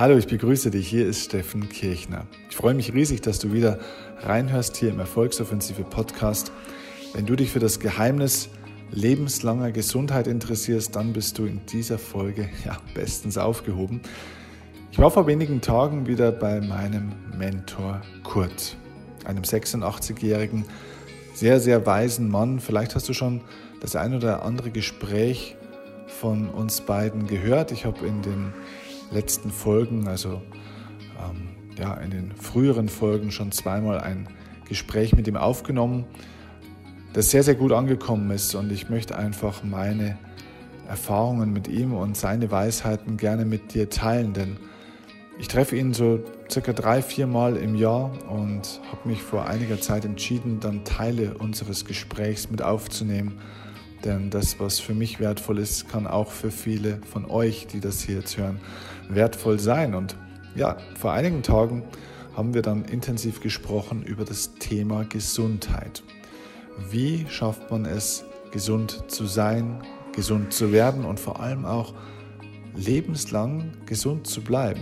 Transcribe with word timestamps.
Hallo, 0.00 0.16
ich 0.16 0.28
begrüße 0.28 0.70
dich. 0.70 0.88
Hier 0.88 1.06
ist 1.06 1.26
Steffen 1.26 1.68
Kirchner. 1.68 2.24
Ich 2.48 2.56
freue 2.56 2.72
mich 2.72 2.94
riesig, 2.94 3.20
dass 3.20 3.38
du 3.38 3.52
wieder 3.52 3.78
reinhörst 4.22 4.78
hier 4.78 4.88
im 4.88 4.98
Erfolgsoffensive 4.98 5.82
Podcast. 5.82 6.52
Wenn 7.12 7.26
du 7.26 7.36
dich 7.36 7.50
für 7.50 7.58
das 7.58 7.80
Geheimnis 7.80 8.48
lebenslanger 8.92 9.72
Gesundheit 9.72 10.26
interessierst, 10.26 10.96
dann 10.96 11.12
bist 11.12 11.36
du 11.36 11.44
in 11.44 11.60
dieser 11.66 11.98
Folge 11.98 12.48
ja 12.64 12.78
bestens 12.94 13.36
aufgehoben. 13.36 14.00
Ich 14.90 14.98
war 14.98 15.10
vor 15.10 15.26
wenigen 15.26 15.60
Tagen 15.60 16.06
wieder 16.06 16.32
bei 16.32 16.62
meinem 16.62 17.12
Mentor 17.36 18.00
Kurt, 18.24 18.78
einem 19.26 19.42
86-jährigen, 19.42 20.64
sehr, 21.34 21.60
sehr 21.60 21.84
weisen 21.84 22.30
Mann. 22.30 22.58
Vielleicht 22.58 22.94
hast 22.94 23.06
du 23.10 23.12
schon 23.12 23.42
das 23.82 23.96
ein 23.96 24.14
oder 24.14 24.44
andere 24.44 24.70
Gespräch 24.70 25.56
von 26.06 26.48
uns 26.48 26.80
beiden 26.80 27.26
gehört. 27.26 27.70
Ich 27.70 27.84
habe 27.84 28.06
in 28.06 28.22
den 28.22 28.54
letzten 29.10 29.50
Folgen, 29.50 30.08
also 30.08 30.42
ähm, 31.18 31.48
ja, 31.78 31.94
in 31.94 32.10
den 32.10 32.32
früheren 32.32 32.88
Folgen 32.88 33.30
schon 33.30 33.52
zweimal 33.52 34.00
ein 34.00 34.28
Gespräch 34.68 35.14
mit 35.14 35.26
ihm 35.26 35.36
aufgenommen, 35.36 36.04
das 37.12 37.30
sehr, 37.30 37.42
sehr 37.42 37.54
gut 37.54 37.72
angekommen 37.72 38.30
ist. 38.30 38.54
Und 38.54 38.70
ich 38.70 38.88
möchte 38.88 39.16
einfach 39.16 39.62
meine 39.64 40.18
Erfahrungen 40.88 41.52
mit 41.52 41.68
ihm 41.68 41.94
und 41.94 42.16
seine 42.16 42.50
Weisheiten 42.50 43.16
gerne 43.16 43.44
mit 43.44 43.74
dir 43.74 43.90
teilen, 43.90 44.32
denn 44.32 44.56
ich 45.38 45.48
treffe 45.48 45.76
ihn 45.76 45.94
so 45.94 46.20
circa 46.50 46.72
drei, 46.72 47.00
vier 47.00 47.26
Mal 47.26 47.56
im 47.56 47.74
Jahr 47.74 48.12
und 48.28 48.80
habe 48.92 49.08
mich 49.08 49.22
vor 49.22 49.46
einiger 49.46 49.80
Zeit 49.80 50.04
entschieden, 50.04 50.60
dann 50.60 50.84
Teile 50.84 51.38
unseres 51.38 51.84
Gesprächs 51.86 52.50
mit 52.50 52.60
aufzunehmen 52.60 53.38
denn 54.04 54.30
das, 54.30 54.58
was 54.58 54.80
für 54.80 54.94
mich 54.94 55.20
wertvoll 55.20 55.58
ist, 55.58 55.88
kann 55.88 56.06
auch 56.06 56.30
für 56.30 56.50
viele 56.50 56.98
von 57.10 57.26
euch, 57.26 57.66
die 57.66 57.80
das 57.80 58.00
hier 58.00 58.16
jetzt 58.16 58.38
hören, 58.38 58.60
wertvoll 59.14 59.58
sein. 59.58 59.94
Und 59.94 60.16
ja, 60.54 60.76
vor 60.98 61.12
einigen 61.12 61.42
Tagen 61.42 61.84
haben 62.36 62.54
wir 62.54 62.62
dann 62.62 62.84
intensiv 62.84 63.40
gesprochen 63.40 64.02
über 64.02 64.24
das 64.24 64.54
Thema 64.54 65.04
Gesundheit. 65.04 66.02
Wie 66.90 67.26
schafft 67.28 67.70
man 67.70 67.84
es, 67.84 68.24
gesund 68.50 69.04
zu 69.08 69.26
sein, 69.26 69.82
gesund 70.12 70.52
zu 70.52 70.72
werden 70.72 71.04
und 71.04 71.20
vor 71.20 71.40
allem 71.40 71.64
auch 71.64 71.94
lebenslang 72.74 73.72
gesund 73.86 74.26
zu 74.26 74.42
bleiben? 74.42 74.80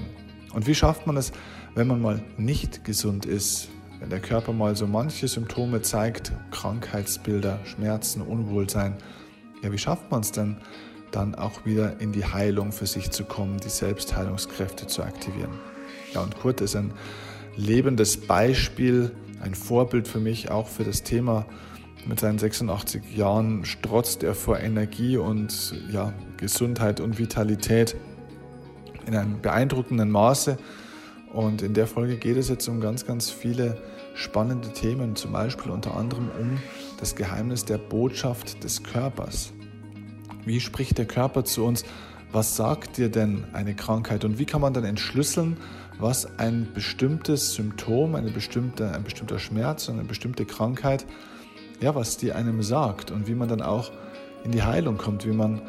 Und 0.53 0.67
wie 0.67 0.75
schafft 0.75 1.07
man 1.07 1.17
es, 1.17 1.33
wenn 1.75 1.87
man 1.87 2.01
mal 2.01 2.23
nicht 2.37 2.85
gesund 2.85 3.27
ist, 3.27 3.69
wenn 4.01 4.11
der 4.11 4.21
Körper 4.21 4.53
mal 4.53 4.77
so 4.77 4.87
manche 4.87 5.27
Symptome 5.27 5.83
zeigt, 5.83 6.33
Krankheitsbilder, 6.51 7.59
Schmerzen, 7.65 8.23
Unwohlsein, 8.23 8.97
ja, 9.63 9.73
wie 9.73 9.79
schafft 9.79 10.11
man 10.11 10.21
es 10.21 10.33
denn 10.33 10.57
dann 11.11 11.35
auch 11.35 11.65
wieder 11.65 12.01
in 12.01 12.13
die 12.13 12.25
Heilung 12.25 12.73
für 12.73 12.87
sich 12.87 13.11
zu 13.11 13.25
kommen, 13.25 13.59
die 13.59 13.69
Selbstheilungskräfte 13.69 14.87
zu 14.87 15.03
aktivieren? 15.03 15.53
Ja, 16.15 16.23
und 16.23 16.39
Kurt 16.39 16.61
ist 16.61 16.77
ein 16.77 16.93
lebendes 17.57 18.17
Beispiel, 18.17 19.11
ein 19.41 19.55
Vorbild 19.55 20.09
für 20.09 20.21
mich, 20.21 20.51
auch 20.51 20.69
für 20.69 20.85
das 20.85 21.03
Thema. 21.03 21.47
Mit 22.07 22.21
seinen 22.21 22.39
86 22.39 23.17
Jahren 23.17 23.65
strotzt 23.65 24.23
er 24.23 24.35
vor 24.35 24.59
Energie 24.59 25.17
und 25.17 25.75
ja, 25.91 26.13
Gesundheit 26.37 27.01
und 27.01 27.19
Vitalität 27.19 27.97
in 29.07 29.15
einem 29.15 29.41
beeindruckenden 29.41 30.11
Maße. 30.11 30.59
Und 31.33 31.63
in 31.63 31.75
der 31.75 31.87
Folge 31.87 32.17
geht 32.17 32.37
es 32.37 32.49
jetzt 32.49 32.69
um 32.69 32.81
ganz, 32.81 33.05
ganz 33.05 33.31
viele 33.31 33.77
spannende 34.15 34.73
Themen, 34.73 35.15
zum 35.17 35.33
Beispiel 35.33 35.71
unter 35.71 35.97
anderem 35.97 36.31
um 36.41 36.59
das 36.99 37.15
Geheimnis 37.15 37.65
der 37.65 37.79
Botschaft 37.79 38.65
des 38.65 38.83
Körpers. 38.83 39.53
Wie 40.49 40.61
spricht 40.61 40.97
der 40.97 41.05
Körper 41.05 41.45
zu 41.45 41.63
uns? 41.63 41.85
Was 42.33 42.57
sagt 42.57 42.97
dir 42.97 43.11
denn 43.11 43.45
eine 43.53 43.75
Krankheit? 43.75 44.25
Und 44.25 44.39
wie 44.39 44.47
kann 44.47 44.63
man 44.63 44.73
dann 44.73 44.85
entschlüsseln, 44.85 45.59
was 45.99 46.39
ein 46.39 46.69
bestimmtes 46.73 47.53
Symptom, 47.53 48.15
eine 48.15 48.31
bestimmte, 48.31 48.91
ein 48.93 49.05
bestimmter 49.05 49.39
Schmerz 49.39 49.91
und 49.91 49.99
eine 49.99 50.09
bestimmte 50.09 50.47
Krankheit, 50.47 51.05
ja, 51.83 51.95
was 51.95 52.17
die 52.17 52.33
einem 52.33 52.63
sagt 52.63 53.11
und 53.11 53.29
wie 53.29 53.35
man 53.35 53.51
dann 53.51 53.61
auch 53.61 53.93
in 54.43 54.51
die 54.51 54.63
Heilung 54.63 54.97
kommt, 54.97 55.27
wie 55.27 55.33
man 55.33 55.61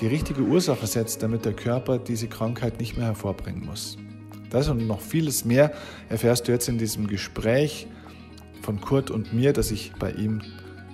die 0.00 0.08
richtige 0.08 0.42
Ursache 0.42 0.88
setzt, 0.88 1.22
damit 1.22 1.44
der 1.44 1.52
Körper 1.52 1.98
diese 1.98 2.26
Krankheit 2.26 2.80
nicht 2.80 2.96
mehr 2.96 3.06
hervorbringen 3.06 3.64
muss. 3.64 3.98
Das 4.50 4.68
und 4.68 4.84
noch 4.84 5.00
vieles 5.00 5.44
mehr 5.44 5.72
erfährst 6.08 6.48
du 6.48 6.52
jetzt 6.52 6.68
in 6.68 6.78
diesem 6.78 7.06
Gespräch 7.06 7.86
von 8.62 8.80
Kurt 8.80 9.12
und 9.12 9.32
mir, 9.32 9.52
das 9.52 9.70
ich 9.70 9.92
bei 9.96 10.10
ihm 10.10 10.42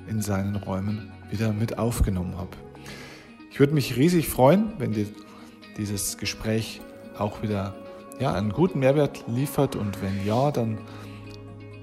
in 0.09 0.20
seinen 0.20 0.56
Räumen 0.56 1.10
wieder 1.31 1.54
mit 1.54 1.78
aufgenommen 1.78 2.37
habe. 2.37 2.69
Ich 3.50 3.59
würde 3.59 3.75
mich 3.75 3.97
riesig 3.97 4.28
freuen, 4.28 4.72
wenn 4.78 4.93
dir 4.93 5.06
dieses 5.77 6.16
Gespräch 6.16 6.81
auch 7.19 7.43
wieder 7.43 7.75
ja, 8.19 8.33
einen 8.33 8.53
guten 8.53 8.78
Mehrwert 8.78 9.25
liefert 9.27 9.77
und 9.77 10.00
wenn 10.03 10.25
ja, 10.25 10.50
dann 10.50 10.78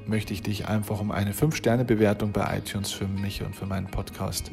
möchte 0.05 0.33
ich 0.33 0.41
dich 0.41 0.67
einfach 0.67 1.01
um 1.01 1.11
eine 1.11 1.33
5-Sterne-Bewertung 1.33 2.31
bei 2.31 2.57
iTunes 2.57 2.91
für 2.91 3.07
mich 3.07 3.43
und 3.43 3.55
für 3.55 3.65
meinen 3.65 3.87
Podcast 3.87 4.51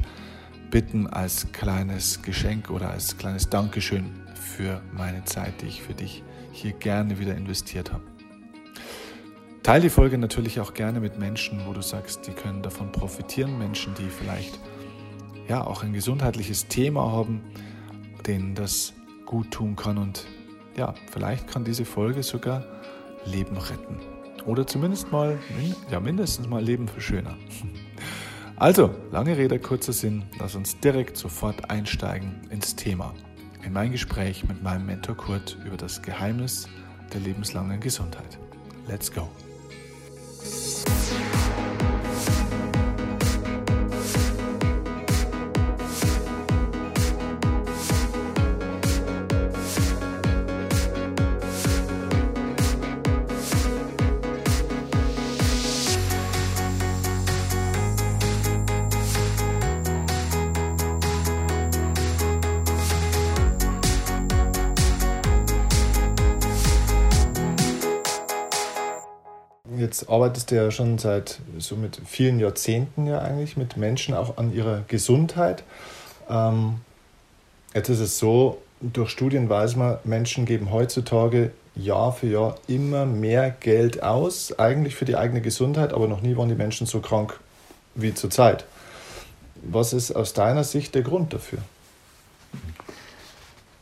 bitten 0.69 1.07
als 1.07 1.51
kleines 1.53 2.21
Geschenk 2.21 2.69
oder 2.69 2.89
als 2.89 3.17
kleines 3.17 3.49
Dankeschön 3.49 4.11
für 4.33 4.81
meine 4.91 5.23
Zeit, 5.23 5.61
die 5.61 5.67
ich 5.67 5.81
für 5.81 5.93
dich 5.93 6.23
hier 6.51 6.73
gerne 6.73 7.19
wieder 7.19 7.35
investiert 7.35 7.93
habe. 7.93 8.03
Teil 9.63 9.81
die 9.81 9.89
Folge 9.89 10.17
natürlich 10.17 10.59
auch 10.59 10.73
gerne 10.73 10.99
mit 10.99 11.17
Menschen, 11.17 11.61
wo 11.65 11.73
du 11.73 11.81
sagst, 11.81 12.27
die 12.27 12.33
können 12.33 12.61
davon 12.61 12.91
profitieren. 12.91 13.57
Menschen, 13.57 13.93
die 13.95 14.09
vielleicht 14.09 14.59
ja 15.47 15.65
auch 15.65 15.83
ein 15.83 15.93
gesundheitliches 15.93 16.67
Thema 16.67 17.11
haben, 17.11 17.41
denen 18.25 18.55
das 18.55 18.93
gut 19.25 19.51
tun 19.51 19.75
kann. 19.75 19.97
Und 19.97 20.25
ja, 20.75 20.93
vielleicht 21.11 21.47
kann 21.47 21.63
diese 21.63 21.85
Folge 21.85 22.23
sogar 22.23 22.63
Leben 23.25 23.57
retten. 23.57 23.99
Oder 24.45 24.67
zumindest 24.67 25.11
mal, 25.11 25.39
ja, 25.89 25.99
mindestens 25.99 26.47
mal 26.47 26.63
Leben 26.63 26.87
verschönern. 26.87 27.37
Also, 28.57 28.95
lange 29.11 29.37
Rede, 29.37 29.59
kurzer 29.59 29.91
Sinn, 29.91 30.23
lass 30.39 30.55
uns 30.55 30.79
direkt 30.79 31.17
sofort 31.17 31.69
einsteigen 31.69 32.39
ins 32.49 32.73
Thema 32.73 33.13
in 33.65 33.73
mein 33.73 33.91
Gespräch 33.91 34.47
mit 34.47 34.61
meinem 34.61 34.85
Mentor 34.85 35.17
Kurt 35.17 35.57
über 35.65 35.75
das 35.75 36.01
Geheimnis 36.01 36.69
der 37.13 37.21
lebenslangen 37.21 37.79
Gesundheit. 37.79 38.37
Let's 38.87 39.11
go! 39.11 39.27
Jetzt 69.95 70.09
arbeitest 70.09 70.51
du 70.51 70.55
ja 70.55 70.71
schon 70.71 70.97
seit 70.97 71.39
so 71.57 71.77
mit 71.77 72.01
vielen 72.05 72.37
Jahrzehnten 72.41 73.07
ja 73.07 73.19
eigentlich 73.19 73.55
mit 73.55 73.77
Menschen 73.77 74.13
auch 74.13 74.35
an 74.35 74.53
ihrer 74.53 74.81
Gesundheit. 74.89 75.63
Ähm, 76.29 76.81
jetzt 77.73 77.87
ist 77.87 78.01
es 78.01 78.19
so, 78.19 78.61
durch 78.81 79.09
Studien 79.09 79.47
weiß 79.47 79.77
man, 79.77 79.99
Menschen 80.03 80.43
geben 80.43 80.69
heutzutage 80.69 81.51
Jahr 81.77 82.11
für 82.11 82.27
Jahr 82.27 82.55
immer 82.67 83.05
mehr 83.05 83.51
Geld 83.51 84.03
aus, 84.03 84.59
eigentlich 84.59 84.95
für 84.95 85.05
die 85.05 85.15
eigene 85.15 85.39
Gesundheit, 85.39 85.93
aber 85.93 86.09
noch 86.09 86.19
nie 86.19 86.35
waren 86.35 86.49
die 86.49 86.55
Menschen 86.55 86.85
so 86.87 86.99
krank 86.99 87.39
wie 87.93 88.13
zurzeit. 88.13 88.65
Was 89.63 89.93
ist 89.93 90.11
aus 90.11 90.33
deiner 90.33 90.65
Sicht 90.65 90.93
der 90.93 91.03
Grund 91.03 91.33
dafür? 91.33 91.59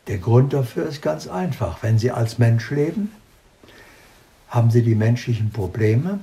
Der 0.05 0.19
Grund 0.19 0.53
dafür 0.53 0.85
ist 0.85 1.01
ganz 1.01 1.27
einfach. 1.27 1.81
Wenn 1.81 1.97
Sie 1.97 2.11
als 2.11 2.37
Mensch 2.37 2.69
leben, 2.69 3.11
haben 4.53 4.69
sie 4.69 4.83
die 4.83 4.93
menschlichen 4.93 5.49
Probleme 5.49 6.19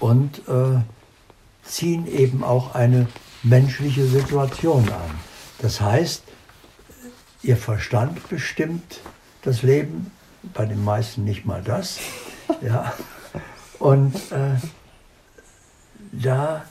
und 0.00 0.40
äh, 0.48 0.80
ziehen 1.62 2.08
eben 2.08 2.42
auch 2.42 2.74
eine 2.74 3.06
menschliche 3.44 4.04
Situation 4.04 4.88
an. 4.88 5.10
Das 5.58 5.80
heißt, 5.80 6.24
ihr 7.42 7.56
Verstand 7.56 8.28
bestimmt 8.28 9.00
das 9.42 9.62
Leben, 9.62 10.10
bei 10.54 10.66
den 10.66 10.82
meisten 10.84 11.24
nicht 11.24 11.46
mal 11.46 11.62
das. 11.62 11.98
Ja. 12.62 12.92
Und 13.78 14.16
äh, 14.32 14.56
da 16.10 16.64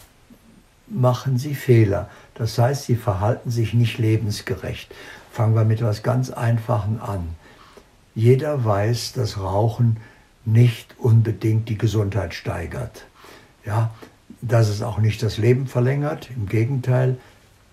machen 0.88 1.38
sie 1.38 1.56
Fehler. 1.56 2.09
Das 2.35 2.57
heißt, 2.57 2.83
sie 2.83 2.97
verhalten 2.97 3.50
sich 3.50 3.73
nicht 3.73 3.97
lebensgerecht. 3.97 4.94
Fangen 5.31 5.56
wir 5.56 5.63
mit 5.63 5.79
etwas 5.79 6.03
ganz 6.03 6.31
Einfachen 6.31 7.00
an. 7.00 7.29
Jeder 8.13 8.65
weiß, 8.65 9.13
dass 9.13 9.39
Rauchen 9.39 9.97
nicht 10.51 10.95
unbedingt 10.97 11.69
die 11.69 11.77
Gesundheit 11.77 12.33
steigert. 12.33 13.05
Ja, 13.65 13.91
dass 14.41 14.69
es 14.69 14.81
auch 14.81 14.99
nicht 14.99 15.21
das 15.21 15.37
Leben 15.37 15.67
verlängert, 15.67 16.29
im 16.35 16.47
Gegenteil, 16.47 17.17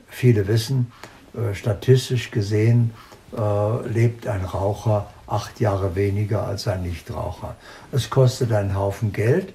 viele 0.09 0.49
wissen, 0.49 0.93
äh, 1.35 1.55
statistisch 1.55 2.31
gesehen 2.31 2.93
äh, 3.37 3.89
lebt 3.89 4.27
ein 4.27 4.45
Raucher 4.45 5.09
acht 5.27 5.61
Jahre 5.61 5.95
weniger 5.95 6.47
als 6.47 6.69
ein 6.69 6.83
Nichtraucher. 6.83 7.57
Es 7.93 8.11
kostet 8.11 8.53
einen 8.53 8.75
Haufen 8.75 9.13
Geld, 9.13 9.53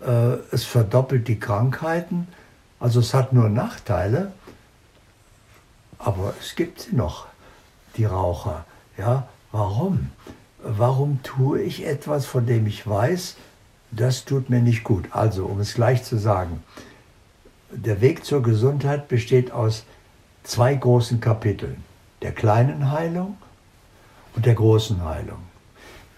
äh, 0.00 0.34
es 0.52 0.64
verdoppelt 0.64 1.28
die 1.28 1.40
Krankheiten, 1.40 2.28
also 2.80 3.00
es 3.00 3.14
hat 3.14 3.32
nur 3.32 3.48
Nachteile, 3.48 4.32
aber 5.98 6.34
es 6.40 6.54
gibt 6.54 6.80
sie 6.80 6.94
noch, 6.94 7.26
die 7.96 8.04
Raucher. 8.04 8.64
Ja, 8.96 9.28
warum? 9.50 10.10
Warum 10.70 11.22
tue 11.22 11.62
ich 11.62 11.86
etwas, 11.86 12.26
von 12.26 12.44
dem 12.44 12.66
ich 12.66 12.86
weiß, 12.86 13.36
das 13.90 14.26
tut 14.26 14.50
mir 14.50 14.60
nicht 14.60 14.84
gut? 14.84 15.06
Also, 15.12 15.46
um 15.46 15.60
es 15.60 15.72
gleich 15.72 16.04
zu 16.04 16.18
sagen, 16.18 16.62
der 17.70 18.02
Weg 18.02 18.26
zur 18.26 18.42
Gesundheit 18.42 19.08
besteht 19.08 19.50
aus 19.50 19.86
zwei 20.42 20.74
großen 20.74 21.22
Kapiteln, 21.22 21.82
der 22.20 22.32
kleinen 22.32 22.90
Heilung 22.90 23.38
und 24.36 24.44
der 24.44 24.54
großen 24.54 25.02
Heilung. 25.02 25.38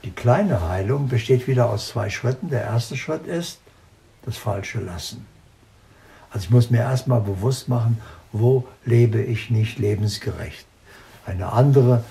Die 0.02 0.10
kleine 0.10 0.68
Heilung 0.68 1.06
besteht 1.06 1.46
wieder 1.46 1.70
aus 1.70 1.86
zwei 1.86 2.10
Schritten. 2.10 2.48
Der 2.48 2.64
erste 2.64 2.96
Schritt 2.96 3.28
ist 3.28 3.60
das 4.22 4.36
falsche 4.36 4.80
Lassen. 4.80 5.26
Also 6.30 6.46
ich 6.46 6.50
muss 6.50 6.70
mir 6.70 6.80
erstmal 6.80 7.20
bewusst 7.20 7.68
machen, 7.68 8.00
wo 8.32 8.66
lebe 8.84 9.22
ich 9.22 9.48
nicht 9.50 9.78
lebensgerecht. 9.78 10.66
Eine 11.24 11.52
andere 11.52 12.02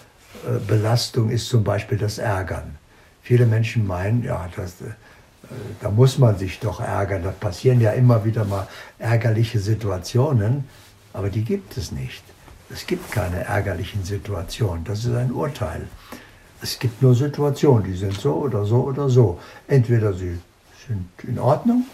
Belastung 0.67 1.29
ist 1.29 1.47
zum 1.47 1.63
Beispiel 1.63 1.97
das 1.97 2.17
Ärgern. 2.17 2.75
Viele 3.21 3.45
Menschen 3.45 3.85
meinen, 3.85 4.23
ja, 4.23 4.49
das, 4.55 4.81
äh, 4.81 4.93
da 5.81 5.89
muss 5.89 6.17
man 6.17 6.37
sich 6.37 6.59
doch 6.59 6.79
ärgern. 6.79 7.23
Da 7.23 7.31
passieren 7.31 7.81
ja 7.81 7.91
immer 7.91 8.25
wieder 8.25 8.45
mal 8.45 8.67
ärgerliche 8.97 9.59
Situationen, 9.59 10.65
aber 11.13 11.29
die 11.29 11.43
gibt 11.43 11.77
es 11.77 11.91
nicht. 11.91 12.23
Es 12.71 12.85
gibt 12.85 13.11
keine 13.11 13.45
ärgerlichen 13.45 14.03
Situationen. 14.03 14.83
Das 14.83 15.05
ist 15.05 15.13
ein 15.13 15.31
Urteil. 15.31 15.87
Es 16.61 16.77
gibt 16.77 17.01
nur 17.01 17.15
Situationen, 17.15 17.83
die 17.83 17.97
sind 17.97 18.13
so 18.13 18.33
oder 18.33 18.65
so 18.65 18.83
oder 18.83 19.09
so. 19.09 19.39
Entweder 19.67 20.13
sie 20.13 20.39
sind 20.87 21.07
in 21.23 21.39
Ordnung, 21.39 21.85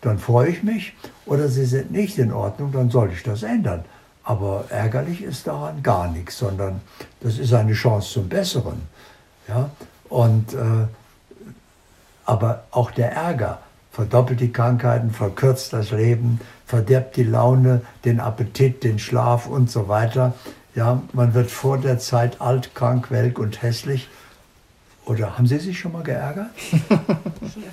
dann 0.00 0.18
freue 0.18 0.50
ich 0.50 0.62
mich, 0.62 0.94
oder 1.26 1.48
sie 1.48 1.64
sind 1.64 1.92
nicht 1.92 2.18
in 2.18 2.32
Ordnung, 2.32 2.72
dann 2.72 2.90
soll 2.90 3.10
ich 3.12 3.22
das 3.22 3.42
ändern. 3.42 3.84
Aber 4.24 4.66
ärgerlich 4.68 5.22
ist 5.22 5.46
daran 5.46 5.82
gar 5.82 6.08
nichts, 6.08 6.38
sondern 6.38 6.80
das 7.20 7.38
ist 7.38 7.52
eine 7.52 7.72
Chance 7.72 8.12
zum 8.12 8.28
Besseren. 8.28 8.82
Ja? 9.48 9.70
Und, 10.08 10.54
äh, 10.54 10.86
aber 12.24 12.64
auch 12.70 12.90
der 12.92 13.12
Ärger 13.12 13.58
verdoppelt 13.90 14.40
die 14.40 14.52
Krankheiten, 14.52 15.10
verkürzt 15.10 15.72
das 15.72 15.90
Leben, 15.90 16.40
verderbt 16.66 17.16
die 17.16 17.24
Laune, 17.24 17.82
den 18.04 18.20
Appetit, 18.20 18.84
den 18.84 18.98
Schlaf 18.98 19.46
und 19.46 19.70
so 19.70 19.88
weiter. 19.88 20.34
Ja, 20.74 21.02
man 21.12 21.34
wird 21.34 21.50
vor 21.50 21.78
der 21.78 21.98
Zeit 21.98 22.40
alt, 22.40 22.74
krank, 22.74 23.10
welk 23.10 23.38
und 23.38 23.60
hässlich. 23.60 24.08
Oder 25.04 25.36
haben 25.36 25.46
Sie 25.46 25.58
sich 25.58 25.78
schon 25.78 25.92
mal 25.92 26.02
geärgert? 26.02 26.50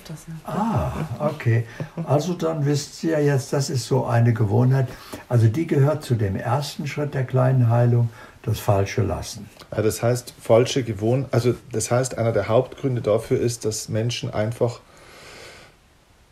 öfters, 0.10 0.26
ja. 0.28 0.52
Ah, 0.52 0.92
okay. 1.20 1.66
Also 2.06 2.34
dann 2.34 2.66
wisst 2.66 3.00
Sie 3.00 3.10
ja 3.10 3.20
jetzt, 3.20 3.54
das 3.54 3.70
ist 3.70 3.86
so 3.86 4.06
eine 4.06 4.34
Gewohnheit. 4.34 4.88
Also 5.28 5.48
die 5.48 5.68
gehört 5.68 6.04
zu 6.04 6.16
dem 6.16 6.36
ersten 6.36 6.88
Schritt 6.88 7.14
der 7.14 7.26
kleinen 7.26 7.70
Heilung, 7.70 8.10
das 8.44 8.60
falsche 8.60 9.02
Lassen. 9.02 9.50
Ja, 9.76 9.82
das 9.82 10.02
heißt, 10.02 10.34
falsche 10.42 10.84
Gewohnheit, 10.84 11.34
also 11.34 11.54
das 11.72 11.92
heißt, 11.92 12.18
einer 12.18 12.32
der 12.32 12.48
Hauptgründe 12.48 13.02
dafür 13.02 13.40
ist, 13.40 13.66
dass 13.66 13.90
Menschen 13.90 14.34
einfach 14.34 14.80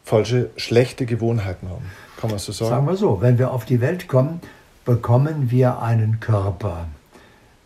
falsche, 0.03 0.49
schlechte 0.55 1.05
Gewohnheiten 1.05 1.69
haben. 1.69 1.85
Kann 2.19 2.29
man 2.29 2.39
so 2.39 2.51
sagen? 2.51 2.69
Sagen 2.69 2.87
wir 2.87 2.95
so, 2.95 3.21
wenn 3.21 3.37
wir 3.37 3.51
auf 3.51 3.65
die 3.65 3.81
Welt 3.81 4.07
kommen, 4.07 4.41
bekommen 4.85 5.51
wir 5.51 5.81
einen 5.81 6.19
Körper. 6.19 6.87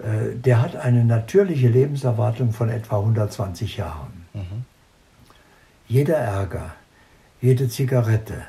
Äh, 0.01 0.36
der 0.36 0.62
hat 0.62 0.75
eine 0.75 1.03
natürliche 1.03 1.68
Lebenserwartung 1.68 2.53
von 2.53 2.69
etwa 2.69 3.00
120 3.00 3.77
Jahren. 3.77 4.25
Mhm. 4.33 4.65
Jeder 5.88 6.18
Ärger, 6.18 6.74
jede 7.42 7.69
Zigarette, 7.69 8.44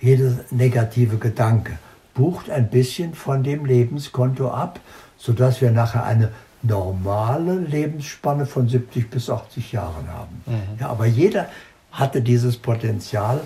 jeder 0.00 0.32
negative 0.50 1.18
Gedanke 1.18 1.78
bucht 2.14 2.50
ein 2.50 2.70
bisschen 2.70 3.14
von 3.14 3.42
dem 3.42 3.64
Lebenskonto 3.64 4.50
ab, 4.50 4.80
sodass 5.18 5.60
wir 5.60 5.70
nachher 5.70 6.04
eine 6.04 6.30
normale 6.62 7.54
Lebensspanne 7.54 8.46
von 8.46 8.68
70 8.68 9.10
bis 9.10 9.30
80 9.30 9.72
Jahren 9.72 10.08
haben. 10.08 10.42
Mhm. 10.46 10.78
Ja, 10.80 10.88
aber 10.88 11.06
jeder 11.06 11.48
hatte 11.92 12.22
dieses 12.22 12.56
Potenzial 12.56 13.40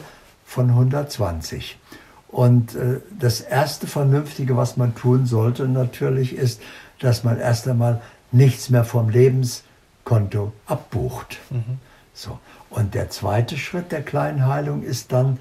von 0.45 0.71
120. 0.71 1.79
Und 2.29 2.75
äh, 2.75 3.01
das 3.19 3.41
erste 3.41 3.87
Vernünftige, 3.87 4.57
was 4.57 4.77
man 4.77 4.95
tun 4.95 5.27
sollte, 5.27 5.69
natürlich 5.69 6.35
ist, 6.35 6.61
dass 7.05 7.23
man 7.23 7.39
erst 7.39 7.69
einmal 7.69 8.01
nichts 8.33 8.71
mehr 8.71 8.85
vom 8.85 9.11
Lebenskonto 9.11 10.53
abbucht. 10.67 11.39
Mhm. 11.51 11.79
So. 12.15 12.39
Und 12.71 12.95
der 12.95 13.11
zweite 13.11 13.59
Schritt 13.59 13.93
der 13.93 14.03
kleinen 14.03 14.47
Heilung 14.47 14.83
ist 14.83 15.13
dann 15.13 15.39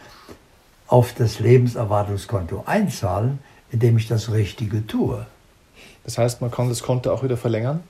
auf 0.87 1.13
das 1.13 1.39
Lebenserwartungskonto 1.39 2.63
einzahlen, 2.65 3.39
indem 3.71 3.97
ich 3.97 4.07
das 4.07 4.31
Richtige 4.31 4.85
tue. 4.85 5.25
Das 6.03 6.17
heißt, 6.17 6.41
man 6.41 6.51
kann 6.51 6.67
das 6.67 6.83
Konto 6.83 7.13
auch 7.13 7.23
wieder 7.23 7.37
verlängern? 7.37 7.81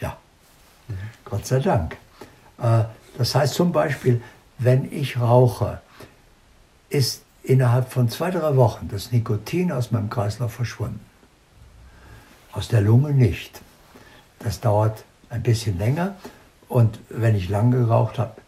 Ja, 0.00 0.16
mhm. 0.88 0.94
Gott 1.26 1.46
sei 1.46 1.60
Dank. 1.60 1.98
Äh, 2.58 2.84
das 3.18 3.34
heißt 3.34 3.52
zum 3.52 3.70
Beispiel, 3.70 4.22
wenn 4.58 4.90
ich 4.90 5.20
rauche, 5.20 5.80
ist 6.88 7.22
innerhalb 7.42 7.92
von 7.92 8.08
zwei, 8.08 8.30
drei 8.30 8.56
Wochen 8.56 8.88
das 8.88 9.12
Nikotin 9.12 9.72
aus 9.72 9.90
meinem 9.90 10.08
Kreislauf 10.08 10.54
verschwunden. 10.54 11.00
Aus 12.54 12.68
der 12.68 12.80
Lunge 12.80 13.12
nicht. 13.12 13.60
Das 14.38 14.60
dauert 14.60 15.04
ein 15.28 15.42
bisschen 15.42 15.78
länger 15.78 16.14
und 16.68 17.00
wenn 17.08 17.34
ich 17.34 17.48
lang 17.48 17.70
geraucht 17.70 18.18
habe, 18.18 18.40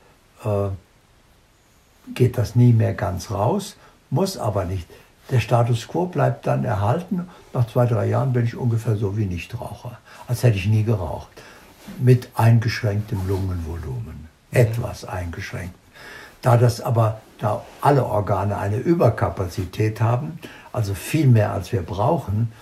äh, 0.44 2.12
geht 2.14 2.38
das 2.38 2.54
nie 2.54 2.72
mehr 2.72 2.94
ganz 2.94 3.30
raus, 3.30 3.76
muss 4.10 4.36
aber 4.36 4.64
nicht. 4.64 4.86
Der 5.30 5.40
Status 5.40 5.88
quo 5.88 6.06
bleibt 6.06 6.46
dann 6.46 6.64
erhalten. 6.64 7.28
Nach 7.52 7.66
zwei, 7.66 7.86
drei 7.86 8.06
Jahren 8.06 8.32
bin 8.32 8.44
ich 8.44 8.56
ungefähr 8.56 8.96
so 8.96 9.16
wie 9.16 9.26
Nichtraucher, 9.26 9.98
als 10.28 10.44
hätte 10.44 10.56
ich 10.56 10.66
nie 10.66 10.84
geraucht. 10.84 11.28
Mit 11.98 12.30
eingeschränktem 12.34 13.26
Lungenvolumen. 13.26 14.28
Etwas 14.52 15.04
eingeschränkt. 15.04 15.74
Da 16.42 16.56
das 16.56 16.80
aber, 16.80 17.20
da 17.38 17.64
alle 17.80 18.04
Organe 18.04 18.56
eine 18.56 18.76
Überkapazität 18.76 20.00
haben, 20.00 20.38
also 20.72 20.94
viel 20.94 21.26
mehr 21.26 21.52
als 21.52 21.72
wir 21.72 21.82
brauchen, 21.82 22.52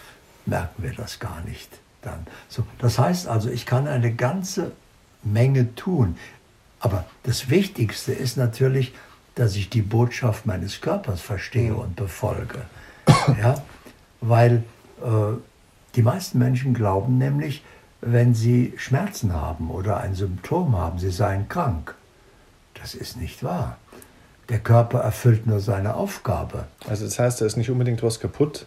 merken 0.46 0.82
wir 0.82 0.92
das 0.92 1.18
gar 1.18 1.40
nicht 1.42 1.68
dann. 2.02 2.26
So, 2.48 2.64
das 2.78 2.98
heißt 2.98 3.28
also, 3.28 3.50
ich 3.50 3.66
kann 3.66 3.88
eine 3.88 4.14
ganze 4.14 4.72
Menge 5.22 5.74
tun. 5.74 6.16
Aber 6.80 7.04
das 7.22 7.48
Wichtigste 7.48 8.12
ist 8.12 8.36
natürlich, 8.36 8.94
dass 9.34 9.56
ich 9.56 9.70
die 9.70 9.82
Botschaft 9.82 10.46
meines 10.46 10.80
Körpers 10.80 11.20
verstehe 11.20 11.72
mhm. 11.72 11.78
und 11.78 11.96
befolge. 11.96 12.62
Ja? 13.38 13.62
Weil 14.20 14.64
äh, 15.02 15.36
die 15.96 16.02
meisten 16.02 16.38
Menschen 16.38 16.74
glauben 16.74 17.18
nämlich, 17.18 17.64
wenn 18.00 18.34
sie 18.34 18.74
Schmerzen 18.76 19.32
haben 19.32 19.70
oder 19.70 19.98
ein 19.98 20.14
Symptom 20.14 20.76
haben, 20.76 20.98
sie 20.98 21.10
seien 21.10 21.48
krank. 21.48 21.94
Das 22.74 22.94
ist 22.94 23.16
nicht 23.16 23.42
wahr. 23.42 23.78
Der 24.50 24.58
Körper 24.58 25.00
erfüllt 25.00 25.46
nur 25.46 25.60
seine 25.60 25.94
Aufgabe. 25.94 26.66
Also 26.86 27.06
das 27.06 27.18
heißt, 27.18 27.40
da 27.40 27.46
ist 27.46 27.56
nicht 27.56 27.70
unbedingt 27.70 28.02
was 28.02 28.20
kaputt? 28.20 28.66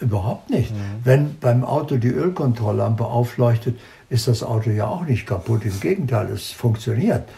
Überhaupt 0.00 0.50
nicht. 0.50 0.72
Mhm. 0.72 0.78
Wenn 1.04 1.38
beim 1.38 1.64
Auto 1.64 1.96
die 1.96 2.08
Ölkontrolllampe 2.08 3.04
aufleuchtet, 3.04 3.78
ist 4.08 4.28
das 4.28 4.42
Auto 4.42 4.70
ja 4.70 4.86
auch 4.86 5.04
nicht 5.04 5.26
kaputt. 5.26 5.64
Im 5.64 5.78
Gegenteil, 5.80 6.28
es 6.30 6.50
funktioniert. 6.50 7.28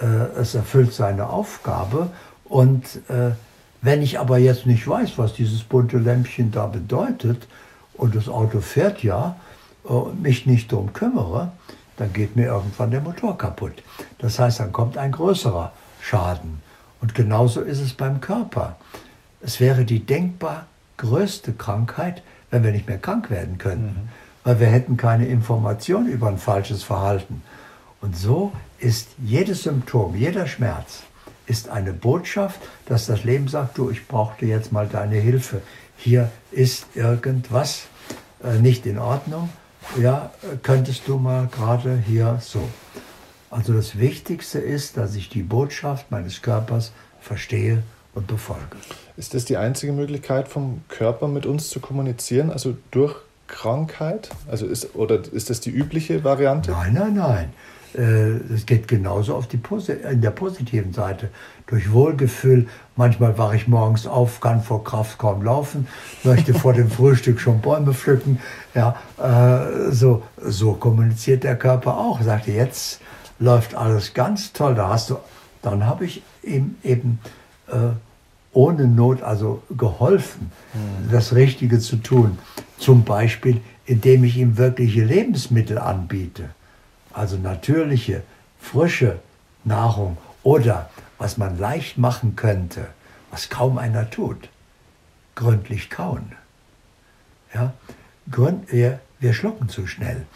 Äh, 0.00 0.40
es 0.40 0.54
erfüllt 0.54 0.92
seine 0.92 1.28
Aufgabe. 1.28 2.10
Und 2.44 2.84
äh, 3.08 3.32
wenn 3.82 4.02
ich 4.02 4.18
aber 4.18 4.38
jetzt 4.38 4.66
nicht 4.66 4.86
weiß, 4.88 5.18
was 5.18 5.34
dieses 5.34 5.62
bunte 5.62 5.98
Lämpchen 5.98 6.50
da 6.50 6.66
bedeutet, 6.66 7.46
und 8.00 8.14
das 8.14 8.28
Auto 8.28 8.60
fährt 8.60 9.02
ja, 9.02 9.36
und 9.84 10.18
äh, 10.18 10.22
mich 10.22 10.46
nicht 10.46 10.72
darum 10.72 10.92
kümmere, 10.92 11.52
dann 11.96 12.12
geht 12.14 12.34
mir 12.34 12.46
irgendwann 12.46 12.90
der 12.90 13.02
Motor 13.02 13.36
kaputt. 13.36 13.74
Das 14.18 14.38
heißt, 14.38 14.60
dann 14.60 14.72
kommt 14.72 14.96
ein 14.96 15.12
größerer 15.12 15.72
Schaden. 16.00 16.62
Und 17.02 17.14
genauso 17.14 17.60
ist 17.60 17.80
es 17.80 17.92
beim 17.92 18.22
Körper. 18.22 18.76
Es 19.42 19.60
wäre 19.60 19.84
die 19.84 20.00
denkbar 20.00 20.66
größte 21.00 21.52
Krankheit, 21.52 22.22
wenn 22.50 22.62
wir 22.62 22.72
nicht 22.72 22.86
mehr 22.86 22.98
krank 22.98 23.30
werden 23.30 23.58
könnten, 23.58 24.04
mhm. 24.04 24.08
weil 24.44 24.60
wir 24.60 24.66
hätten 24.68 24.96
keine 24.96 25.26
Information 25.26 26.06
über 26.06 26.28
ein 26.28 26.38
falsches 26.38 26.82
Verhalten. 26.82 27.42
Und 28.00 28.16
so 28.16 28.52
ist 28.78 29.08
jedes 29.22 29.64
Symptom, 29.64 30.14
jeder 30.14 30.46
Schmerz, 30.46 31.02
ist 31.46 31.68
eine 31.68 31.92
Botschaft, 31.92 32.60
dass 32.86 33.06
das 33.06 33.24
Leben 33.24 33.48
sagt, 33.48 33.76
du, 33.76 33.90
ich 33.90 34.06
brauchte 34.06 34.46
jetzt 34.46 34.72
mal 34.72 34.86
deine 34.86 35.16
Hilfe. 35.16 35.62
Hier 35.96 36.30
ist 36.52 36.86
irgendwas 36.94 37.88
äh, 38.44 38.58
nicht 38.58 38.86
in 38.86 38.98
Ordnung. 38.98 39.50
Ja, 40.00 40.30
könntest 40.62 41.08
du 41.08 41.18
mal 41.18 41.48
gerade 41.48 42.02
hier 42.06 42.38
so. 42.40 42.68
Also 43.50 43.72
das 43.72 43.98
Wichtigste 43.98 44.60
ist, 44.60 44.96
dass 44.96 45.16
ich 45.16 45.28
die 45.28 45.42
Botschaft 45.42 46.10
meines 46.10 46.40
Körpers 46.42 46.92
verstehe 47.20 47.82
und 48.14 48.28
befolge. 48.28 48.76
Ist 49.20 49.34
das 49.34 49.44
die 49.44 49.58
einzige 49.58 49.92
Möglichkeit 49.92 50.48
vom 50.48 50.80
Körper 50.88 51.28
mit 51.28 51.44
uns 51.44 51.68
zu 51.68 51.78
kommunizieren, 51.78 52.50
also 52.50 52.74
durch 52.90 53.16
Krankheit? 53.48 54.30
Also 54.50 54.64
ist, 54.64 54.94
oder 54.96 55.20
ist 55.30 55.50
das 55.50 55.60
die 55.60 55.68
übliche 55.68 56.24
Variante? 56.24 56.70
Nein, 56.70 56.94
nein, 56.94 57.14
nein. 57.16 57.52
Äh, 57.94 58.54
es 58.54 58.64
geht 58.64 58.88
genauso 58.88 59.34
auf 59.34 59.46
die 59.46 59.60
in 60.10 60.22
der 60.22 60.30
positiven 60.30 60.94
Seite. 60.94 61.28
Durch 61.66 61.92
Wohlgefühl. 61.92 62.66
Manchmal 62.96 63.36
wache 63.36 63.56
ich 63.56 63.68
morgens 63.68 64.06
auf, 64.06 64.40
kann 64.40 64.62
vor 64.62 64.84
Kraft 64.84 65.18
kaum 65.18 65.42
laufen, 65.42 65.86
möchte 66.24 66.54
vor 66.54 66.72
dem 66.72 66.90
Frühstück 66.90 67.40
schon 67.40 67.60
Bäume 67.60 67.92
pflücken. 67.92 68.40
Ja, 68.74 68.96
äh, 69.18 69.92
so, 69.92 70.22
so 70.42 70.72
kommuniziert 70.72 71.44
der 71.44 71.56
Körper 71.56 71.98
auch. 71.98 72.22
Sagte, 72.22 72.52
jetzt 72.52 73.02
läuft 73.38 73.74
alles 73.74 74.14
ganz 74.14 74.54
toll. 74.54 74.74
Da 74.74 74.88
hast 74.88 75.10
du, 75.10 75.18
dann 75.60 75.84
habe 75.84 76.06
ich 76.06 76.22
ihm 76.42 76.76
eben 76.82 77.18
äh, 77.68 77.90
ohne 78.52 78.86
Not 78.86 79.22
also 79.22 79.62
geholfen, 79.76 80.50
das 81.10 81.34
Richtige 81.34 81.78
zu 81.78 81.96
tun. 81.96 82.38
Zum 82.78 83.04
Beispiel, 83.04 83.60
indem 83.84 84.24
ich 84.24 84.36
ihm 84.36 84.56
wirkliche 84.56 85.04
Lebensmittel 85.04 85.78
anbiete 85.78 86.50
also 87.12 87.36
natürliche, 87.36 88.22
frische 88.60 89.18
Nahrung 89.64 90.16
oder 90.42 90.90
was 91.18 91.36
man 91.36 91.58
leicht 91.58 91.98
machen 91.98 92.36
könnte, 92.36 92.88
was 93.30 93.48
kaum 93.48 93.78
einer 93.78 94.10
tut, 94.10 94.48
gründlich 95.34 95.90
kauen. 95.90 96.32
Ja? 97.54 97.72
Gründ, 98.30 98.72
wir, 98.72 99.00
wir 99.18 99.34
schlucken 99.34 99.68
zu 99.68 99.86
schnell. 99.86 100.26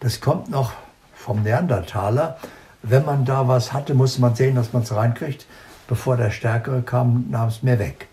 Das 0.00 0.20
kommt 0.20 0.50
noch 0.50 0.72
vom 1.14 1.42
Neandertaler. 1.42 2.38
Wenn 2.82 3.04
man 3.04 3.24
da 3.24 3.46
was 3.46 3.72
hatte, 3.72 3.94
musste 3.94 4.20
man 4.20 4.34
sehen, 4.34 4.56
dass 4.56 4.72
man 4.72 4.82
es 4.82 4.92
reinkriegt. 4.92 5.46
Bevor 5.88 6.16
der 6.16 6.30
Stärkere 6.30 6.82
kam, 6.82 7.26
nahm 7.30 7.48
es 7.48 7.62
mir 7.62 7.78
weg. 7.78 8.08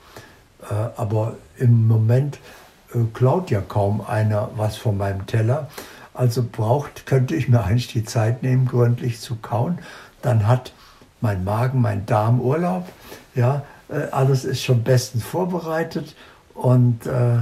Äh, 0.69 0.73
aber 0.97 1.35
im 1.57 1.87
Moment 1.87 2.39
äh, 2.93 2.99
klaut 3.13 3.51
ja 3.51 3.61
kaum 3.61 4.01
einer 4.01 4.49
was 4.55 4.77
von 4.77 4.97
meinem 4.97 5.25
Teller. 5.27 5.69
Also 6.13 6.43
braucht, 6.43 7.05
könnte 7.05 7.35
ich 7.35 7.47
mir 7.47 7.63
eigentlich 7.63 7.87
die 7.87 8.03
Zeit 8.03 8.43
nehmen, 8.43 8.65
gründlich 8.65 9.21
zu 9.21 9.35
kauen. 9.37 9.79
Dann 10.21 10.47
hat 10.47 10.73
mein 11.21 11.43
Magen, 11.43 11.81
mein 11.81 12.05
Darm 12.05 12.41
Urlaub. 12.41 12.87
Ja, 13.35 13.63
äh, 13.89 14.09
alles 14.11 14.45
ist 14.45 14.63
schon 14.63 14.83
bestens 14.83 15.23
vorbereitet 15.23 16.15
und, 16.53 17.05
äh, 17.05 17.39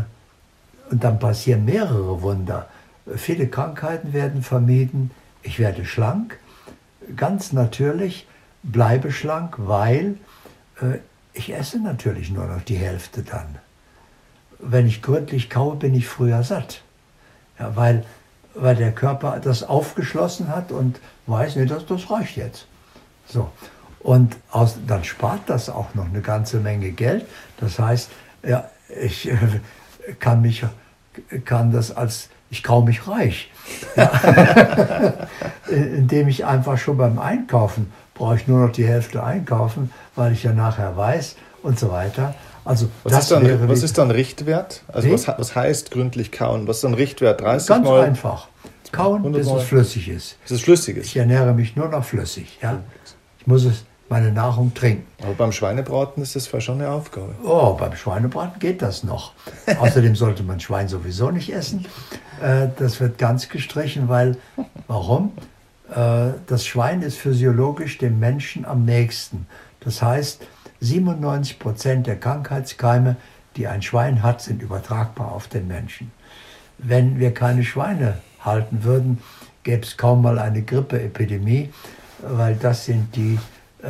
und 0.91 1.03
dann 1.03 1.19
passieren 1.19 1.65
mehrere 1.65 2.21
Wunder. 2.21 2.67
Viele 3.15 3.47
Krankheiten 3.47 4.13
werden 4.13 4.43
vermieden. 4.43 5.11
Ich 5.41 5.59
werde 5.59 5.85
schlank, 5.85 6.37
ganz 7.15 7.53
natürlich, 7.53 8.27
bleibe 8.71 9.11
schlank, 9.11 9.55
weil 9.57 10.17
äh, 10.81 10.99
ich 11.33 11.53
esse 11.53 11.79
natürlich 11.79 12.31
nur 12.31 12.45
noch 12.45 12.61
die 12.61 12.77
Hälfte 12.77 13.23
dann. 13.23 13.57
Wenn 14.59 14.87
ich 14.87 15.01
gründlich 15.01 15.49
kaue, 15.49 15.75
bin 15.75 15.93
ich 15.93 16.07
früher 16.07 16.43
satt. 16.43 16.81
Ja, 17.59 17.75
weil 17.75 18.05
weil 18.59 18.75
der 18.75 18.91
Körper 18.91 19.39
das 19.39 19.63
aufgeschlossen 19.63 20.49
hat 20.49 20.71
und 20.71 20.99
weiß, 21.27 21.55
nee, 21.55 21.65
das, 21.65 21.85
das 21.85 22.09
reicht 22.09 22.37
jetzt. 22.37 22.67
So. 23.27 23.49
Und 23.99 24.37
aus, 24.51 24.77
dann 24.87 25.03
spart 25.03 25.41
das 25.47 25.69
auch 25.69 25.93
noch 25.93 26.05
eine 26.05 26.21
ganze 26.21 26.59
Menge 26.59 26.91
Geld. 26.91 27.25
Das 27.59 27.79
heißt, 27.79 28.09
ja, 28.43 28.69
ich 29.01 29.29
äh, 29.29 29.35
kann 30.19 30.41
mich, 30.41 30.65
kann 31.45 31.71
das 31.71 31.95
als, 31.95 32.29
ich 32.49 32.63
kau 32.63 32.81
mich 32.81 33.07
reich. 33.07 33.51
Ja. 33.95 35.13
Indem 35.67 36.29
ich 36.29 36.45
einfach 36.45 36.77
schon 36.77 36.97
beim 36.97 37.19
Einkaufen 37.19 37.91
brauche 38.17 38.35
ich 38.35 38.47
nur 38.47 38.65
noch 38.65 38.71
die 38.71 38.85
Hälfte 38.85 39.23
einkaufen, 39.23 39.91
weil 40.15 40.33
ich 40.33 40.43
ja 40.43 40.53
nachher 40.53 40.97
weiß 40.97 41.35
und 41.63 41.79
so 41.79 41.91
weiter. 41.91 42.35
Also 42.65 42.89
was, 43.03 43.19
ist 43.19 43.31
dann, 43.31 43.69
was 43.69 43.83
ist 43.83 43.97
dann 43.97 44.11
Richtwert? 44.11 44.83
Also 44.89 45.09
was, 45.11 45.27
was, 45.27 45.55
heißt 45.55 45.91
gründlich 45.91 46.33
kauen? 46.33 46.67
Was 46.67 46.77
ist 46.77 46.83
dann 46.83 46.95
Richtwert? 46.95 47.39
30 47.39 47.67
Ganz 47.69 47.85
Mal? 47.87 48.03
einfach. 48.03 48.49
Kauen, 48.91 49.31
bis 49.31 49.47
es 49.47 49.63
flüssig 49.63 50.09
ist. 50.09 50.41
Bis 50.43 50.51
es 50.51 50.61
flüssig 50.61 50.97
ist. 50.97 51.07
Ich 51.07 51.17
ernähre 51.17 51.53
mich 51.53 51.75
nur 51.75 51.87
noch 51.87 52.03
flüssig. 52.03 52.59
Ja? 52.61 52.79
Ich 53.39 53.47
muss 53.47 53.63
es, 53.63 53.85
meine 54.09 54.31
Nahrung 54.31 54.73
trinken. 54.73 55.05
Aber 55.23 55.33
beim 55.33 55.51
Schweinebraten 55.51 56.23
ist 56.23 56.35
das 56.35 56.49
schon 56.63 56.81
eine 56.81 56.89
Aufgabe. 56.89 57.35
Oh, 57.43 57.73
beim 57.73 57.95
Schweinebraten 57.95 58.59
geht 58.59 58.81
das 58.81 59.03
noch. 59.03 59.33
Außerdem 59.79 60.15
sollte 60.15 60.43
man 60.43 60.59
Schwein 60.59 60.87
sowieso 60.87 61.31
nicht 61.31 61.53
essen. 61.53 61.85
Äh, 62.41 62.67
das 62.77 62.99
wird 62.99 63.17
ganz 63.17 63.49
gestrichen, 63.49 64.09
weil, 64.09 64.37
warum? 64.87 65.31
Äh, 65.89 66.33
das 66.47 66.65
Schwein 66.65 67.01
ist 67.01 67.17
physiologisch 67.17 67.97
dem 67.97 68.19
Menschen 68.19 68.65
am 68.65 68.85
nächsten. 68.85 69.47
Das 69.79 70.01
heißt, 70.01 70.45
97 70.81 71.59
Prozent 71.59 72.07
der 72.07 72.19
Krankheitskeime, 72.19 73.15
die 73.55 73.67
ein 73.67 73.81
Schwein 73.81 74.21
hat, 74.21 74.41
sind 74.41 74.61
übertragbar 74.61 75.31
auf 75.31 75.47
den 75.47 75.67
Menschen. 75.67 76.11
Wenn 76.77 77.19
wir 77.19 77.33
keine 77.33 77.63
Schweine 77.63 78.19
halten 78.41 78.83
würden, 78.83 79.21
gäbe 79.63 79.83
es 79.83 79.97
kaum 79.97 80.21
mal 80.21 80.37
eine 80.37 80.61
Grippeepidemie, 80.61 81.73
weil 82.19 82.55
das 82.55 82.85
sind 82.85 83.15
die, 83.15 83.39
äh, 83.81 83.87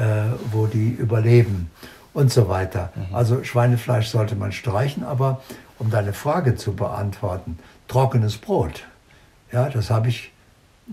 wo 0.51 0.67
die 0.67 0.89
überleben 0.89 1.69
und 2.13 2.31
so 2.31 2.47
weiter. 2.47 2.91
Mhm. 2.95 3.15
Also 3.15 3.43
Schweinefleisch 3.43 4.07
sollte 4.07 4.35
man 4.35 4.51
streichen, 4.51 5.03
aber 5.03 5.41
um 5.79 5.89
deine 5.89 6.13
Frage 6.13 6.55
zu 6.55 6.73
beantworten, 6.73 7.59
trockenes 7.87 8.37
Brot, 8.37 8.85
ja, 9.51 9.69
das 9.69 9.89
habe 9.89 10.09
ich 10.09 10.31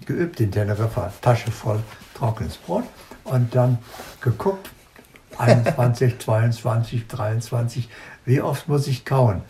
geübt 0.06 0.40
in 0.40 0.50
Teneriffa, 0.50 1.12
Tasche 1.20 1.50
voll 1.50 1.82
trockenes 2.14 2.56
Brot 2.56 2.84
und 3.24 3.54
dann 3.54 3.78
geguckt, 4.20 4.70
21, 5.38 6.18
22, 6.18 7.08
23. 7.08 7.88
Wie 8.24 8.40
oft 8.40 8.68
muss 8.68 8.86
ich 8.86 9.04
kauen? 9.04 9.42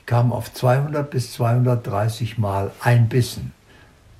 Ich 0.00 0.06
kam 0.06 0.32
auf 0.32 0.52
200 0.52 1.08
bis 1.08 1.32
230 1.32 2.38
Mal 2.38 2.72
ein 2.82 3.08
Bissen 3.08 3.52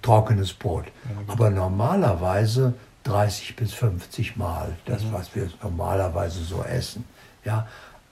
trockenes 0.02 0.52
Brot. 0.54 0.86
Aber 1.26 1.50
normalerweise 1.50 2.74
30 3.04 3.56
bis 3.56 3.74
50 3.74 4.36
Mal, 4.36 4.76
das, 4.86 5.04
mhm. 5.04 5.12
was 5.12 5.34
wir 5.34 5.48
normalerweise 5.62 6.42
so 6.42 6.62
essen. 6.62 7.04
Ja, 7.44 7.66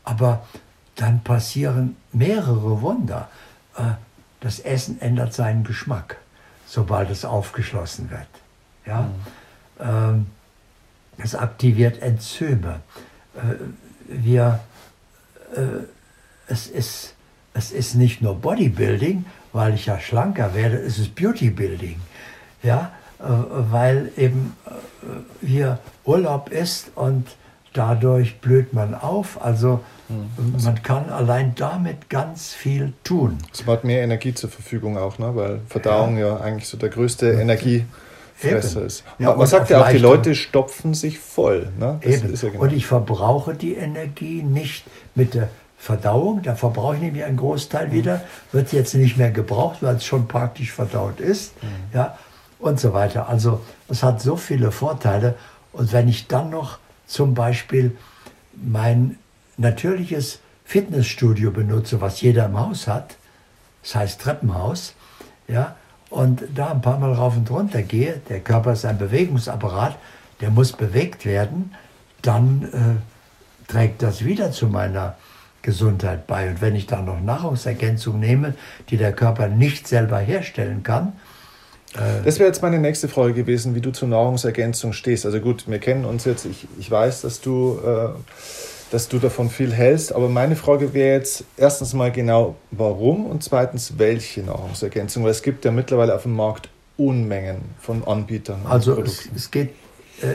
aber 0.04 0.46
dann 0.94 1.22
passieren 1.22 1.96
mehrere 2.12 2.82
Wunder. 2.82 3.28
Äh, 3.76 3.82
das 4.40 4.60
Essen 4.60 5.00
ändert 5.00 5.34
seinen 5.34 5.64
Geschmack, 5.64 6.16
sobald 6.68 7.10
es 7.10 7.24
aufgeschlossen 7.24 8.10
wird. 8.10 8.28
Ja? 8.86 9.10
Mhm. 9.80 10.26
Es 11.18 11.34
aktiviert 11.34 12.00
Enzyme. 12.00 12.80
Äh, 13.34 13.40
wir, 14.06 14.60
äh, 15.54 15.84
es, 16.46 16.68
ist, 16.68 17.14
es 17.54 17.72
ist 17.72 17.94
nicht 17.96 18.22
nur 18.22 18.36
Bodybuilding, 18.36 19.26
weil 19.52 19.74
ich 19.74 19.86
ja 19.86 19.98
schlanker 19.98 20.54
werde, 20.54 20.76
es 20.76 20.98
ist 20.98 21.14
Beautybuilding. 21.14 22.00
Ja? 22.62 22.92
Äh, 23.18 23.24
weil 23.26 24.12
eben 24.16 24.56
hier 25.42 25.80
Urlaub 26.04 26.50
ist 26.50 26.92
und 26.94 27.26
dadurch 27.78 28.40
blüht 28.40 28.72
man 28.72 28.94
auf. 28.94 29.42
Also 29.42 29.80
hm. 30.08 30.62
man 30.62 30.82
kann 30.82 31.10
allein 31.10 31.54
damit 31.54 32.10
ganz 32.10 32.52
viel 32.52 32.92
tun. 33.04 33.38
Es 33.52 33.66
hat 33.66 33.84
mehr 33.84 34.02
Energie 34.02 34.34
zur 34.34 34.50
Verfügung 34.50 34.98
auch, 34.98 35.18
ne? 35.18 35.34
weil 35.34 35.60
Verdauung 35.68 36.18
ja, 36.18 36.28
ja 36.28 36.36
eigentlich 36.40 36.68
so 36.68 36.76
der 36.76 36.88
größte 36.88 37.32
Energie 37.32 37.84
Fresser 38.34 38.82
ist. 38.82 39.04
Ja, 39.18 39.34
Man 39.34 39.48
sagt 39.48 39.68
ja 39.68 39.82
auch, 39.82 39.88
die 39.88 39.98
Leute 39.98 40.36
stopfen 40.36 40.94
sich 40.94 41.18
voll. 41.18 41.72
Ne? 41.78 41.98
Eben. 42.02 42.34
Ja 42.34 42.48
genau. 42.48 42.62
Und 42.62 42.72
ich 42.72 42.86
verbrauche 42.86 43.54
die 43.54 43.74
Energie 43.74 44.42
nicht 44.42 44.84
mit 45.16 45.34
der 45.34 45.48
Verdauung, 45.76 46.42
da 46.42 46.54
verbrauche 46.54 46.96
ich 46.96 47.00
nämlich 47.00 47.24
einen 47.24 47.36
Großteil 47.36 47.88
mhm. 47.88 47.92
wieder, 47.92 48.20
wird 48.52 48.72
jetzt 48.72 48.94
nicht 48.94 49.16
mehr 49.16 49.30
gebraucht, 49.30 49.78
weil 49.80 49.96
es 49.96 50.04
schon 50.04 50.26
praktisch 50.26 50.72
verdaut 50.72 51.20
ist, 51.20 51.52
mhm. 51.62 51.68
ja, 51.94 52.18
und 52.58 52.80
so 52.80 52.92
weiter. 52.92 53.28
Also 53.28 53.60
es 53.88 54.02
hat 54.02 54.20
so 54.20 54.36
viele 54.36 54.72
Vorteile. 54.72 55.34
Und 55.72 55.92
wenn 55.92 56.08
ich 56.08 56.26
dann 56.26 56.50
noch 56.50 56.78
zum 57.08 57.34
Beispiel 57.34 57.96
mein 58.54 59.18
natürliches 59.56 60.38
Fitnessstudio 60.64 61.50
benutze, 61.50 62.00
was 62.00 62.20
jeder 62.20 62.46
im 62.46 62.58
Haus 62.58 62.86
hat, 62.86 63.16
das 63.82 63.96
heißt 63.96 64.20
Treppenhaus, 64.20 64.94
ja, 65.48 65.74
und 66.10 66.42
da 66.54 66.70
ein 66.70 66.80
paar 66.80 66.98
Mal 66.98 67.12
rauf 67.12 67.36
und 67.36 67.50
runter 67.50 67.82
gehe, 67.82 68.20
der 68.28 68.40
Körper 68.40 68.72
ist 68.72 68.84
ein 68.84 68.98
Bewegungsapparat, 68.98 69.96
der 70.40 70.50
muss 70.50 70.72
bewegt 70.72 71.26
werden, 71.26 71.74
dann 72.22 72.68
äh, 72.72 73.70
trägt 73.70 74.02
das 74.02 74.24
wieder 74.24 74.52
zu 74.52 74.68
meiner 74.68 75.16
Gesundheit 75.62 76.26
bei. 76.26 76.48
Und 76.50 76.60
wenn 76.60 76.76
ich 76.76 76.86
dann 76.86 77.04
noch 77.04 77.20
Nahrungsergänzung 77.20 78.20
nehme, 78.20 78.54
die 78.88 78.96
der 78.96 79.12
Körper 79.12 79.48
nicht 79.48 79.86
selber 79.86 80.18
herstellen 80.18 80.82
kann, 80.82 81.12
das 82.24 82.38
wäre 82.38 82.48
jetzt 82.48 82.62
meine 82.62 82.78
nächste 82.78 83.08
Frage 83.08 83.32
gewesen, 83.32 83.74
wie 83.74 83.80
du 83.80 83.90
zur 83.92 84.08
Nahrungsergänzung 84.08 84.92
stehst. 84.92 85.24
Also 85.24 85.40
gut, 85.40 85.64
wir 85.68 85.78
kennen 85.78 86.04
uns 86.04 86.24
jetzt, 86.24 86.44
ich, 86.44 86.66
ich 86.78 86.90
weiß, 86.90 87.22
dass 87.22 87.40
du 87.40 87.80
äh, 87.84 88.08
dass 88.90 89.08
du 89.08 89.18
davon 89.18 89.50
viel 89.50 89.72
hältst. 89.72 90.14
Aber 90.14 90.28
meine 90.28 90.56
Frage 90.56 90.94
wäre 90.94 91.16
jetzt 91.16 91.44
erstens 91.56 91.94
mal 91.94 92.10
genau, 92.10 92.56
warum 92.70 93.26
und 93.26 93.42
zweitens, 93.42 93.98
welche 93.98 94.42
Nahrungsergänzung? 94.42 95.24
Weil 95.24 95.30
es 95.30 95.42
gibt 95.42 95.64
ja 95.64 95.70
mittlerweile 95.70 96.14
auf 96.14 96.22
dem 96.22 96.34
Markt 96.34 96.68
Unmengen 96.96 97.60
von 97.78 98.06
Anbietern. 98.06 98.60
Also 98.68 99.00
es, 99.00 99.28
es, 99.34 99.50
geht, 99.50 99.70
äh, 100.20 100.34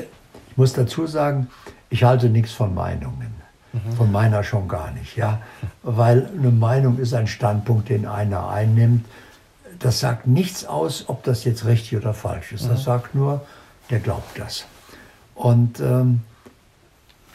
ich 0.49 0.57
muss 0.57 0.73
dazu 0.73 1.07
sagen, 1.07 1.49
ich 1.89 2.03
halte 2.03 2.29
nichts 2.29 2.53
von 2.53 2.73
Meinungen. 2.73 3.33
Mhm. 3.73 3.93
Von 3.93 4.11
meiner 4.11 4.43
schon 4.43 4.67
gar 4.67 4.91
nicht, 4.91 5.17
ja. 5.17 5.41
Weil 5.81 6.29
eine 6.37 6.51
Meinung 6.51 6.99
ist 6.99 7.13
ein 7.13 7.27
Standpunkt, 7.27 7.89
den 7.89 8.05
einer 8.05 8.47
einnimmt. 8.47 9.05
Das 9.83 9.99
sagt 9.99 10.27
nichts 10.27 10.63
aus, 10.63 11.09
ob 11.09 11.23
das 11.23 11.43
jetzt 11.43 11.65
richtig 11.65 11.97
oder 11.97 12.13
falsch 12.13 12.53
ist. 12.53 12.69
Das 12.69 12.85
sagt 12.85 13.15
nur, 13.15 13.45
der 13.89 13.99
glaubt 13.99 14.39
das. 14.39 14.65
Und 15.35 15.81
ähm, 15.81 16.21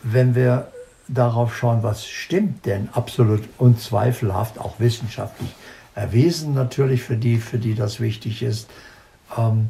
wenn 0.02 0.34
wir 0.34 0.72
darauf 1.08 1.54
schauen, 1.54 1.82
was 1.82 2.06
stimmt, 2.06 2.64
denn 2.64 2.88
absolut 2.92 3.46
unzweifelhaft, 3.58 4.58
auch 4.58 4.80
wissenschaftlich 4.80 5.54
erwiesen 5.94 6.54
natürlich 6.54 7.02
für 7.02 7.18
die, 7.18 7.36
für 7.36 7.58
die 7.58 7.74
das 7.74 8.00
wichtig 8.00 8.42
ist, 8.42 8.70
ähm, 9.36 9.68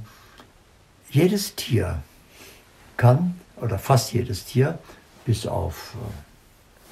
jedes 1.10 1.56
Tier 1.56 1.98
kann, 2.96 3.40
oder 3.56 3.80
fast 3.80 4.12
jedes 4.12 4.44
Tier, 4.44 4.78
bis 5.24 5.48
auf 5.48 5.96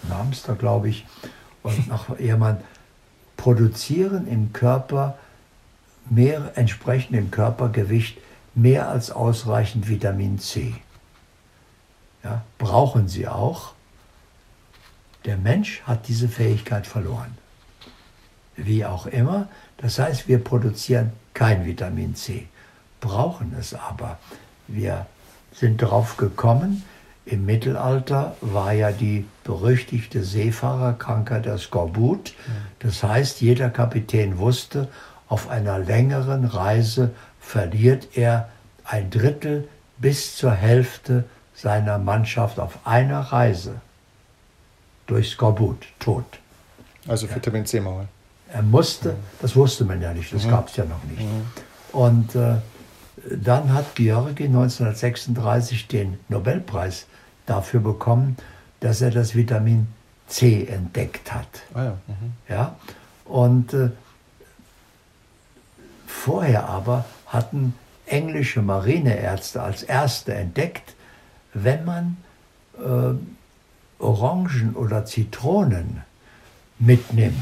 äh, 0.09 0.13
Hamster, 0.13 0.57
glaube 0.57 0.89
ich, 0.89 1.07
und 1.63 1.87
noch 1.87 2.19
Ehemann, 2.19 2.59
produzieren 3.37 4.27
im 4.27 4.53
Körper 4.53 5.17
mehr, 6.11 6.53
entsprechend 6.55 7.17
im 7.17 7.31
Körpergewicht, 7.31 8.19
mehr 8.55 8.89
als 8.89 9.11
ausreichend 9.11 9.89
Vitamin 9.89 10.39
C. 10.39 10.75
Ja, 12.25 12.43
brauchen 12.59 13.09
sie 13.09 13.29
auch. 13.29 13.73
Der 15.25 15.37
Mensch 15.37 15.83
hat 15.83 16.09
diese 16.09 16.29
Fähigkeit 16.29 16.87
verloren. 16.87 17.37
Wie 18.57 18.85
auch 18.85 19.07
immer. 19.07 19.49
Das 19.79 19.99
heißt, 19.99 20.29
wir 20.29 20.43
produzieren 20.43 21.13
kein 21.35 21.67
Vitamin 21.67 22.15
C, 22.15 22.49
brauchen 23.01 23.55
es 23.59 23.75
aber. 23.75 24.19
Wir 24.67 25.07
sind 25.53 25.83
darauf 25.83 26.17
gekommen, 26.17 26.83
im 27.27 27.45
Mittelalter 27.45 28.37
war 28.41 28.73
ja 28.73 28.93
die 28.93 29.27
berüchtigte 29.43 30.23
Seefahrerkrankheit 30.23 31.45
der 31.45 31.59
Skorbut. 31.59 32.35
Das 32.79 33.03
heißt, 33.03 33.41
jeder 33.41 33.69
Kapitän 33.69 34.39
wusste, 34.39 34.89
auf 35.29 35.49
einer 35.49 35.79
längeren 35.79 36.45
Reise 36.45 37.11
verliert 37.41 38.17
er 38.17 38.49
ein 38.85 39.11
Drittel 39.11 39.69
bis 39.99 40.37
zur 40.37 40.53
Hälfte 40.53 41.25
seiner 41.55 41.99
Mannschaft 41.99 42.61
auf 42.61 42.79
einer 42.85 43.21
Reise 43.21 43.81
durch 45.07 45.31
Skorbut, 45.31 45.87
tot. 45.99 46.25
Also 47.09 47.29
Vitamin 47.33 47.65
C-Mangel. 47.65 48.09
Er 48.53 48.63
musste, 48.63 49.17
das 49.41 49.57
wusste 49.57 49.85
man 49.85 50.01
ja 50.01 50.13
nicht, 50.13 50.33
das 50.33 50.45
mhm. 50.45 50.51
gab 50.51 50.69
es 50.69 50.77
ja 50.77 50.85
noch 50.85 51.03
nicht. 51.05 51.23
Mhm. 51.23 51.47
Und 51.93 52.35
äh, 52.35 52.57
dann 53.31 53.73
hat 53.73 53.95
Georgi 53.95 54.45
1936 54.45 55.89
den 55.89 56.19
Nobelpreis 56.29 57.07
dafür 57.47 57.81
bekommen, 57.81 58.37
dass 58.81 59.01
er 59.01 59.11
das 59.11 59.35
Vitamin 59.35 59.89
C 60.27 60.67
entdeckt 60.67 61.33
hat. 61.33 61.49
Ah 61.75 61.85
ja. 61.85 61.99
Mhm. 62.07 62.33
ja. 62.49 62.77
Und 63.25 63.73
äh, 63.73 63.91
vorher 66.17 66.69
aber 66.69 67.05
hatten 67.27 67.75
englische 68.07 68.63
Marineärzte 68.63 69.63
als 69.63 69.83
erste 69.83 70.35
entdeckt, 70.35 70.95
wenn 71.55 71.85
man 71.85 72.17
äh, 72.79 73.15
Orangen 74.03 74.75
oder 74.75 75.05
Zitronen 75.05 76.03
mitnimmt, 76.79 77.35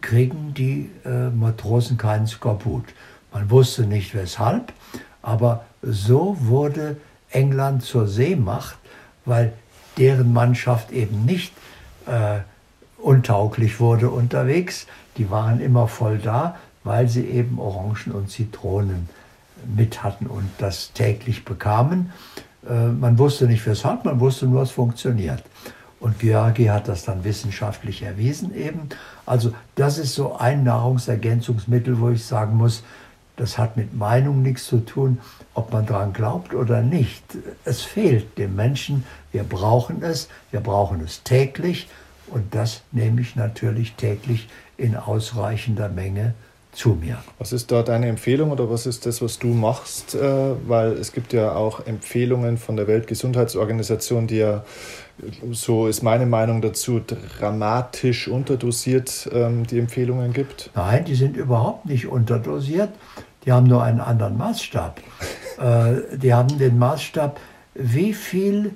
kriegen 0.00 0.54
die 0.54 0.90
äh, 1.04 1.28
Matrosen 1.30 1.98
keinen 1.98 2.26
Skorbut. 2.26 2.84
Man 3.32 3.50
wusste 3.50 3.82
nicht 3.82 4.14
weshalb, 4.14 4.72
aber 5.20 5.64
so 5.82 6.36
wurde 6.40 6.96
England 7.30 7.82
zur 7.82 8.06
Seemacht, 8.06 8.78
weil 9.24 9.52
deren 9.98 10.32
Mannschaft 10.32 10.90
eben 10.92 11.24
nicht 11.24 11.52
äh, 12.06 12.40
untauglich 12.98 13.80
wurde 13.80 14.08
unterwegs. 14.08 14.86
Die 15.18 15.30
waren 15.30 15.60
immer 15.60 15.88
voll 15.88 16.18
da, 16.18 16.56
weil 16.84 17.08
sie 17.08 17.24
eben 17.24 17.58
Orangen 17.58 18.12
und 18.12 18.30
Zitronen 18.30 19.08
mit 19.74 20.02
hatten 20.02 20.26
und 20.26 20.48
das 20.58 20.92
täglich 20.92 21.44
bekamen. 21.44 22.12
Äh, 22.68 22.88
man 22.88 23.18
wusste 23.18 23.46
nicht 23.46 23.66
weshalb, 23.66 24.04
man 24.04 24.20
wusste 24.20 24.46
nur, 24.46 24.62
es 24.62 24.70
funktioniert. 24.70 25.42
Und 26.00 26.18
Georgi 26.18 26.66
hat 26.66 26.88
das 26.88 27.04
dann 27.04 27.24
wissenschaftlich 27.24 28.02
erwiesen 28.02 28.54
eben. 28.54 28.90
Also 29.24 29.54
das 29.74 29.96
ist 29.96 30.14
so 30.14 30.36
ein 30.36 30.62
Nahrungsergänzungsmittel, 30.62 31.98
wo 31.98 32.10
ich 32.10 32.24
sagen 32.24 32.56
muss, 32.58 32.82
das 33.36 33.58
hat 33.58 33.76
mit 33.76 33.94
Meinung 33.94 34.42
nichts 34.42 34.66
zu 34.66 34.78
tun, 34.78 35.18
ob 35.54 35.72
man 35.72 35.86
daran 35.86 36.12
glaubt 36.12 36.54
oder 36.54 36.82
nicht. 36.82 37.24
Es 37.64 37.82
fehlt 37.82 38.38
dem 38.38 38.54
Menschen. 38.54 39.04
Wir 39.32 39.42
brauchen 39.42 40.02
es. 40.02 40.28
Wir 40.50 40.60
brauchen 40.60 41.00
es 41.00 41.22
täglich. 41.22 41.88
Und 42.28 42.54
das 42.54 42.82
nehme 42.92 43.20
ich 43.20 43.34
natürlich 43.34 43.94
täglich 43.94 44.48
in 44.76 44.96
ausreichender 44.96 45.88
Menge 45.88 46.34
zu 46.74 46.90
mir. 46.90 47.18
Was 47.38 47.52
ist 47.52 47.70
da 47.72 47.82
deine 47.82 48.08
Empfehlung 48.08 48.50
oder 48.50 48.70
was 48.70 48.86
ist 48.86 49.06
das, 49.06 49.22
was 49.22 49.38
du 49.38 49.48
machst? 49.48 50.14
Äh, 50.14 50.20
weil 50.66 50.92
es 50.92 51.12
gibt 51.12 51.32
ja 51.32 51.54
auch 51.54 51.86
Empfehlungen 51.86 52.58
von 52.58 52.76
der 52.76 52.86
Weltgesundheitsorganisation, 52.86 54.26
die 54.26 54.38
ja, 54.38 54.64
so 55.50 55.86
ist 55.86 56.02
meine 56.02 56.26
Meinung 56.26 56.60
dazu, 56.60 57.00
dramatisch 57.00 58.28
unterdosiert 58.28 59.28
ähm, 59.32 59.66
die 59.66 59.78
Empfehlungen 59.78 60.32
gibt. 60.32 60.70
Nein, 60.74 61.04
die 61.04 61.14
sind 61.14 61.36
überhaupt 61.36 61.86
nicht 61.86 62.06
unterdosiert. 62.06 62.90
Die 63.44 63.52
haben 63.52 63.66
nur 63.66 63.82
einen 63.82 64.00
anderen 64.00 64.36
Maßstab. 64.36 65.00
äh, 65.58 66.16
die 66.16 66.34
haben 66.34 66.58
den 66.58 66.78
Maßstab, 66.78 67.38
wie 67.74 68.14
viel 68.14 68.72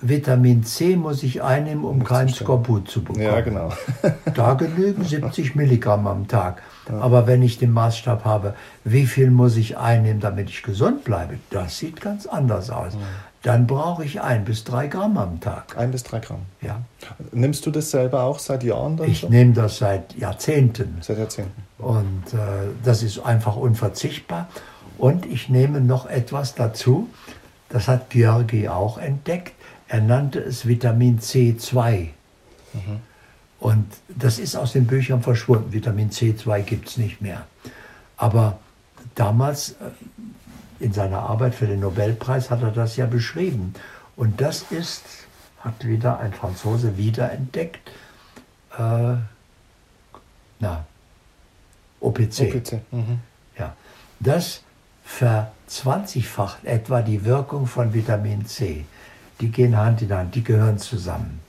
Vitamin 0.00 0.64
C 0.64 0.96
muss 0.96 1.22
ich 1.22 1.42
einnehmen, 1.42 1.84
um 1.84 2.04
keinen 2.04 2.28
Skorbut 2.28 2.88
zu 2.88 3.02
bekommen. 3.02 3.24
Ja, 3.24 3.40
genau. 3.40 3.70
da 4.34 4.54
genügen 4.54 5.04
70 5.04 5.54
Milligramm 5.54 6.06
am 6.06 6.28
Tag. 6.28 6.62
Ja. 6.88 7.00
Aber 7.00 7.26
wenn 7.26 7.42
ich 7.42 7.58
den 7.58 7.72
Maßstab 7.72 8.24
habe, 8.24 8.54
wie 8.84 9.06
viel 9.06 9.30
muss 9.30 9.56
ich 9.56 9.78
einnehmen, 9.78 10.20
damit 10.20 10.50
ich 10.50 10.62
gesund 10.62 11.04
bleibe, 11.04 11.38
das 11.50 11.78
sieht 11.78 12.00
ganz 12.00 12.26
anders 12.26 12.70
aus. 12.70 12.94
Ja. 12.94 13.00
Dann 13.42 13.66
brauche 13.66 14.04
ich 14.04 14.20
ein 14.20 14.44
bis 14.44 14.64
drei 14.64 14.88
Gramm 14.88 15.16
am 15.18 15.40
Tag. 15.40 15.78
Ein 15.78 15.92
bis 15.92 16.02
drei 16.02 16.18
Gramm. 16.18 16.40
Ja. 16.62 16.82
Nimmst 17.32 17.64
du 17.64 17.70
das 17.70 17.90
selber 17.92 18.24
auch 18.24 18.40
seit 18.40 18.64
Jahren? 18.64 19.00
ich 19.04 19.20
so? 19.20 19.28
nehme 19.28 19.52
das 19.52 19.78
seit 19.78 20.16
Jahrzehnten. 20.16 20.96
Seit 21.00 21.18
Jahrzehnten. 21.18 21.62
Und 21.78 22.24
äh, 22.32 22.38
das 22.84 23.02
ist 23.02 23.20
einfach 23.20 23.56
unverzichtbar. 23.56 24.48
Und 24.98 25.26
ich 25.26 25.48
nehme 25.48 25.80
noch 25.80 26.06
etwas 26.06 26.54
dazu, 26.54 27.08
das 27.68 27.88
hat 27.88 28.10
Georgi 28.10 28.68
auch 28.68 28.98
entdeckt. 28.98 29.52
Er 29.88 30.00
nannte 30.00 30.40
es 30.40 30.66
Vitamin 30.66 31.20
C2. 31.20 32.08
Mhm. 32.72 33.00
Und 33.58 33.86
das 34.08 34.38
ist 34.38 34.56
aus 34.56 34.72
den 34.72 34.86
Büchern 34.86 35.22
verschwunden. 35.22 35.72
Vitamin 35.72 36.10
C2 36.10 36.62
gibt 36.62 36.88
es 36.88 36.96
nicht 36.96 37.20
mehr. 37.20 37.46
Aber 38.16 38.58
damals 39.14 39.72
äh, 39.72 39.74
in 40.84 40.92
seiner 40.92 41.20
Arbeit 41.20 41.54
für 41.54 41.66
den 41.66 41.80
Nobelpreis 41.80 42.50
hat 42.50 42.62
er 42.62 42.70
das 42.70 42.96
ja 42.96 43.06
beschrieben. 43.06 43.74
Und 44.16 44.40
das 44.40 44.62
ist, 44.70 45.04
hat 45.60 45.86
wieder 45.86 46.18
ein 46.18 46.32
Franzose 46.32 46.96
wiederentdeckt, 46.96 47.90
äh, 48.78 49.14
na, 50.58 50.86
OPC. 52.00 52.54
OPC. 52.54 52.80
Mhm. 52.90 53.20
Ja, 53.58 53.74
das 54.20 54.62
verzwanzigfacht 55.04 56.64
etwa 56.64 57.00
die 57.00 57.24
Wirkung 57.24 57.66
von 57.66 57.94
Vitamin 57.94 58.46
C 58.46 58.84
die 59.40 59.50
gehen 59.50 59.76
Hand 59.76 60.02
in 60.02 60.12
Hand, 60.12 60.34
die 60.34 60.44
gehören 60.44 60.78
zusammen. 60.78 61.40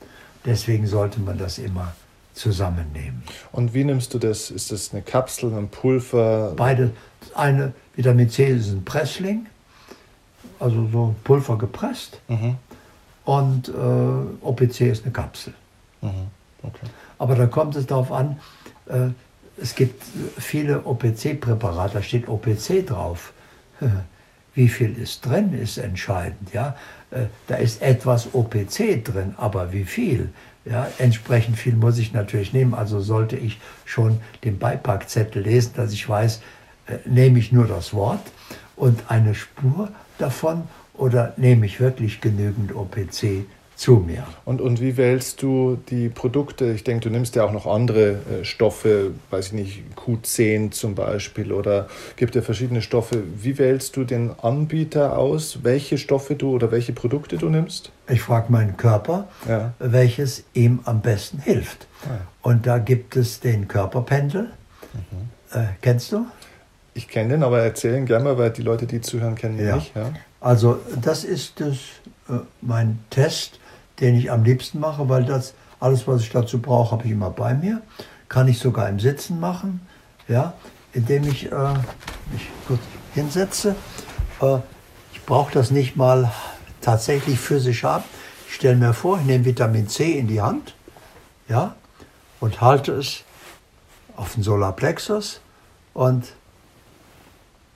Deswegen 0.44 0.86
sollte 0.86 1.20
man 1.20 1.38
das 1.38 1.58
immer 1.58 1.92
zusammennehmen. 2.34 3.22
Und 3.52 3.74
wie 3.74 3.84
nimmst 3.84 4.14
du 4.14 4.18
das? 4.18 4.50
Ist 4.50 4.70
das 4.70 4.92
eine 4.92 5.02
Kapsel, 5.02 5.52
ein 5.54 5.68
Pulver? 5.68 6.52
Beide. 6.56 6.92
Eine 7.34 7.72
Vitamin 7.96 8.30
C 8.30 8.46
ist 8.46 8.70
ein 8.70 8.84
Pressling, 8.84 9.46
also 10.60 10.88
so 10.90 11.14
Pulver 11.24 11.58
gepresst. 11.58 12.20
Mhm. 12.28 12.56
Und 13.24 13.68
äh, 13.68 13.72
OPC 14.46 14.82
ist 14.82 15.04
eine 15.04 15.12
Kapsel. 15.12 15.52
Mhm. 16.00 16.28
Okay. 16.62 16.86
Aber 17.18 17.34
da 17.34 17.46
kommt 17.46 17.76
es 17.76 17.86
darauf 17.86 18.12
an, 18.12 18.38
äh, 18.86 19.08
es 19.60 19.74
gibt 19.74 20.02
viele 20.38 20.86
OPC-Präparate, 20.86 21.94
da 21.94 22.02
steht 22.02 22.28
OPC 22.28 22.86
drauf. 22.86 23.32
Wie 24.58 24.66
viel 24.66 24.98
ist 24.98 25.24
drin, 25.24 25.52
ist 25.52 25.78
entscheidend. 25.78 26.52
Ja? 26.52 26.74
Äh, 27.12 27.26
da 27.46 27.54
ist 27.54 27.80
etwas 27.80 28.34
OPC 28.34 29.04
drin, 29.04 29.36
aber 29.36 29.72
wie 29.72 29.84
viel? 29.84 30.30
Ja, 30.64 30.88
entsprechend 30.98 31.56
viel 31.56 31.76
muss 31.76 31.96
ich 31.96 32.12
natürlich 32.12 32.52
nehmen. 32.52 32.74
Also 32.74 32.98
sollte 32.98 33.36
ich 33.36 33.60
schon 33.84 34.18
den 34.42 34.58
Beipackzettel 34.58 35.44
lesen, 35.44 35.74
dass 35.76 35.92
ich 35.92 36.08
weiß, 36.08 36.40
äh, 36.88 36.96
nehme 37.04 37.38
ich 37.38 37.52
nur 37.52 37.68
das 37.68 37.94
Wort 37.94 38.32
und 38.74 39.12
eine 39.12 39.36
Spur 39.36 39.92
davon 40.18 40.64
oder 40.92 41.34
nehme 41.36 41.64
ich 41.64 41.78
wirklich 41.78 42.20
genügend 42.20 42.74
OPC 42.74 43.46
zu 43.78 44.02
mir. 44.04 44.26
Und, 44.44 44.60
und 44.60 44.80
wie 44.80 44.96
wählst 44.96 45.40
du 45.40 45.78
die 45.88 46.08
Produkte? 46.08 46.72
Ich 46.72 46.82
denke, 46.82 47.08
du 47.08 47.10
nimmst 47.10 47.36
ja 47.36 47.44
auch 47.44 47.52
noch 47.52 47.64
andere 47.66 48.10
äh, 48.40 48.44
Stoffe, 48.44 49.12
weiß 49.30 49.46
ich 49.46 49.52
nicht, 49.52 49.82
Q10 49.96 50.72
zum 50.72 50.96
Beispiel 50.96 51.52
oder 51.52 51.86
gibt 52.16 52.34
ja 52.34 52.42
verschiedene 52.42 52.82
Stoffe. 52.82 53.22
Wie 53.40 53.56
wählst 53.56 53.96
du 53.96 54.02
den 54.02 54.32
Anbieter 54.42 55.16
aus, 55.16 55.60
welche 55.62 55.96
Stoffe 55.96 56.34
du 56.34 56.50
oder 56.50 56.72
welche 56.72 56.92
Produkte 56.92 57.38
du 57.38 57.48
nimmst? 57.48 57.92
Ich 58.08 58.20
frage 58.20 58.50
meinen 58.50 58.76
Körper, 58.76 59.28
ja. 59.48 59.72
welches 59.78 60.42
ihm 60.54 60.80
am 60.84 61.00
besten 61.00 61.38
hilft. 61.38 61.86
Ja. 62.04 62.18
Und 62.42 62.66
da 62.66 62.78
gibt 62.78 63.14
es 63.14 63.38
den 63.38 63.68
Körperpendel. 63.68 64.50
Mhm. 64.92 65.56
Äh, 65.56 65.66
kennst 65.82 66.10
du? 66.10 66.26
Ich 66.94 67.06
kenne 67.06 67.28
den, 67.28 67.44
aber 67.44 67.60
erzählen 67.60 68.04
gerne 68.06 68.24
mal, 68.24 68.38
weil 68.38 68.50
die 68.50 68.62
Leute, 68.62 68.86
die 68.86 69.00
zuhören, 69.00 69.36
kennen 69.36 69.56
ihn 69.56 69.68
Ja. 69.68 69.76
nicht. 69.76 69.92
Also 70.40 70.80
das 71.00 71.22
ist 71.22 71.60
das, 71.60 71.76
äh, 72.28 72.40
mein 72.60 72.98
Test, 73.10 73.60
den 74.00 74.14
ich 74.14 74.30
am 74.30 74.44
liebsten 74.44 74.80
mache, 74.80 75.08
weil 75.08 75.24
das 75.24 75.54
alles, 75.80 76.06
was 76.06 76.22
ich 76.22 76.30
dazu 76.30 76.60
brauche, 76.60 76.92
habe 76.92 77.04
ich 77.04 77.10
immer 77.10 77.30
bei 77.30 77.54
mir. 77.54 77.82
Kann 78.28 78.48
ich 78.48 78.58
sogar 78.58 78.88
im 78.88 79.00
Sitzen 79.00 79.40
machen, 79.40 79.80
ja, 80.26 80.54
indem 80.92 81.26
ich 81.26 81.50
äh, 81.50 81.74
mich 82.32 82.48
kurz 82.66 82.80
hinsetze. 83.14 83.74
Äh, 84.40 84.58
ich 85.12 85.24
brauche 85.24 85.52
das 85.52 85.70
nicht 85.70 85.96
mal 85.96 86.30
tatsächlich 86.80 87.38
physisch 87.38 87.84
haben. 87.84 88.04
Ich 88.48 88.54
stelle 88.54 88.76
mir 88.76 88.94
vor, 88.94 89.18
ich 89.18 89.26
nehme 89.26 89.44
Vitamin 89.44 89.88
C 89.88 90.12
in 90.12 90.26
die 90.26 90.40
Hand, 90.40 90.74
ja, 91.48 91.74
und 92.40 92.60
halte 92.60 92.92
es 92.92 93.24
auf 94.16 94.34
den 94.34 94.42
Solarplexus 94.42 95.40
und 95.94 96.32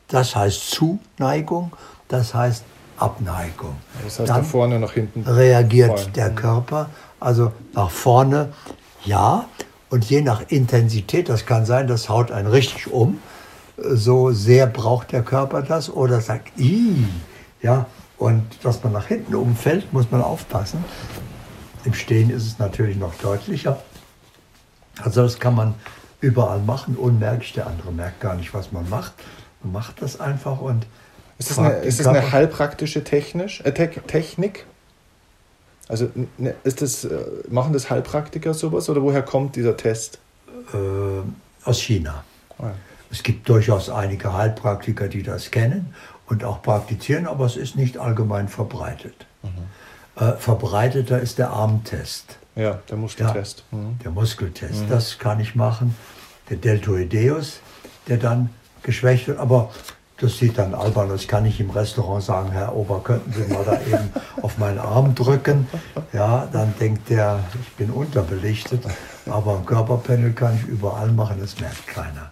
das 0.08 0.36
heißt 0.36 0.70
Zuneigung, 0.70 1.72
das 2.08 2.34
heißt 2.34 2.64
Abneigung. 3.02 3.76
Das 4.04 4.18
heißt, 4.18 4.30
Dann 4.30 4.42
nach 4.42 4.48
vorne, 4.48 4.78
nach 4.78 4.92
hinten. 4.92 5.22
reagiert 5.22 6.00
Voll. 6.00 6.12
der 6.12 6.30
Körper, 6.30 6.90
also 7.20 7.52
nach 7.74 7.90
vorne, 7.90 8.52
ja, 9.04 9.46
und 9.90 10.04
je 10.04 10.22
nach 10.22 10.42
Intensität, 10.48 11.28
das 11.28 11.44
kann 11.44 11.66
sein, 11.66 11.86
das 11.86 12.08
haut 12.08 12.30
einen 12.30 12.48
richtig 12.48 12.90
um, 12.92 13.18
so 13.76 14.30
sehr 14.32 14.66
braucht 14.66 15.12
der 15.12 15.22
Körper 15.22 15.62
das 15.62 15.90
oder 15.90 16.20
sagt, 16.20 16.58
Ih, 16.58 17.04
ja, 17.60 17.86
und 18.18 18.42
dass 18.62 18.82
man 18.84 18.92
nach 18.92 19.06
hinten 19.06 19.34
umfällt, 19.34 19.92
muss 19.92 20.10
man 20.10 20.22
aufpassen. 20.22 20.84
Im 21.84 21.94
Stehen 21.94 22.30
ist 22.30 22.46
es 22.46 22.58
natürlich 22.58 22.96
noch 22.96 23.14
deutlicher. 23.16 23.82
Also 25.02 25.22
das 25.22 25.40
kann 25.40 25.56
man 25.56 25.74
überall 26.20 26.60
machen, 26.60 26.96
unmerklich. 26.96 27.52
Der 27.54 27.66
andere 27.66 27.90
merkt 27.90 28.20
gar 28.20 28.36
nicht, 28.36 28.54
was 28.54 28.70
man 28.70 28.88
macht. 28.88 29.12
Man 29.62 29.72
macht 29.72 30.00
das 30.00 30.20
einfach 30.20 30.60
und 30.60 30.86
Ist 31.42 31.50
das 31.50 31.58
eine, 31.58 31.74
ist 31.78 32.00
das 32.00 32.06
eine 32.06 32.32
heilpraktische 32.32 33.04
Technisch, 33.04 33.60
äh, 33.64 33.72
Te 33.72 33.88
Technik? 34.06 34.66
Also 35.88 36.08
ne, 36.38 36.54
ist 36.64 36.80
das, 36.80 37.04
äh, 37.04 37.18
machen 37.48 37.72
das 37.72 37.90
Heilpraktiker 37.90 38.54
sowas 38.54 38.88
oder 38.88 39.02
woher 39.02 39.22
kommt 39.22 39.56
dieser 39.56 39.76
Test? 39.76 40.18
äh, 40.72 41.66
aus 41.68 41.80
China. 41.80 42.22
Ah, 42.58 42.70
Es 43.10 43.22
gibt 43.22 43.48
durchaus 43.48 43.90
einige 43.90 44.32
Heilpraktiker, 44.32 45.08
die 45.08 45.22
das 45.22 45.50
kennen 45.50 45.92
und 46.26 46.44
auch 46.44 46.62
praktizieren, 46.62 47.26
aber 47.26 47.46
es 47.46 47.56
ist 47.56 47.74
nicht 47.76 47.98
allgemein 47.98 48.48
verbreitet. 48.48 49.26
Äh, 50.16 50.32
verbreiteter 50.38 51.20
ist 51.20 51.38
der 51.38 51.50
Armtest, 51.50 52.38
Ja, 52.54 52.78
der 52.88 52.96
Muskeltest. 52.96 53.64
Mhm. 53.72 53.98
der 54.04 54.12
Muskeltest. 54.12 54.84
Das 54.88 55.18
kann 55.18 55.40
ich 55.40 55.54
machen. 55.56 55.96
Der 56.48 56.58
Deltoideus, 56.58 57.60
der 58.08 58.18
dann 58.18 58.50
geschwächt 58.82 59.26
wird, 59.28 59.38
aber 59.38 59.70
das 60.22 60.38
sieht 60.38 60.56
dann 60.56 60.72
albern 60.72 61.10
aus. 61.10 61.22
Ich 61.22 61.28
kann 61.28 61.42
nicht 61.42 61.58
im 61.58 61.70
Restaurant 61.70 62.22
sagen, 62.22 62.52
Herr 62.52 62.76
Ober, 62.76 63.00
könnten 63.02 63.32
Sie 63.32 63.52
mal 63.52 63.64
da 63.64 63.74
eben 63.80 64.10
auf 64.40 64.56
meinen 64.56 64.78
Arm 64.78 65.16
drücken. 65.16 65.66
Ja, 66.12 66.48
dann 66.52 66.72
denkt 66.78 67.10
der, 67.10 67.40
ich 67.60 67.72
bin 67.72 67.90
unterbelichtet. 67.90 68.84
Aber 69.28 69.56
ein 69.56 69.66
Körperpanel 69.66 70.32
kann 70.32 70.56
ich 70.56 70.68
überall 70.68 71.10
machen, 71.10 71.38
das 71.40 71.58
merkt 71.58 71.86
keiner. 71.88 72.30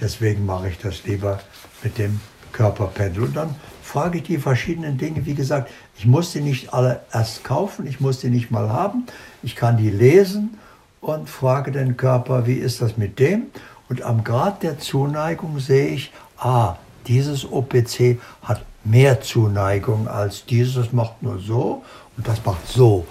Deswegen 0.00 0.46
mache 0.46 0.68
ich 0.68 0.78
das 0.78 1.04
lieber 1.04 1.38
mit 1.84 1.96
dem 1.98 2.20
Körperpanel. 2.52 3.22
Und 3.22 3.36
dann 3.36 3.54
frage 3.82 4.18
ich 4.18 4.24
die 4.24 4.38
verschiedenen 4.38 4.98
Dinge. 4.98 5.24
Wie 5.24 5.34
gesagt, 5.34 5.70
ich 5.96 6.06
muss 6.06 6.32
die 6.32 6.40
nicht 6.40 6.74
alle 6.74 7.02
erst 7.12 7.44
kaufen, 7.44 7.86
ich 7.86 8.00
muss 8.00 8.18
die 8.18 8.30
nicht 8.30 8.50
mal 8.50 8.68
haben. 8.70 9.06
Ich 9.44 9.54
kann 9.54 9.76
die 9.76 9.90
lesen 9.90 10.58
und 11.00 11.30
frage 11.30 11.70
den 11.70 11.96
Körper, 11.96 12.48
wie 12.48 12.54
ist 12.54 12.82
das 12.82 12.96
mit 12.96 13.20
dem? 13.20 13.46
Und 13.88 14.02
am 14.02 14.24
Grad 14.24 14.64
der 14.64 14.80
Zuneigung 14.80 15.60
sehe 15.60 15.86
ich, 15.86 16.12
ah, 16.38 16.76
dieses 17.06 17.50
OPC 17.50 18.18
hat 18.42 18.62
mehr 18.84 19.20
Zuneigung 19.20 20.08
als 20.08 20.44
dieses 20.46 20.92
macht 20.92 21.22
nur 21.22 21.38
so 21.38 21.82
und 22.16 22.26
das 22.26 22.44
macht 22.44 22.66
so. 22.68 23.06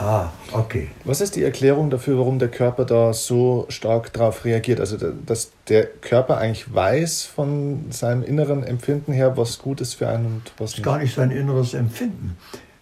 Ah, 0.00 0.28
okay. 0.52 0.88
Was 1.04 1.20
ist 1.20 1.34
die 1.34 1.42
Erklärung 1.42 1.90
dafür, 1.90 2.18
warum 2.18 2.38
der 2.38 2.48
Körper 2.48 2.84
da 2.84 3.12
so 3.12 3.66
stark 3.68 4.12
darauf 4.12 4.44
reagiert? 4.44 4.78
Also, 4.78 4.96
da- 4.96 5.10
dass 5.26 5.50
der 5.68 5.86
Körper 5.86 6.38
eigentlich 6.38 6.72
weiß 6.72 7.24
von 7.24 7.86
seinem 7.90 8.22
inneren 8.22 8.62
Empfinden 8.62 9.12
her, 9.12 9.36
was 9.36 9.58
gut 9.58 9.80
ist 9.80 9.94
für 9.94 10.08
einen 10.08 10.26
und 10.26 10.42
was 10.56 10.74
ist 10.74 10.84
gar 10.84 10.94
nicht. 10.98 11.06
nicht 11.06 11.14
sein 11.16 11.32
inneres 11.32 11.74
Empfinden. 11.74 12.36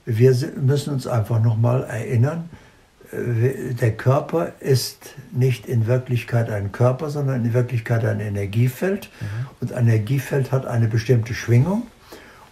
Wir 0.05 0.35
müssen 0.61 0.93
uns 0.93 1.07
einfach 1.07 1.41
nochmal 1.43 1.85
erinnern, 1.85 2.51
der 3.13 3.93
Körper 3.97 4.53
ist 4.61 5.15
nicht 5.33 5.67
in 5.67 5.87
Wirklichkeit 5.87 6.51
ein 6.51 6.73
Körper, 6.73 7.11
sondern 7.11 7.45
in 7.45 7.53
Wirklichkeit 7.53 8.05
ein 8.05 8.21
Energiefeld. 8.21 9.11
Und 9.61 9.73
ein 9.73 9.87
Energiefeld 9.87 10.53
hat 10.53 10.67
eine 10.67 10.89
bestimmte 10.89 11.35
Schwingung. 11.35 11.87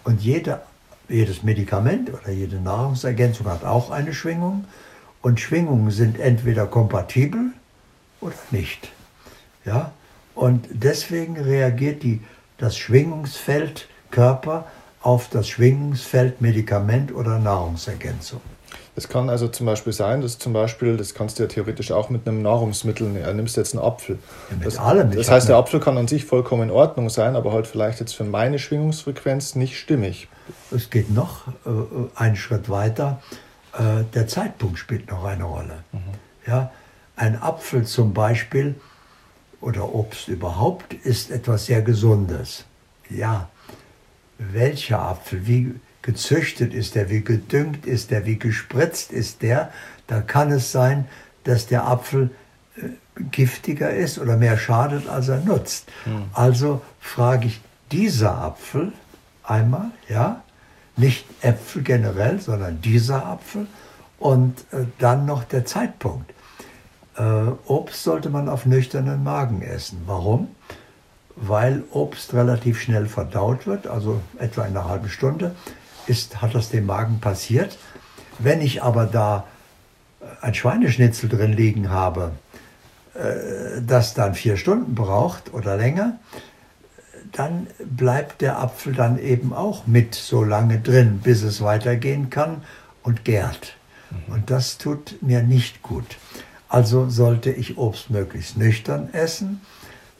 Und 0.04 0.22
jede, 0.22 0.60
jedes 1.08 1.42
Medikament 1.42 2.12
oder 2.12 2.30
jede 2.30 2.60
Nahrungsergänzung 2.60 3.46
hat 3.46 3.64
auch 3.64 3.90
eine 3.90 4.14
Schwingung. 4.14 4.64
Und 5.22 5.40
Schwingungen 5.40 5.90
sind 5.90 6.20
entweder 6.20 6.66
kompatibel 6.66 7.52
oder 8.20 8.34
nicht. 8.50 8.92
Ja? 9.64 9.92
Und 10.34 10.66
deswegen 10.70 11.36
reagiert 11.36 12.02
die, 12.02 12.20
das 12.58 12.76
Schwingungsfeld 12.76 13.88
Körper 14.10 14.66
auf 15.00 15.28
das 15.28 15.48
Schwingungsfeld 15.48 16.40
Medikament 16.40 17.12
oder 17.12 17.38
Nahrungsergänzung. 17.38 18.40
Es 18.96 19.08
kann 19.08 19.28
also 19.28 19.48
zum 19.48 19.66
Beispiel 19.66 19.92
sein, 19.92 20.20
dass 20.20 20.38
zum 20.38 20.52
Beispiel, 20.52 20.96
das 20.96 21.14
kannst 21.14 21.38
du 21.38 21.42
ja 21.42 21.48
theoretisch 21.48 21.90
auch 21.90 22.10
mit 22.10 22.26
einem 22.28 22.42
Nahrungsmittel 22.42 23.08
nehmen. 23.08 23.36
Nimmst 23.36 23.56
jetzt 23.56 23.74
einen 23.74 23.84
Apfel. 23.84 24.18
Ja, 24.50 24.56
mit 24.56 24.66
das, 24.66 24.78
allem. 24.78 25.10
Das 25.10 25.30
heißt, 25.30 25.48
der 25.48 25.56
Apfel 25.56 25.80
kann 25.80 25.98
an 25.98 26.08
sich 26.08 26.24
vollkommen 26.24 26.64
in 26.64 26.70
Ordnung 26.70 27.10
sein, 27.10 27.36
aber 27.36 27.52
halt 27.52 27.66
vielleicht 27.66 28.00
jetzt 28.00 28.14
für 28.14 28.24
meine 28.24 28.58
Schwingungsfrequenz 28.58 29.54
nicht 29.56 29.78
stimmig. 29.78 30.28
Es 30.70 30.90
geht 30.90 31.10
noch 31.10 31.48
äh, 31.66 31.70
einen 32.14 32.36
Schritt 32.36 32.68
weiter. 32.68 33.20
Äh, 33.72 34.04
der 34.14 34.28
Zeitpunkt 34.28 34.78
spielt 34.78 35.10
noch 35.10 35.24
eine 35.24 35.44
Rolle. 35.44 35.84
Ja, 36.46 36.70
ein 37.16 37.40
Apfel 37.40 37.84
zum 37.84 38.12
Beispiel 38.12 38.74
oder 39.60 39.94
Obst 39.94 40.28
überhaupt 40.28 40.92
ist 40.92 41.30
etwas 41.30 41.66
sehr 41.66 41.82
Gesundes. 41.82 42.64
Ja, 43.08 43.48
welcher 44.38 45.00
Apfel, 45.00 45.46
wie 45.46 45.74
gezüchtet 46.04 46.74
ist 46.74 46.94
der, 46.94 47.08
wie 47.08 47.22
gedüngt 47.22 47.86
ist 47.86 48.10
der, 48.10 48.26
wie 48.26 48.38
gespritzt 48.38 49.10
ist 49.10 49.40
der, 49.40 49.72
da 50.06 50.20
kann 50.20 50.52
es 50.52 50.70
sein, 50.70 51.06
dass 51.44 51.66
der 51.66 51.86
Apfel 51.86 52.30
äh, 52.76 52.90
giftiger 53.30 53.90
ist 53.90 54.18
oder 54.18 54.36
mehr 54.36 54.58
schadet, 54.58 55.08
als 55.08 55.28
er 55.28 55.40
nutzt. 55.40 55.88
Also 56.34 56.82
frage 57.00 57.46
ich, 57.46 57.60
dieser 57.90 58.36
Apfel 58.36 58.92
einmal, 59.44 59.92
ja, 60.08 60.42
nicht 60.96 61.24
Äpfel 61.40 61.82
generell, 61.82 62.38
sondern 62.38 62.82
dieser 62.82 63.24
Apfel 63.24 63.66
und 64.18 64.60
äh, 64.72 64.84
dann 64.98 65.24
noch 65.24 65.44
der 65.44 65.64
Zeitpunkt. 65.64 66.32
Äh, 67.16 67.22
Obst 67.66 68.02
sollte 68.02 68.28
man 68.28 68.50
auf 68.50 68.66
nüchternen 68.66 69.24
Magen 69.24 69.62
essen. 69.62 70.02
Warum? 70.04 70.48
Weil 71.34 71.82
Obst 71.92 72.34
relativ 72.34 72.80
schnell 72.80 73.06
verdaut 73.06 73.66
wird, 73.66 73.86
also 73.86 74.20
etwa 74.38 74.66
in 74.66 74.76
einer 74.76 74.86
halben 74.86 75.08
Stunde 75.08 75.54
ist, 76.06 76.40
hat 76.42 76.54
das 76.54 76.70
dem 76.70 76.86
Magen 76.86 77.20
passiert. 77.20 77.78
Wenn 78.38 78.60
ich 78.60 78.82
aber 78.82 79.06
da 79.06 79.44
äh, 80.20 80.24
ein 80.42 80.54
Schweineschnitzel 80.54 81.28
drin 81.28 81.52
liegen 81.52 81.90
habe, 81.90 82.32
äh, 83.14 83.80
das 83.86 84.14
dann 84.14 84.34
vier 84.34 84.56
Stunden 84.56 84.94
braucht 84.94 85.52
oder 85.54 85.76
länger, 85.76 86.18
dann 87.32 87.66
bleibt 87.84 88.40
der 88.40 88.58
Apfel 88.60 88.92
dann 88.94 89.18
eben 89.18 89.52
auch 89.52 89.86
mit 89.86 90.14
so 90.14 90.44
lange 90.44 90.80
drin, 90.80 91.20
bis 91.22 91.42
es 91.42 91.60
weitergehen 91.60 92.30
kann 92.30 92.62
und 93.02 93.24
gärt. 93.24 93.76
Und 94.28 94.50
das 94.50 94.78
tut 94.78 95.20
mir 95.22 95.42
nicht 95.42 95.82
gut. 95.82 96.16
Also 96.68 97.08
sollte 97.08 97.50
ich 97.50 97.76
Obst 97.76 98.10
möglichst 98.10 98.56
nüchtern 98.56 99.12
essen, 99.12 99.60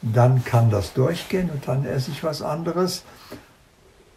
dann 0.03 0.44
kann 0.44 0.70
das 0.70 0.92
durchgehen 0.92 1.51
und 1.51 1.66
dann 1.66 1.85
esse 1.85 2.11
ich 2.11 2.23
was 2.23 2.42
anderes. 2.42 3.05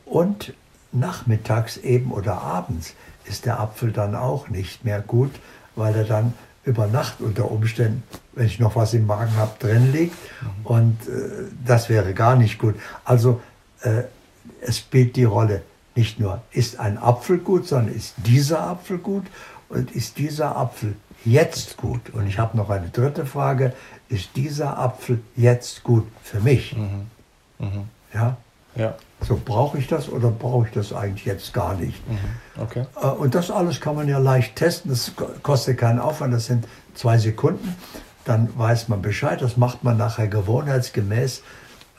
Und 0.06 0.53
nachmittags 0.91 1.78
eben 1.78 2.12
oder 2.12 2.41
abends 2.41 2.93
ist 3.26 3.45
der 3.45 3.60
Apfel 3.60 3.91
dann 3.91 4.15
auch 4.15 4.50
nicht 4.50 4.86
mehr 4.86 5.02
gut, 5.02 5.32
weil 5.76 5.95
er 5.95 6.06
dann 6.06 6.34
über 6.63 6.88
Nacht 6.88 7.21
unter 7.21 7.50
Umständen, 7.50 8.04
wenn 8.34 8.45
ich 8.45 8.60
noch 8.60 8.76
was 8.76 8.93
im 8.93 9.06
Magen 9.06 9.36
habe, 9.38 9.58
drin 9.60 9.91
liegt. 9.91 10.15
Und 10.63 10.97
äh, 11.08 11.45
das 11.65 11.89
wäre 11.89 12.13
gar 12.13 12.36
nicht 12.36 12.60
gut. 12.60 12.76
Also 13.06 13.41
äh, 13.82 14.04
es 14.62 14.80
spielt 14.80 15.15
die 15.15 15.23
Rolle 15.23 15.62
nicht 15.95 16.19
nur, 16.19 16.41
ist 16.52 16.80
ein 16.80 16.97
Apfel 16.97 17.39
gut, 17.39 17.67
sondern 17.67 17.95
ist 17.95 18.13
dieser 18.17 18.62
Apfel 18.62 18.97
gut 18.97 19.26
und 19.69 19.91
ist 19.91 20.17
dieser 20.17 20.56
Apfel 20.56 20.95
jetzt 21.26 21.78
gut? 21.78 22.10
Und 22.12 22.28
ich 22.28 22.38
habe 22.38 22.56
noch 22.56 22.69
eine 22.69 22.89
dritte 22.89 23.26
Frage, 23.26 23.73
ist 24.10 24.36
dieser 24.36 24.78
Apfel 24.78 25.21
jetzt 25.36 25.84
gut 25.84 26.08
für 26.21 26.39
mich? 26.39 26.76
Ja, 28.13 28.38
Ja, 28.77 28.95
so 29.21 29.39
brauche 29.43 29.77
ich 29.79 29.87
das 29.87 30.07
oder 30.09 30.29
brauche 30.29 30.67
ich 30.67 30.73
das 30.73 30.93
eigentlich 30.93 31.25
jetzt 31.25 31.53
gar 31.53 31.73
nicht? 31.75 32.01
okay. 32.61 32.85
Äh, 33.01 33.07
Und 33.07 33.33
das 33.35 33.49
alles 33.51 33.81
kann 33.81 33.95
man 33.95 34.07
ja 34.07 34.19
leicht 34.19 34.55
testen. 34.55 34.91
Das 34.91 35.15
ko- 35.15 35.29
kostet 35.43 35.77
keinen 35.79 35.99
Aufwand. 35.99 36.33
Das 36.33 36.45
sind 36.45 36.67
zwei 36.93 37.17
Sekunden. 37.17 37.75
dann 38.25 38.49
weiß 38.57 38.87
man 38.89 39.01
Bescheid. 39.01 39.41
Das 39.41 39.57
macht 39.57 39.83
man 39.83 39.97
nachher 39.97 40.27
gewohnheitsgemäß. 40.27 41.41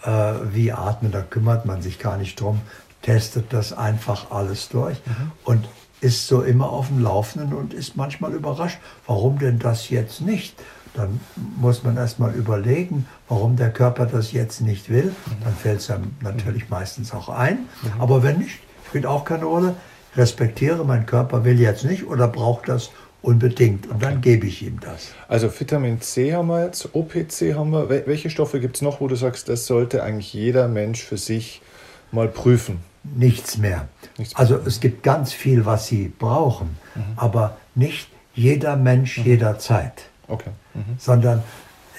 Äh, 0.04 0.10
wie 0.52 0.72
atmen, 0.72 1.10
da 1.10 1.22
kümmert 1.22 1.66
man 1.66 1.82
sich 1.82 1.98
gar 1.98 2.16
nicht 2.16 2.40
drum. 2.40 2.60
Testet 3.02 3.52
das 3.52 3.72
einfach 3.72 4.30
alles 4.30 4.68
durch 4.68 4.98
mhm. 5.06 5.32
und 5.44 5.68
ist 6.00 6.28
so 6.28 6.42
immer 6.42 6.70
auf 6.70 6.88
dem 6.88 7.02
Laufenden 7.02 7.52
und 7.54 7.74
ist 7.74 7.96
manchmal 7.96 8.32
überrascht, 8.32 8.78
warum 9.06 9.38
denn 9.40 9.58
das 9.58 9.88
jetzt 9.90 10.20
nicht? 10.20 10.54
Dann 10.98 11.20
muss 11.56 11.84
man 11.84 11.96
erstmal 11.96 12.34
überlegen, 12.34 13.06
warum 13.28 13.54
der 13.54 13.70
Körper 13.70 14.04
das 14.04 14.32
jetzt 14.32 14.61
nicht 14.61 14.90
will. 14.90 15.14
Dann 15.44 15.54
fällt 15.54 15.78
es 15.78 15.90
einem 15.90 16.16
natürlich 16.20 16.64
mhm. 16.64 16.70
meistens 16.70 17.14
auch 17.14 17.28
ein. 17.28 17.68
Mhm. 17.82 18.00
Aber 18.00 18.24
wenn 18.24 18.38
nicht, 18.38 18.58
spielt 18.88 19.06
auch 19.06 19.24
keine 19.24 19.44
Rolle. 19.44 19.76
Respektiere, 20.16 20.84
mein 20.84 21.06
Körper 21.06 21.44
will 21.44 21.61
jetzt 21.61 21.84
nicht 21.84 22.04
oder 22.04 22.26
braucht 22.26 22.68
das 22.68 22.90
unbedingt. 23.22 23.87
Und 23.87 24.02
dann 24.02 24.20
gebe 24.20 24.48
ich 24.48 24.62
ihm 24.62 24.80
das. 24.80 25.12
Also 25.28 25.48
Vitamin 25.56 26.00
C 26.00 26.34
haben 26.34 26.48
wir 26.48 26.64
jetzt, 26.64 26.94
OPC 26.94 27.54
haben 27.54 27.70
wir. 27.70 27.88
Welche 27.88 28.28
Stoffe 28.28 28.58
gibt 28.58 28.76
es 28.76 28.82
noch, 28.82 29.00
wo 29.00 29.06
du 29.06 29.14
sagst, 29.14 29.48
das 29.48 29.66
sollte 29.66 30.02
eigentlich 30.02 30.32
jeder 30.32 30.66
Mensch 30.66 31.04
für 31.04 31.18
sich 31.18 31.62
mal 32.11 32.26
prüfen? 32.26 32.80
Nichts 33.04 33.56
mehr. 33.56 33.87
Nichts 34.16 34.34
mehr. 34.34 34.40
Also 34.40 34.58
es 34.66 34.80
gibt 34.80 35.04
ganz 35.04 35.32
viel, 35.32 35.64
was 35.64 35.87
sie 35.87 36.12
brauchen, 36.18 36.76
mhm. 36.96 37.02
aber 37.14 37.56
nicht 37.76 38.08
jeder 38.34 38.76
Mensch 38.76 39.18
mhm. 39.18 39.24
jederzeit. 39.24 40.07
Okay. 40.28 40.50
Mhm. 40.74 40.96
Sondern 40.98 41.42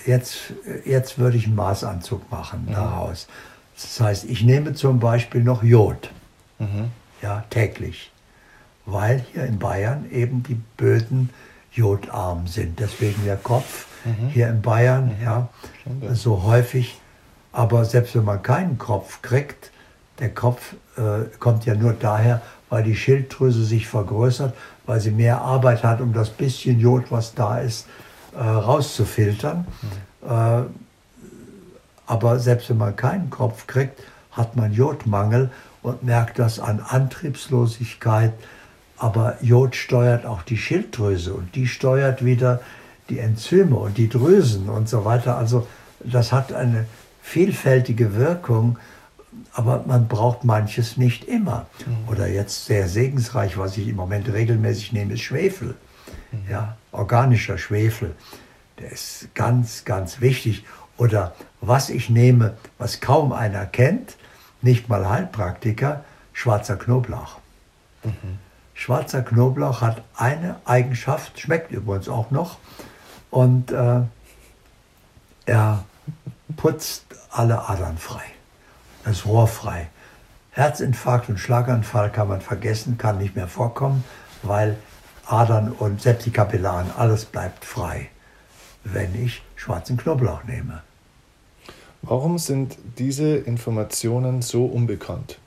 jetzt, 0.05 0.53
jetzt 0.85 1.17
würde 1.17 1.37
ich 1.37 1.45
einen 1.45 1.55
Maßanzug 1.55 2.31
machen 2.31 2.65
mhm. 2.67 2.73
daraus. 2.73 3.27
Das 3.75 3.99
heißt, 3.99 4.25
ich 4.25 4.43
nehme 4.43 4.73
zum 4.73 4.99
Beispiel 4.99 5.43
noch 5.43 5.63
Jod. 5.63 6.11
Mhm. 6.59 6.91
Ja, 7.21 7.43
täglich 7.49 8.11
weil 8.91 9.23
hier 9.31 9.45
in 9.45 9.59
Bayern 9.59 10.05
eben 10.11 10.43
die 10.43 10.59
Böden 10.77 11.29
jodarm 11.71 12.47
sind. 12.47 12.79
Deswegen 12.79 13.23
der 13.25 13.37
Kopf 13.37 13.87
mhm. 14.05 14.29
hier 14.29 14.49
in 14.49 14.61
Bayern 14.61 15.15
mhm. 15.17 15.23
ja, 15.23 15.49
so 16.13 16.43
häufig. 16.43 16.99
Aber 17.51 17.85
selbst 17.85 18.15
wenn 18.15 18.25
man 18.25 18.41
keinen 18.41 18.77
Kopf 18.77 19.21
kriegt, 19.21 19.71
der 20.19 20.29
Kopf 20.29 20.75
äh, 20.97 21.25
kommt 21.39 21.65
ja 21.65 21.75
nur 21.75 21.93
daher, 21.93 22.41
weil 22.69 22.83
die 22.83 22.95
Schilddrüse 22.95 23.63
sich 23.63 23.87
vergrößert, 23.87 24.55
weil 24.85 24.99
sie 24.99 25.11
mehr 25.11 25.41
Arbeit 25.41 25.83
hat, 25.83 26.01
um 26.01 26.13
das 26.13 26.29
bisschen 26.29 26.79
Jod, 26.79 27.05
was 27.09 27.33
da 27.33 27.59
ist, 27.59 27.87
äh, 28.39 28.41
rauszufiltern. 28.41 29.67
Mhm. 30.21 30.29
Äh, 30.29 30.63
aber 32.07 32.39
selbst 32.39 32.69
wenn 32.69 32.77
man 32.77 32.95
keinen 32.95 33.29
Kopf 33.29 33.67
kriegt, 33.67 34.01
hat 34.31 34.55
man 34.55 34.73
Jodmangel 34.73 35.51
und 35.81 36.03
merkt 36.03 36.39
das 36.39 36.59
an 36.59 36.79
Antriebslosigkeit, 36.79 38.33
aber 38.97 39.37
Jod 39.41 39.75
steuert 39.75 40.25
auch 40.25 40.41
die 40.41 40.57
Schilddrüse 40.57 41.33
und 41.33 41.53
die 41.55 41.67
steuert 41.67 42.23
wieder 42.23 42.61
die 43.09 43.19
Enzyme 43.19 43.75
und 43.75 43.97
die 43.97 44.09
Drüsen 44.09 44.69
und 44.69 44.87
so 44.87 45.03
weiter. 45.05 45.37
Also 45.37 45.67
das 45.99 46.31
hat 46.31 46.53
eine 46.53 46.85
vielfältige 47.21 48.15
Wirkung, 48.15 48.77
aber 49.53 49.83
man 49.85 50.07
braucht 50.07 50.43
manches 50.43 50.97
nicht 50.97 51.25
immer. 51.25 51.65
Mhm. 51.85 52.09
Oder 52.09 52.27
jetzt 52.27 52.65
sehr 52.65 52.87
segensreich, 52.87 53.57
was 53.57 53.77
ich 53.77 53.87
im 53.87 53.97
Moment 53.97 54.31
regelmäßig 54.31 54.93
nehme, 54.93 55.13
ist 55.13 55.21
Schwefel. 55.21 55.75
Mhm. 56.31 56.39
Ja, 56.49 56.77
organischer 56.91 57.57
Schwefel. 57.57 58.15
Der 58.79 58.91
ist 58.91 59.29
ganz, 59.35 59.85
ganz 59.85 60.21
wichtig. 60.21 60.65
Oder 60.97 61.33
was 61.61 61.89
ich 61.89 62.09
nehme, 62.09 62.57
was 62.77 63.01
kaum 63.01 63.31
einer 63.31 63.65
kennt, 63.65 64.15
nicht 64.61 64.89
mal 64.89 65.07
Heilpraktiker, 65.09 66.03
schwarzer 66.33 66.75
Knoblauch. 66.75 67.39
Mhm. 68.03 68.39
Schwarzer 68.73 69.21
Knoblauch 69.21 69.81
hat 69.81 70.03
eine 70.15 70.55
Eigenschaft, 70.65 71.39
schmeckt 71.39 71.71
übrigens 71.71 72.07
auch 72.07 72.31
noch, 72.31 72.57
und 73.29 73.71
äh, 73.71 74.01
er 75.45 75.83
putzt 76.55 77.05
alle 77.29 77.67
Adern 77.67 77.97
frei. 77.97 78.23
Er 79.03 79.11
ist 79.11 79.25
rohrfrei. 79.25 79.89
Herzinfarkt 80.51 81.29
und 81.29 81.39
Schlaganfall 81.39 82.11
kann 82.11 82.27
man 82.27 82.41
vergessen, 82.41 82.97
kann 82.97 83.17
nicht 83.17 83.35
mehr 83.35 83.47
vorkommen, 83.47 84.03
weil 84.43 84.77
Adern 85.31 85.71
und 85.71 86.01
selbst 86.01 86.25
die 86.25 86.31
Kapillaren, 86.31 86.87
alles 86.97 87.25
bleibt 87.25 87.65
frei, 87.65 88.09
wenn 88.83 89.13
ich 89.23 89.43
schwarzen 89.55 89.97
Knoblauch 89.97 90.43
nehme. 90.43 90.81
Warum 92.01 92.37
sind 92.37 92.77
diese 92.97 93.35
Informationen 93.35 94.41
so 94.41 94.65
unbekannt? 94.65 95.37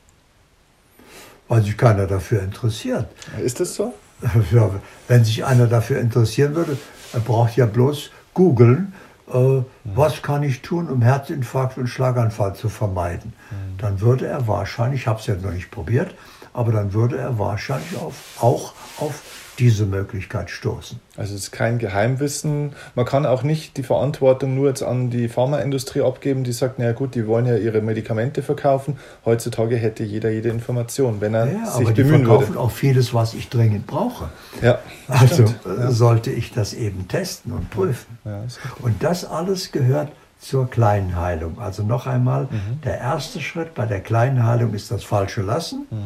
weil 1.53 1.63
sich 1.63 1.77
keiner 1.77 2.07
dafür 2.07 2.43
interessiert. 2.43 3.09
Ist 3.39 3.61
das 3.61 3.75
so? 3.75 3.93
Ja, 4.53 4.71
wenn 5.07 5.23
sich 5.23 5.45
einer 5.45 5.67
dafür 5.67 6.01
interessieren 6.01 6.55
würde, 6.55 6.79
er 7.13 7.21
braucht 7.21 7.57
ja 7.57 7.67
bloß 7.67 8.11
googeln, 8.33 8.95
äh, 9.31 9.37
mhm. 9.37 9.65
was 9.85 10.23
kann 10.23 10.43
ich 10.45 10.63
tun, 10.63 10.89
um 10.89 11.03
Herzinfarkt 11.03 11.77
und 11.77 11.89
Schlaganfall 11.89 12.55
zu 12.55 12.71
vermeiden. 12.71 13.35
Mhm. 13.51 13.79
Dann 13.79 14.01
würde 14.01 14.29
er 14.29 14.49
wahrscheinlich, 14.49 15.03
ich 15.03 15.07
habe 15.07 15.21
es 15.21 15.27
ja 15.27 15.35
noch 15.35 15.53
nicht 15.53 15.71
probiert, 15.71 16.15
aber 16.55 16.73
dann 16.73 16.95
würde 16.95 17.19
er 17.19 17.39
wahrscheinlich 17.39 17.99
auf, 17.99 18.15
auch 18.41 18.73
auf 18.97 19.21
diese 19.59 19.87
Möglichkeit 19.87 20.51
stoßen. 20.51 20.99
Also 21.17 21.35
es 21.35 21.43
ist 21.43 21.51
kein 21.53 21.79
Geheimwissen. 21.79 22.73
Man 22.95 23.05
kann 23.05 23.27
auch 23.27 23.43
nicht 23.43 23.77
die 23.77 23.83
Verantwortung 23.83 24.55
nur 24.55 24.69
jetzt 24.69 24.83
an 24.83 25.11
die 25.11 25.29
Pharmaindustrie 25.29 26.01
abgeben, 26.01 26.43
die 26.43 26.53
sagt, 26.53 26.79
naja 26.79 26.93
gut, 26.93 27.15
die 27.15 27.27
wollen 27.27 27.47
ja 27.47 27.57
ihre 27.57 27.83
Medikamente 27.83 28.43
verkaufen. 28.43 28.99
Heutzutage 29.25 29.77
hätte 29.77 30.05
jeder 30.05 30.31
jede 30.31 30.49
Information, 30.49 31.21
wenn 31.21 31.35
er 31.35 31.47
ja, 31.47 31.67
sich 31.67 31.87
aber 31.87 31.95
bemühen 31.95 32.21
die 32.21 32.27
verkaufen 32.27 32.49
würde. 32.49 32.61
auch 32.61 32.71
vieles, 32.71 33.13
was 33.13 33.35
ich 33.35 33.51
dringend 33.51 33.87
brauche. 33.87 34.31
Ja, 34.63 34.79
also 35.09 35.45
äh, 35.45 35.49
ja. 35.67 35.91
sollte 35.91 36.31
ich 36.31 36.53
das 36.53 36.73
eben 36.73 37.09
testen 37.09 37.53
und 37.53 37.71
prüfen. 37.71 38.19
Ja, 38.25 38.45
und 38.81 39.03
das 39.03 39.25
alles 39.25 39.71
gehört 39.71 40.09
zur 40.43 40.69
kleinen 40.69 41.17
Heilung. 41.17 41.61
Also 41.61 41.83
noch 41.83 42.07
einmal, 42.07 42.45
mhm. 42.45 42.81
der 42.85 42.99
erste 42.99 43.41
Schritt 43.41 43.75
bei 43.75 43.87
der 43.87 44.01
kleinen 44.01 44.45
Heilung 44.45 44.75
ist 44.75 44.91
das 44.91 45.05
falsche 45.05 45.43
Lassen. 45.43 45.87
Mhm. 45.91 45.99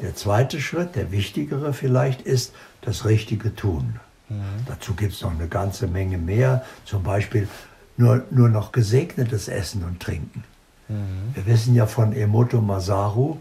Der 0.00 0.14
zweite 0.14 0.60
Schritt, 0.60 0.96
der 0.96 1.12
wichtigere 1.12 1.72
vielleicht, 1.72 2.22
ist 2.22 2.52
das 2.80 3.04
richtige 3.04 3.54
Tun. 3.54 4.00
Mhm. 4.28 4.40
Dazu 4.66 4.94
gibt 4.94 5.12
es 5.12 5.20
noch 5.20 5.32
eine 5.32 5.48
ganze 5.48 5.86
Menge 5.86 6.18
mehr, 6.18 6.64
zum 6.84 7.02
Beispiel 7.02 7.48
nur, 7.96 8.24
nur 8.30 8.48
noch 8.48 8.72
gesegnetes 8.72 9.48
Essen 9.48 9.84
und 9.84 10.00
Trinken. 10.00 10.44
Mhm. 10.88 11.34
Wir 11.34 11.46
wissen 11.46 11.74
ja 11.74 11.86
von 11.86 12.12
Emoto 12.12 12.60
Masaru, 12.60 13.38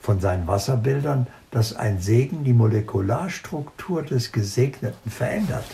von 0.00 0.20
seinen 0.20 0.46
Wasserbildern, 0.46 1.26
dass 1.50 1.76
ein 1.76 2.00
Segen 2.00 2.42
die 2.42 2.54
Molekularstruktur 2.54 4.02
des 4.02 4.32
Gesegneten 4.32 5.10
verändert. 5.10 5.66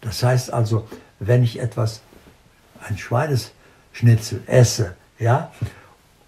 Das 0.00 0.22
heißt 0.22 0.52
also, 0.52 0.88
wenn 1.18 1.42
ich 1.42 1.60
etwas, 1.60 2.00
ein 2.80 2.98
Schweineschnitzel 2.98 4.42
esse, 4.46 4.96
ja, 5.18 5.52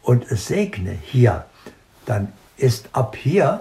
und 0.02 0.30
es 0.30 0.46
segne 0.46 0.92
hier, 0.92 1.44
dann 2.06 2.32
ist 2.58 2.90
ab 2.92 3.16
hier, 3.16 3.60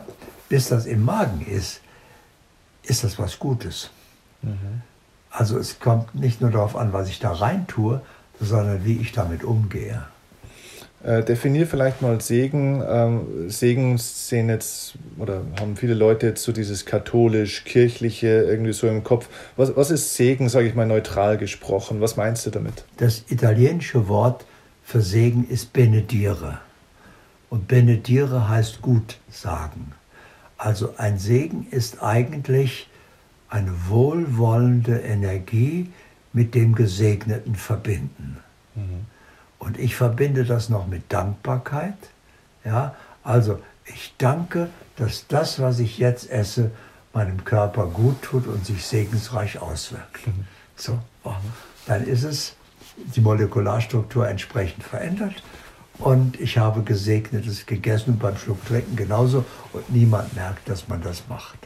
bis 0.49 0.69
das 0.69 0.85
im 0.85 1.05
Magen 1.05 1.45
ist, 1.45 1.81
ist 2.83 3.03
das 3.03 3.17
was 3.17 3.39
Gutes. 3.39 3.89
Mhm. 4.41 4.81
Also 5.29 5.57
es 5.57 5.79
kommt 5.79 6.15
nicht 6.15 6.41
nur 6.41 6.51
darauf 6.51 6.75
an, 6.75 6.93
was 6.93 7.09
ich 7.09 7.19
da 7.19 7.31
rein 7.31 7.67
tue, 7.67 8.01
sondern 8.39 8.83
wie 8.85 8.97
ich 8.97 9.11
damit 9.11 9.43
umgehe. 9.43 10.03
Äh, 11.03 11.23
definier 11.23 11.67
vielleicht 11.67 12.01
mal 12.01 12.19
Segen. 12.21 12.83
Ähm, 12.87 13.49
Segen 13.49 13.97
sehen 13.99 14.49
jetzt, 14.49 14.95
oder 15.19 15.41
haben 15.59 15.75
viele 15.75 15.93
Leute 15.93 16.27
jetzt 16.27 16.43
so 16.43 16.51
dieses 16.51 16.85
katholisch-kirchliche 16.85 18.27
irgendwie 18.27 18.73
so 18.73 18.87
im 18.87 19.03
Kopf. 19.03 19.29
Was, 19.57 19.75
was 19.75 19.91
ist 19.91 20.15
Segen, 20.15 20.49
sage 20.49 20.67
ich 20.67 20.75
mal 20.75 20.87
neutral 20.87 21.37
gesprochen? 21.37 22.01
Was 22.01 22.17
meinst 22.17 22.45
du 22.47 22.49
damit? 22.49 22.83
Das 22.97 23.23
italienische 23.29 24.07
Wort 24.07 24.45
für 24.83 25.01
Segen 25.01 25.47
ist 25.47 25.71
benedire. 25.71 26.59
Und 27.49 27.67
benedire 27.67 28.49
heißt 28.49 28.81
gut 28.81 29.19
sagen. 29.29 29.93
Also 30.57 30.95
ein 30.97 31.17
Segen 31.17 31.67
ist 31.71 32.03
eigentlich 32.03 32.89
eine 33.49 33.71
wohlwollende 33.87 34.99
Energie 34.99 35.91
mit 36.33 36.55
dem 36.55 36.75
Gesegneten 36.75 37.55
verbinden. 37.55 38.37
Mhm. 38.75 39.05
Und 39.59 39.79
ich 39.79 39.95
verbinde 39.95 40.43
das 40.45 40.69
noch 40.69 40.87
mit 40.87 41.11
Dankbarkeit. 41.11 41.97
Ja, 42.65 42.95
also 43.23 43.59
ich 43.85 44.13
danke, 44.17 44.69
dass 44.97 45.27
das, 45.27 45.59
was 45.59 45.79
ich 45.79 45.97
jetzt 45.97 46.29
esse, 46.29 46.71
meinem 47.13 47.45
Körper 47.45 47.87
gut 47.87 48.21
tut 48.21 48.45
und 48.47 48.65
sich 48.65 48.85
segensreich 48.85 49.59
auswirkt. 49.59 50.27
Mhm. 50.27 50.45
So, 50.75 50.99
dann 51.85 52.03
ist 52.03 52.23
es 52.23 52.55
die 53.15 53.21
Molekularstruktur 53.21 54.27
entsprechend 54.27 54.83
verändert 54.83 55.41
und 55.99 56.39
ich 56.39 56.57
habe 56.57 56.83
Gesegnetes 56.83 57.65
gegessen 57.65 58.13
und 58.13 58.19
beim 58.19 58.37
Schluck 58.37 58.63
trinken 58.65 58.95
genauso. 58.95 59.45
Und 59.73 59.89
niemand 59.89 60.35
merkt, 60.35 60.69
dass 60.69 60.87
man 60.87 61.01
das 61.01 61.23
macht. 61.27 61.57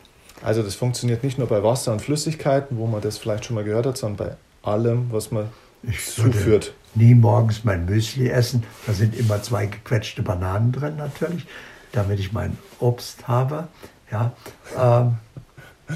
Also 0.41 0.63
das 0.63 0.76
funktioniert 0.76 1.24
nicht 1.24 1.38
nur 1.38 1.48
bei 1.48 1.62
Wasser 1.63 1.91
und 1.91 2.02
Flüssigkeiten, 2.02 2.78
wo 2.78 2.88
man 2.88 3.02
das 3.02 3.17
vielleicht 3.17 3.46
schon 3.46 3.56
mal 3.56 3.63
gehört 3.63 3.86
hat, 3.86 3.98
sondern 3.98 4.28
bei 4.28 4.70
allem, 4.70 5.12
was 5.12 5.32
man 5.32 5.50
ich 5.84 6.06
zuführt. 6.06 6.74
Nie 6.96 7.15
morgens 7.15 7.63
mein 7.63 7.86
Müsli 7.86 8.30
essen. 8.30 8.63
Da 8.86 8.94
sind 8.94 9.15
immer 9.15 9.41
zwei 9.41 9.65
gequetschte 9.65 10.22
Bananen 10.22 10.72
drin 10.72 10.98
natürlich, 10.98 11.46
damit 11.91 12.20
ich 12.20 12.34
mein 12.34 12.58
Obst 12.80 13.28
habe. 13.28 13.67
Ja, 14.12 14.34
ähm, 14.78 15.17
äh, 15.89 15.94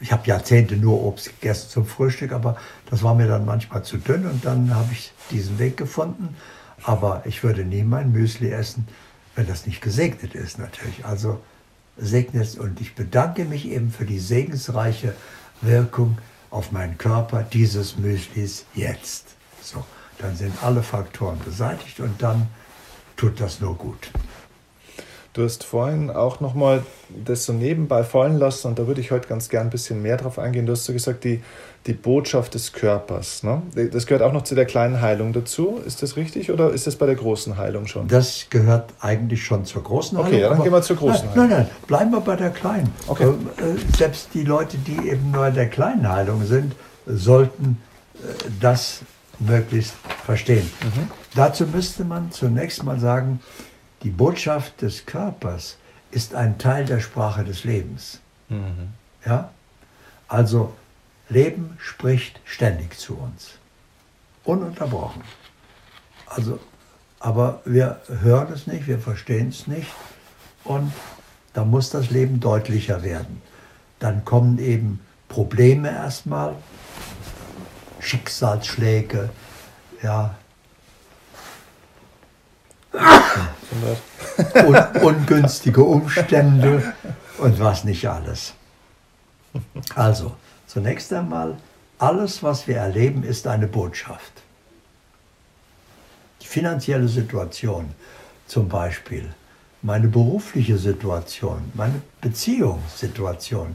ich 0.00 0.12
habe 0.12 0.26
Jahrzehnte 0.26 0.76
nur 0.76 1.02
Obst 1.02 1.40
gegessen 1.40 1.68
zum 1.68 1.86
Frühstück, 1.86 2.32
aber 2.32 2.56
das 2.88 3.02
war 3.02 3.14
mir 3.14 3.26
dann 3.26 3.44
manchmal 3.44 3.82
zu 3.82 3.98
dünn 3.98 4.26
und 4.26 4.44
dann 4.44 4.74
habe 4.74 4.92
ich 4.92 5.12
diesen 5.30 5.58
Weg 5.58 5.76
gefunden. 5.76 6.36
Aber 6.82 7.22
ich 7.26 7.42
würde 7.42 7.64
nie 7.64 7.82
mein 7.82 8.12
Müsli 8.12 8.50
essen, 8.50 8.86
wenn 9.34 9.46
das 9.46 9.66
nicht 9.66 9.80
gesegnet 9.80 10.34
ist 10.34 10.58
natürlich. 10.58 11.04
Also 11.04 11.40
segnet 11.96 12.44
es 12.44 12.58
und 12.58 12.80
ich 12.80 12.94
bedanke 12.94 13.44
mich 13.44 13.68
eben 13.68 13.90
für 13.90 14.06
die 14.06 14.18
segensreiche 14.18 15.14
Wirkung 15.60 16.18
auf 16.50 16.72
meinen 16.72 16.98
Körper 16.98 17.42
dieses 17.42 17.96
Müslis 17.96 18.64
jetzt. 18.74 19.26
So, 19.62 19.84
dann 20.18 20.36
sind 20.36 20.62
alle 20.62 20.82
Faktoren 20.82 21.38
beseitigt 21.44 22.00
und 22.00 22.20
dann 22.22 22.48
tut 23.16 23.40
das 23.40 23.60
nur 23.60 23.76
gut. 23.76 24.10
Du 25.32 25.44
hast 25.44 25.62
vorhin 25.62 26.10
auch 26.10 26.40
nochmal 26.40 26.84
das 27.08 27.44
so 27.44 27.52
nebenbei 27.52 28.02
fallen 28.02 28.36
lassen 28.36 28.66
und 28.66 28.78
da 28.80 28.88
würde 28.88 29.00
ich 29.00 29.12
heute 29.12 29.28
ganz 29.28 29.48
gern 29.48 29.68
ein 29.68 29.70
bisschen 29.70 30.02
mehr 30.02 30.16
drauf 30.16 30.40
eingehen. 30.40 30.66
Du 30.66 30.72
hast 30.72 30.86
so 30.86 30.92
gesagt, 30.92 31.22
die, 31.22 31.40
die 31.86 31.94
Botschaft 31.94 32.54
des 32.54 32.72
Körpers. 32.72 33.42
Ne? 33.42 33.62
Das 33.90 34.06
gehört 34.06 34.22
auch 34.22 34.32
noch 34.32 34.42
zu 34.44 34.54
der 34.54 34.66
kleinen 34.66 35.00
Heilung 35.00 35.32
dazu. 35.32 35.80
Ist 35.84 36.02
das 36.02 36.16
richtig 36.16 36.50
oder 36.50 36.70
ist 36.70 36.86
das 36.86 36.96
bei 36.96 37.06
der 37.06 37.14
großen 37.14 37.56
Heilung 37.56 37.86
schon? 37.86 38.06
Das 38.08 38.46
gehört 38.50 38.92
eigentlich 39.00 39.44
schon 39.44 39.64
zur 39.64 39.82
großen 39.82 40.18
Heilung. 40.18 40.28
Okay, 40.28 40.40
ja, 40.42 40.48
dann 40.50 40.62
gehen 40.62 40.72
wir 40.72 40.82
zur 40.82 40.96
großen 40.96 41.28
nein, 41.28 41.36
Heilung. 41.36 41.48
Nein, 41.48 41.58
nein, 41.60 41.86
bleiben 41.86 42.10
wir 42.10 42.20
bei 42.20 42.36
der 42.36 42.50
kleinen. 42.50 42.92
Okay. 43.06 43.24
Ähm, 43.24 43.48
äh, 43.56 43.96
selbst 43.96 44.28
die 44.34 44.44
Leute, 44.44 44.76
die 44.76 45.08
eben 45.08 45.30
nur 45.30 45.46
in 45.46 45.54
der 45.54 45.68
kleinen 45.68 46.06
Heilung 46.06 46.44
sind, 46.44 46.74
sollten 47.06 47.78
äh, 48.16 48.18
das 48.60 49.00
möglichst 49.38 49.94
verstehen. 50.26 50.70
Mhm. 50.82 51.10
Dazu 51.34 51.66
müsste 51.66 52.04
man 52.04 52.30
zunächst 52.30 52.84
mal 52.84 53.00
sagen, 53.00 53.40
die 54.02 54.10
Botschaft 54.10 54.82
des 54.82 55.06
Körpers 55.06 55.78
ist 56.10 56.34
ein 56.34 56.58
Teil 56.58 56.84
der 56.84 57.00
Sprache 57.00 57.44
des 57.44 57.64
Lebens. 57.64 58.20
Mhm. 58.50 58.90
Ja? 59.24 59.50
Also 60.28 60.72
Leben 61.30 61.78
spricht 61.80 62.40
ständig 62.44 62.98
zu 62.98 63.16
uns. 63.16 63.52
Ununterbrochen. 64.44 65.22
Also, 66.26 66.58
aber 67.18 67.62
wir 67.64 68.00
hören 68.20 68.52
es 68.52 68.66
nicht, 68.66 68.86
wir 68.86 68.98
verstehen 68.98 69.48
es 69.48 69.66
nicht 69.66 69.90
und 70.64 70.92
da 71.52 71.64
muss 71.64 71.90
das 71.90 72.10
Leben 72.10 72.40
deutlicher 72.40 73.02
werden. 73.02 73.42
Dann 73.98 74.24
kommen 74.24 74.58
eben 74.58 75.00
Probleme 75.28 75.90
erstmal, 75.90 76.54
Schicksalsschläge, 78.00 79.30
ja, 80.02 80.34
Un 82.92 84.76
ungünstige 85.02 85.84
Umstände 85.84 86.92
und 87.38 87.60
was 87.60 87.84
nicht 87.84 88.08
alles. 88.08 88.54
Also, 89.94 90.34
zunächst 90.70 91.12
einmal, 91.12 91.56
alles, 91.98 92.42
was 92.44 92.68
wir 92.68 92.76
erleben, 92.76 93.24
ist 93.24 93.46
eine 93.48 93.66
Botschaft. 93.66 94.32
Die 96.40 96.46
finanzielle 96.46 97.08
Situation 97.08 97.92
zum 98.46 98.68
Beispiel, 98.68 99.28
meine 99.82 100.06
berufliche 100.06 100.78
Situation, 100.78 101.72
meine 101.74 102.00
Beziehungssituation, 102.20 103.74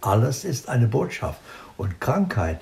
alles 0.00 0.44
ist 0.44 0.68
eine 0.68 0.86
Botschaft. 0.86 1.40
Und 1.76 2.00
Krankheit 2.00 2.60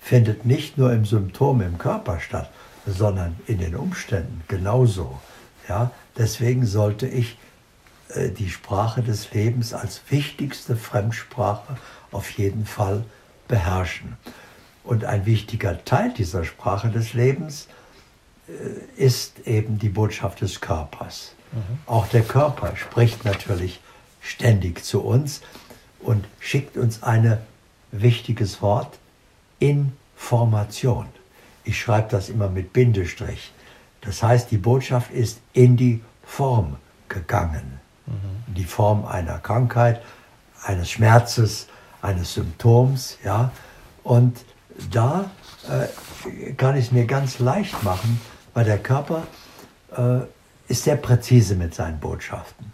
findet 0.00 0.46
nicht 0.46 0.78
nur 0.78 0.92
im 0.92 1.04
Symptom 1.04 1.60
im 1.60 1.76
Körper 1.76 2.20
statt, 2.20 2.50
sondern 2.86 3.36
in 3.46 3.58
den 3.58 3.76
Umständen 3.76 4.42
genauso. 4.48 5.20
Ja, 5.68 5.90
deswegen 6.16 6.66
sollte 6.66 7.06
ich 7.06 7.38
äh, 8.08 8.30
die 8.30 8.48
Sprache 8.48 9.02
des 9.02 9.32
Lebens 9.32 9.74
als 9.74 10.00
wichtigste 10.08 10.76
Fremdsprache 10.76 11.76
auf 12.12 12.30
jeden 12.30 12.66
Fall 12.66 13.04
beherrschen. 13.48 14.16
Und 14.84 15.04
ein 15.04 15.26
wichtiger 15.26 15.84
Teil 15.84 16.12
dieser 16.12 16.44
Sprache 16.44 16.90
des 16.90 17.14
Lebens 17.14 17.68
äh, 18.48 19.02
ist 19.02 19.46
eben 19.46 19.78
die 19.78 19.88
Botschaft 19.88 20.40
des 20.40 20.60
Körpers. 20.60 21.34
Mhm. 21.52 21.78
Auch 21.86 22.06
der 22.08 22.22
Körper 22.22 22.76
spricht 22.76 23.24
natürlich 23.24 23.80
ständig 24.20 24.84
zu 24.84 25.02
uns 25.02 25.40
und 26.00 26.24
schickt 26.40 26.76
uns 26.76 27.02
ein 27.02 27.38
wichtiges 27.92 28.62
Wort, 28.62 28.98
Information. 29.58 31.06
Ich 31.64 31.80
schreibe 31.80 32.08
das 32.10 32.28
immer 32.28 32.48
mit 32.48 32.72
Bindestrich. 32.72 33.52
Das 34.00 34.22
heißt, 34.22 34.50
die 34.50 34.58
Botschaft 34.58 35.12
ist 35.12 35.40
in 35.52 35.76
die 35.76 36.02
Form 36.24 36.76
gegangen. 37.08 37.80
Mhm. 38.06 38.54
Die 38.54 38.64
Form 38.64 39.04
einer 39.04 39.38
Krankheit, 39.38 40.02
eines 40.64 40.90
Schmerzes, 40.90 41.68
eines 42.02 42.34
Symptoms. 42.34 43.18
Ja? 43.24 43.52
Und 44.02 44.36
da 44.90 45.30
äh, 45.68 46.52
kann 46.54 46.76
ich 46.76 46.86
es 46.86 46.92
mir 46.92 47.06
ganz 47.06 47.38
leicht 47.38 47.82
machen, 47.82 48.20
weil 48.52 48.64
der 48.64 48.78
Körper 48.78 49.22
äh, 49.96 50.20
ist 50.68 50.84
sehr 50.84 50.96
präzise 50.96 51.54
mit 51.54 51.74
seinen 51.74 52.00
Botschaften. 52.00 52.72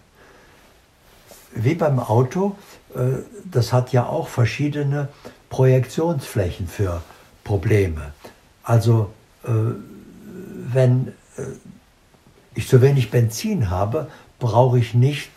Wie 1.54 1.74
beim 1.74 1.98
Auto, 1.98 2.56
äh, 2.94 3.22
das 3.44 3.72
hat 3.72 3.92
ja 3.92 4.06
auch 4.06 4.28
verschiedene 4.28 5.08
Projektionsflächen 5.50 6.66
für 6.68 7.02
Probleme. 7.44 8.12
Also 8.62 9.10
äh, 9.44 9.48
wenn 10.72 11.08
äh, 11.36 11.42
ich 12.54 12.68
zu 12.68 12.82
wenig 12.82 13.10
Benzin 13.10 13.70
habe, 13.70 14.08
brauche 14.38 14.78
ich 14.78 14.94
nicht 14.94 15.30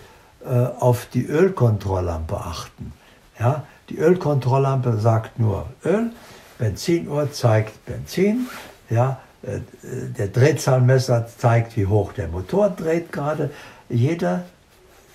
äh, 0.43 0.49
auf 0.49 1.07
die 1.13 1.25
Ölkontrolllampe 1.25 2.37
achten. 2.37 2.93
Ja? 3.39 3.65
Die 3.91 3.97
Ölkontrolllampe 3.97 4.97
sagt 4.97 5.37
nur 5.37 5.65
Öl, 5.83 6.11
Benzinuhr 6.57 7.29
zeigt 7.33 7.85
Benzin, 7.85 8.47
ja? 8.89 9.19
Äh, 9.43 9.59
der 10.17 10.29
Drehzahlmesser 10.29 11.27
zeigt, 11.27 11.75
wie 11.75 11.87
hoch 11.87 12.13
der 12.13 12.29
Motor 12.29 12.69
dreht 12.69 13.11
gerade. 13.11 13.49
Jeder, 13.89 14.45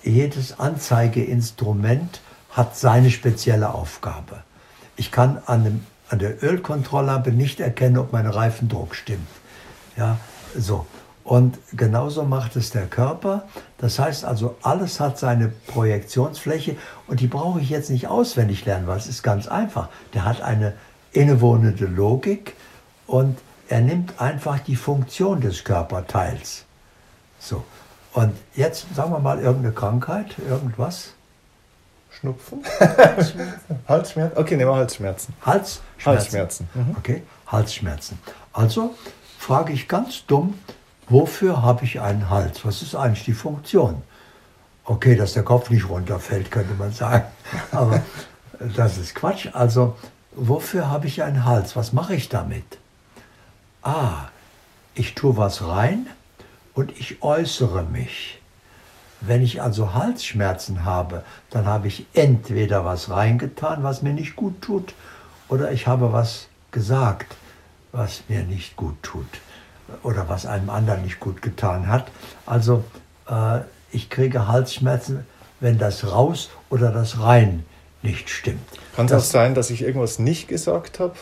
jedes 0.03 0.59
Anzeigeinstrument 0.59 2.21
hat 2.51 2.77
seine 2.77 3.09
spezielle 3.09 3.73
Aufgabe. 3.73 4.43
Ich 4.95 5.11
kann 5.11 5.41
an 5.47 5.61
einem 5.61 5.85
an 6.09 6.19
der 6.19 6.43
Ölkontrolllampe 6.43 7.31
nicht 7.31 7.59
erkennen, 7.59 7.97
ob 7.97 8.13
mein 8.13 8.27
Reifendruck 8.27 8.93
stimmt. 8.93 9.27
Ja, 9.97 10.19
so. 10.55 10.85
Und 11.27 11.59
genauso 11.73 12.23
macht 12.23 12.55
es 12.55 12.69
der 12.69 12.85
Körper. 12.85 13.43
Das 13.79 13.99
heißt 13.99 14.23
also, 14.23 14.55
alles 14.61 15.01
hat 15.01 15.19
seine 15.19 15.49
Projektionsfläche 15.49 16.77
und 17.05 17.19
die 17.19 17.27
brauche 17.27 17.59
ich 17.59 17.69
jetzt 17.69 17.89
nicht 17.89 18.07
auswendig 18.07 18.63
lernen, 18.63 18.87
weil 18.87 18.97
es 18.97 19.07
ist 19.07 19.23
ganz 19.23 19.45
einfach. 19.45 19.89
Der 20.13 20.23
hat 20.23 20.41
eine 20.41 20.71
innewohnende 21.11 21.85
Logik 21.85 22.55
und 23.07 23.37
er 23.67 23.81
nimmt 23.81 24.21
einfach 24.21 24.59
die 24.59 24.77
Funktion 24.77 25.41
des 25.41 25.65
Körperteils. 25.65 26.63
So. 27.39 27.65
Und 28.13 28.31
jetzt 28.55 28.85
sagen 28.95 29.11
wir 29.11 29.19
mal 29.19 29.41
irgendeine 29.41 29.73
Krankheit, 29.73 30.27
irgendwas. 30.47 31.09
Schnupfen? 32.09 32.63
Halsschmerzen. 32.79 33.79
Halsschmerzen? 33.89 34.37
Okay, 34.37 34.55
nehmen 34.55 34.71
wir 34.71 34.75
Halsschmerzen. 34.77 35.33
Halsschmerzen. 35.45 36.05
Halsschmerzen. 36.05 36.69
Mhm. 36.73 36.95
Okay, 36.97 37.23
Halsschmerzen. 37.47 38.17
Also 38.53 38.95
frage 39.37 39.73
ich 39.73 39.89
ganz 39.89 40.25
dumm, 40.25 40.53
wofür 41.09 41.61
habe 41.61 41.85
ich 41.85 42.01
einen 42.01 42.29
Hals? 42.29 42.65
Was 42.65 42.81
ist 42.81 42.95
eigentlich 42.95 43.25
die 43.25 43.33
Funktion? 43.33 44.01
Okay, 44.83 45.15
dass 45.15 45.33
der 45.33 45.43
Kopf 45.43 45.69
nicht 45.69 45.89
runterfällt, 45.89 46.51
könnte 46.51 46.73
man 46.73 46.91
sagen. 46.91 47.25
Aber 47.71 48.01
das 48.75 48.97
ist 48.97 49.15
Quatsch. 49.15 49.49
Also, 49.53 49.97
wofür 50.33 50.89
habe 50.89 51.07
ich 51.07 51.23
einen 51.23 51.45
Hals? 51.45 51.75
Was 51.75 51.93
mache 51.93 52.15
ich 52.15 52.29
damit? 52.29 52.77
Ah, 53.81 54.29
ich 54.95 55.15
tue 55.15 55.37
was 55.37 55.65
rein 55.65 56.07
und 56.73 56.91
ich 56.97 57.21
äußere 57.21 57.83
mich. 57.83 58.41
Wenn 59.19 59.41
ich 59.41 59.61
also 59.61 59.93
Halsschmerzen 59.93 60.85
habe, 60.85 61.23
dann 61.49 61.65
habe 61.65 61.87
ich 61.87 62.05
entweder 62.13 62.85
was 62.85 63.09
reingetan, 63.09 63.83
was 63.83 64.03
mir 64.03 64.13
nicht 64.13 64.35
gut 64.35 64.61
tut, 64.61 64.93
oder 65.49 65.71
ich 65.71 65.87
habe 65.87 66.13
was 66.13 66.47
gesagt, 66.71 67.35
was 67.91 68.23
mir 68.27 68.43
nicht 68.43 68.75
gut 68.75 69.01
tut 69.01 69.27
oder 70.03 70.29
was 70.29 70.45
einem 70.45 70.69
anderen 70.69 71.03
nicht 71.03 71.19
gut 71.19 71.41
getan 71.41 71.87
hat. 71.87 72.07
Also 72.45 72.83
äh, 73.29 73.59
ich 73.91 74.09
kriege 74.09 74.47
Halsschmerzen, 74.47 75.25
wenn 75.59 75.77
das 75.77 76.11
raus 76.11 76.49
oder 76.69 76.91
das 76.91 77.19
rein 77.19 77.65
nicht 78.03 78.29
stimmt. 78.29 78.67
Kann 78.95 79.07
es 79.07 79.13
auch 79.13 79.19
sein, 79.19 79.55
dass 79.55 79.69
ich 79.69 79.81
irgendwas 79.81 80.19
nicht 80.19 80.47
gesagt 80.47 80.99
habe, 80.99 81.13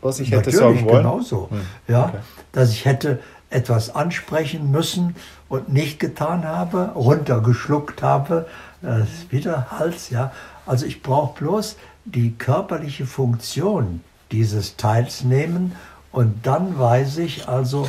was 0.00 0.20
ich 0.20 0.30
hätte 0.30 0.50
sagen 0.50 0.84
wollen? 0.84 0.98
genauso. 0.98 1.48
Hm. 1.50 1.60
Ja, 1.88 2.06
okay. 2.06 2.18
Dass 2.52 2.70
ich 2.70 2.84
hätte 2.84 3.20
etwas 3.50 3.94
ansprechen 3.94 4.70
müssen 4.70 5.16
und 5.48 5.72
nicht 5.72 5.98
getan 5.98 6.46
habe, 6.46 6.92
runtergeschluckt 6.94 8.02
habe, 8.02 8.46
das 8.82 9.08
ist 9.08 9.32
wieder 9.32 9.70
Hals, 9.70 10.10
ja. 10.10 10.32
Also 10.66 10.86
ich 10.86 11.02
brauche 11.02 11.38
bloß 11.38 11.76
die 12.04 12.32
körperliche 12.36 13.06
Funktion 13.06 14.02
dieses 14.30 14.76
Teils 14.76 15.24
nehmen 15.24 15.72
und 16.12 16.46
dann 16.46 16.78
weiß 16.78 17.18
ich 17.18 17.48
also, 17.48 17.88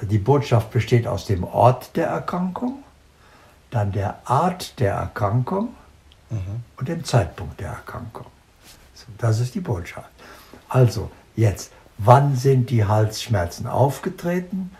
die 0.00 0.18
Botschaft 0.18 0.70
besteht 0.70 1.06
aus 1.06 1.26
dem 1.26 1.44
Ort 1.44 1.96
der 1.96 2.06
Erkrankung, 2.06 2.82
dann 3.70 3.92
der 3.92 4.18
Art 4.24 4.78
der 4.80 4.94
Erkrankung 4.94 5.68
mhm. 6.30 6.62
und 6.76 6.88
dem 6.88 7.04
Zeitpunkt 7.04 7.60
der 7.60 7.68
Erkrankung. 7.68 8.26
Das 9.18 9.40
ist 9.40 9.54
die 9.54 9.60
Botschaft. 9.60 10.08
Also, 10.68 11.10
jetzt, 11.36 11.72
wann 11.98 12.36
sind 12.36 12.70
die 12.70 12.84
Halsschmerzen 12.84 13.66
aufgetreten? 13.66 14.70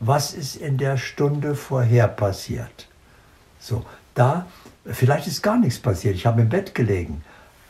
Was 0.00 0.32
ist 0.32 0.56
in 0.56 0.78
der 0.78 0.96
Stunde 0.96 1.54
vorher 1.54 2.08
passiert? 2.08 2.88
So, 3.58 3.84
da, 4.14 4.46
vielleicht 4.84 5.26
ist 5.26 5.42
gar 5.42 5.58
nichts 5.58 5.78
passiert. 5.78 6.14
Ich 6.14 6.26
habe 6.26 6.42
im 6.42 6.48
Bett 6.48 6.74
gelegen, 6.74 7.24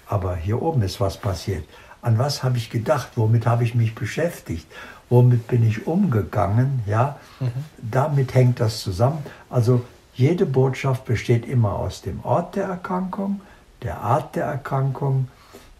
aber 0.07 0.37
hier 0.37 0.61
oben 0.61 0.83
ist 0.83 1.01
was 1.01 1.17
passiert. 1.17 1.65
An 2.03 2.19
was 2.19 2.43
habe 2.43 2.59
ich 2.59 2.71
gedacht? 2.71 3.13
Womit 3.17 3.47
habe 3.47 3.65
ich 3.65 3.75
mich 3.75 3.95
beschäftigt? 3.95 4.67
Womit 5.15 5.47
bin 5.47 5.65
ich 5.65 5.87
umgegangen? 5.87 6.83
Ja, 6.87 7.21
mhm. 7.39 7.53
damit 7.79 8.35
hängt 8.35 8.59
das 8.59 8.81
zusammen. 8.81 9.25
Also 9.49 9.83
jede 10.13 10.45
Botschaft 10.45 11.05
besteht 11.05 11.47
immer 11.47 11.75
aus 11.75 12.03
dem 12.03 12.19
Ort 12.25 12.57
der 12.57 12.65
Erkrankung, 12.65 13.41
der 13.83 13.99
Art 13.99 14.35
der 14.35 14.47
Erkrankung. 14.47 15.29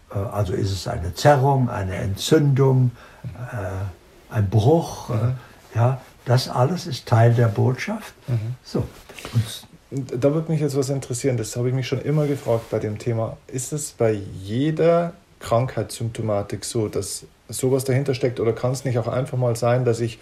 Äh, 0.09 0.19
also 0.19 0.53
ist 0.53 0.71
es 0.71 0.87
eine 0.87 1.13
Zerrung, 1.15 1.69
eine 1.69 1.95
Entzündung, 1.95 2.91
äh, 3.25 4.33
ein 4.33 4.49
Bruch. 4.49 5.09
Äh, 5.09 5.13
mhm. 5.13 5.33
Ja, 5.75 6.01
das 6.23 6.47
alles 6.47 6.87
ist 6.87 7.05
Teil 7.05 7.33
der 7.33 7.49
Botschaft. 7.49 8.13
Mhm. 8.29 8.55
So. 8.63 8.85
da 9.91 10.33
würde 10.33 10.49
mich 10.49 10.61
jetzt 10.61 10.77
was 10.77 10.89
interessieren, 10.89 11.35
das 11.35 11.57
habe 11.57 11.67
ich 11.67 11.75
mich 11.75 11.89
schon 11.89 11.99
immer 11.99 12.25
gefragt 12.25 12.69
bei 12.69 12.79
dem 12.79 12.99
Thema. 12.99 13.35
Ist 13.47 13.73
es 13.73 13.91
bei 13.91 14.13
jeder 14.13 15.11
Krankheitssymptomatik 15.45 16.65
so, 16.65 16.87
dass 16.87 17.25
sowas 17.47 17.83
dahinter 17.83 18.13
steckt 18.13 18.39
oder 18.39 18.53
kann 18.53 18.71
es 18.71 18.85
nicht 18.85 18.97
auch 18.97 19.07
einfach 19.07 19.37
mal 19.37 19.55
sein, 19.55 19.85
dass 19.85 19.99
ich 19.99 20.19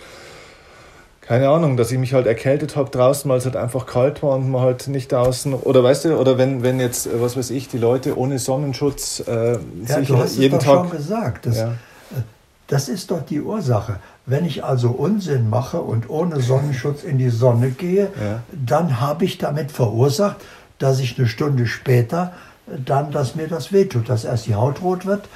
keine 1.21 1.47
Ahnung, 1.47 1.78
dass 1.78 1.89
ich 1.89 1.97
mich 1.97 2.13
halt 2.13 2.28
erkältet 2.28 2.76
habe 2.76 2.89
draußen, 2.89 3.32
weil 3.32 3.38
es 3.38 3.45
halt 3.45 3.55
einfach 3.55 3.86
kalt 3.86 4.21
war 4.21 4.36
und 4.36 4.51
man 4.51 4.61
halt 4.61 4.89
nicht 4.89 5.09
draußen 5.11 5.53
oder 5.53 5.82
weißt 5.82 6.05
du, 6.05 6.17
oder 6.17 6.38
wenn, 6.38 6.63
wenn 6.63 6.82
jetzt, 6.82 7.07
was 7.21 7.38
weiß 7.38 7.49
ich, 7.51 7.69
die 7.69 7.78
Leute 7.78 8.17
ohne 8.17 8.39
Sonnenschutz 8.39 9.24
äh, 9.26 9.53
ja, 9.53 9.59
sich 9.86 10.09
du 10.09 10.17
hast 10.17 10.36
jeden 10.36 10.57
es 10.57 10.65
doch 10.65 10.74
Tag. 10.74 10.89
schon 10.89 10.97
gesagt. 10.97 11.45
Das, 11.45 11.57
ja. 11.57 11.67
Äh, 11.69 12.24
das 12.67 12.89
ist 12.89 13.09
doch 13.09 13.21
die 13.21 13.39
Ursache. 13.39 13.99
Wenn 14.26 14.43
ich 14.43 14.65
also 14.65 14.89
Unsinn 14.89 15.49
mache 15.49 15.80
und 15.80 16.09
ohne 16.09 16.41
Sonnenschutz 16.41 17.03
in 17.03 17.17
die 17.17 17.30
Sonne 17.30 17.71
gehe, 17.71 18.09
ja. 18.21 18.43
dann 18.51 18.99
habe 18.99 19.24
ich 19.24 19.38
damit 19.38 19.71
verursacht, 19.71 20.38
dass 20.78 20.99
ich 20.99 21.17
eine 21.17 21.28
Stunde 21.28 21.67
später 21.67 22.34
dann, 22.68 23.11
dass 23.11 23.36
mir 23.36 23.47
das 23.47 23.72
wehtut, 23.72 24.09
dass 24.09 24.26
erst 24.26 24.47
die 24.47 24.55
Haut 24.55 24.82
rot 24.82 25.05
wird 25.05 25.28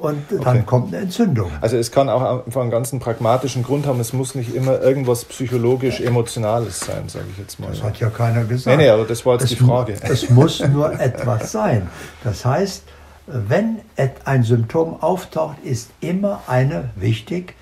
und 0.00 0.24
dann 0.30 0.40
okay. 0.40 0.62
kommt 0.64 0.94
eine 0.94 1.02
Entzündung. 1.02 1.50
Also 1.60 1.76
es 1.76 1.90
kann 1.92 2.08
auch 2.08 2.44
einfach 2.46 2.62
einen 2.62 2.70
ganz 2.70 2.90
pragmatischen 2.98 3.62
Grund 3.62 3.86
haben. 3.86 4.00
Es 4.00 4.14
muss 4.14 4.34
nicht 4.34 4.54
immer 4.54 4.80
irgendwas 4.80 5.26
psychologisch 5.26 6.00
Emotionales 6.00 6.80
sein, 6.80 7.08
sage 7.08 7.26
ich 7.32 7.38
jetzt 7.38 7.60
mal. 7.60 7.68
Das 7.68 7.82
hat 7.82 8.00
ja 8.00 8.08
keiner 8.08 8.44
gesagt. 8.44 8.78
Nee, 8.78 8.84
nee, 8.84 8.88
aber 8.88 9.04
das 9.04 9.26
war 9.26 9.34
jetzt 9.34 9.44
es 9.44 9.50
die 9.50 9.56
Frage. 9.56 9.94
Es 10.02 10.30
muss 10.30 10.66
nur 10.66 10.98
etwas 10.98 11.52
sein. 11.52 11.88
Das 12.24 12.46
heißt, 12.46 12.84
wenn 13.26 13.80
ein 14.24 14.42
Symptom 14.42 15.02
auftaucht, 15.02 15.58
ist 15.62 15.90
immer 16.00 16.40
eine, 16.46 16.90
wichtig, 16.96 17.54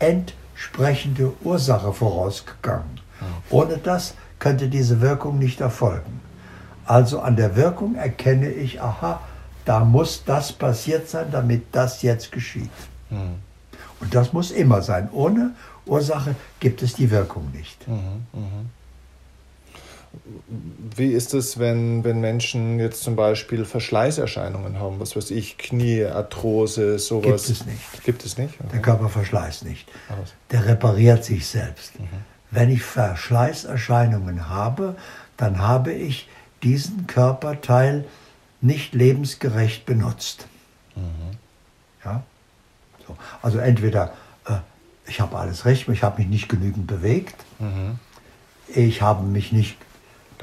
entsprechende 0.00 1.32
Ursache 1.44 1.92
vorausgegangen. 1.92 3.00
Ohne 3.50 3.78
das 3.78 4.14
könnte 4.40 4.68
diese 4.68 5.00
Wirkung 5.00 5.38
nicht 5.38 5.60
erfolgen. 5.60 6.20
Also 6.86 7.20
an 7.20 7.36
der 7.36 7.56
Wirkung 7.56 7.94
erkenne 7.94 8.50
ich, 8.50 8.80
aha, 8.80 9.20
da 9.64 9.84
muss 9.84 10.24
das 10.24 10.52
passiert 10.52 11.08
sein, 11.08 11.28
damit 11.30 11.64
das 11.72 12.02
jetzt 12.02 12.32
geschieht. 12.32 12.70
Mhm. 13.10 13.36
Und 14.00 14.14
das 14.14 14.32
muss 14.32 14.50
immer 14.50 14.82
sein. 14.82 15.08
Ohne 15.12 15.52
Ursache 15.86 16.34
gibt 16.60 16.82
es 16.82 16.94
die 16.94 17.10
Wirkung 17.10 17.50
nicht. 17.52 17.86
Mhm, 17.88 18.26
mh. 18.32 18.48
Wie 20.96 21.08
ist 21.08 21.34
es, 21.34 21.58
wenn, 21.58 22.04
wenn 22.04 22.20
Menschen 22.20 22.78
jetzt 22.78 23.02
zum 23.02 23.16
Beispiel 23.16 23.64
Verschleißerscheinungen 23.64 24.78
haben? 24.78 25.00
Was 25.00 25.16
weiß 25.16 25.32
ich, 25.32 25.58
Knie, 25.58 26.04
Arthrose, 26.04 27.00
sowas? 27.00 27.46
Gibt 27.46 27.58
es 27.58 27.66
nicht. 27.66 28.04
Gibt 28.04 28.24
es 28.24 28.38
nicht? 28.38 28.54
Okay. 28.60 28.68
Der 28.74 28.80
Körper 28.80 29.08
verschleißt 29.08 29.64
nicht. 29.64 29.88
Der 30.52 30.66
repariert 30.66 31.24
sich 31.24 31.46
selbst. 31.46 31.98
Mhm. 31.98 32.06
Wenn 32.52 32.70
ich 32.70 32.82
Verschleißerscheinungen 32.82 34.48
habe, 34.48 34.94
dann 35.36 35.58
habe 35.58 35.92
ich 35.92 36.28
diesen 36.64 37.06
Körperteil 37.06 38.04
nicht 38.60 38.94
lebensgerecht 38.94 39.86
benutzt. 39.86 40.46
Mhm. 40.96 41.36
Ja? 42.04 42.22
So. 43.06 43.16
Also 43.42 43.58
entweder 43.58 44.12
äh, 44.46 44.54
ich 45.06 45.20
habe 45.20 45.36
alles 45.36 45.64
recht, 45.64 45.88
ich 45.88 46.02
habe 46.02 46.20
mich 46.20 46.30
nicht 46.30 46.48
genügend 46.48 46.86
bewegt, 46.86 47.36
mhm. 47.58 47.98
ich 48.68 49.02
habe 49.02 49.24
mich 49.24 49.52
nicht 49.52 49.76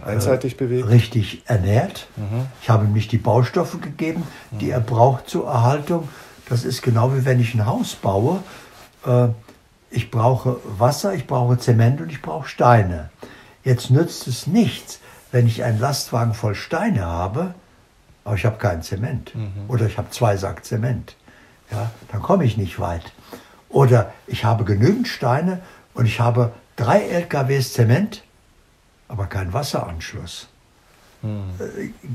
einseitig 0.04 0.58
bewegt. 0.58 0.88
richtig 0.88 1.44
ernährt, 1.46 2.08
mhm. 2.16 2.48
ich 2.62 2.70
habe 2.70 2.86
ihm 2.86 2.94
nicht 2.94 3.12
die 3.12 3.18
Baustoffe 3.18 3.80
gegeben, 3.82 4.24
die 4.52 4.66
mhm. 4.66 4.72
er 4.72 4.80
braucht 4.80 5.30
zur 5.30 5.48
Erhaltung. 5.48 6.08
Das 6.48 6.64
ist 6.64 6.82
genau 6.82 7.14
wie 7.14 7.26
wenn 7.26 7.40
ich 7.40 7.54
ein 7.54 7.66
Haus 7.66 7.96
baue. 7.96 8.44
Äh, 9.06 9.30
ich 9.90 10.10
brauche 10.10 10.58
Wasser, 10.78 11.14
ich 11.14 11.28
brauche 11.28 11.58
Zement 11.58 12.02
und 12.02 12.12
ich 12.12 12.22
brauche 12.22 12.48
Steine. 12.48 13.10
Jetzt 13.64 13.92
nützt 13.92 14.28
es 14.28 14.48
nichts, 14.48 15.01
wenn 15.32 15.48
ich 15.48 15.64
einen 15.64 15.80
Lastwagen 15.80 16.34
voll 16.34 16.56
Steine 16.56 17.06
habe, 17.06 17.54
aber 18.24 18.36
ich 18.36 18.46
habe 18.46 18.58
keinen 18.58 18.84
Zement. 18.84 19.34
Mhm. 19.36 19.66
Oder 19.68 19.88
ich 19.88 19.98
habe 19.98 20.10
zwei 20.12 20.38
Sack 20.38 20.66
Zement. 20.66 21.16
Ja, 21.72 21.92
dann 22.12 22.22
komme 22.22 22.46
ich 22.46 22.58
nicht 22.58 22.80
weit. 22.80 23.14
Oder 23.70 24.14
ich 24.28 24.44
habe 24.44 24.66
genügend 24.66 25.08
Steine 25.08 25.62
und 25.94 26.06
ich 26.06 26.20
habe 26.20 26.52
drei 26.76 27.02
LKWs 27.02 27.74
Zement, 27.74 28.24
aber 29.08 29.28
keinen 29.28 29.54
Wasseranschluss. 29.54 30.50
Mhm. 31.22 31.44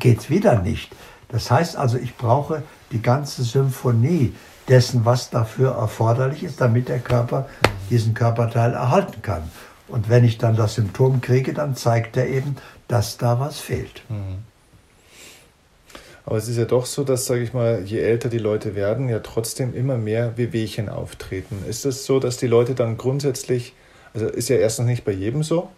Äh, 0.03 0.31
wieder 0.31 0.61
nicht. 0.61 0.95
Das 1.29 1.51
heißt 1.51 1.77
also, 1.77 1.97
ich 1.99 2.17
brauche 2.17 2.62
die 2.93 3.03
ganze 3.03 3.43
Symphonie 3.43 4.35
dessen, 4.69 5.05
was 5.05 5.31
dafür 5.31 5.73
erforderlich 5.73 6.45
ist, 6.45 6.61
damit 6.61 6.89
der 6.89 7.01
Körper 7.01 7.49
diesen 7.91 8.14
Körperteil 8.14 8.75
erhalten 8.75 9.23
kann. 9.23 9.51
Und 9.89 10.09
wenn 10.09 10.25
ich 10.25 10.39
dann 10.39 10.57
das 10.57 10.75
Symptom 10.75 11.21
kriege, 11.21 11.53
dann 11.53 11.77
zeigt 11.77 12.17
er 12.17 12.29
eben, 12.29 12.57
dass 12.89 13.16
da 13.18 13.41
was 13.41 13.59
fehlt. 13.59 14.03
Mhm. 14.09 14.39
Aber 16.24 16.39
es 16.39 16.49
ist 16.49 16.57
ja 16.57 16.64
doch 16.64 16.87
so, 16.87 17.05
dass, 17.05 17.26
sage 17.26 17.43
ich 17.43 17.53
mal, 17.53 17.82
je 17.84 18.01
älter 18.01 18.28
die 18.28 18.39
Leute 18.39 18.74
werden, 18.74 19.09
ja 19.09 19.20
trotzdem 19.20 19.74
immer 19.74 19.97
mehr 19.97 20.37
Wehwehchen 20.37 20.89
auftreten. 20.89 21.62
Ist 21.68 21.87
es 21.87 22.05
so, 22.05 22.18
dass 22.18 22.37
die 22.37 22.49
Leute 22.49 22.74
dann 22.74 22.97
grundsätzlich, 22.97 23.74
also 24.12 24.26
ist 24.26 24.49
ja 24.49 24.57
erstens 24.57 24.87
nicht 24.87 25.05
bei 25.05 25.12
jedem 25.12 25.45
so, 25.45 25.68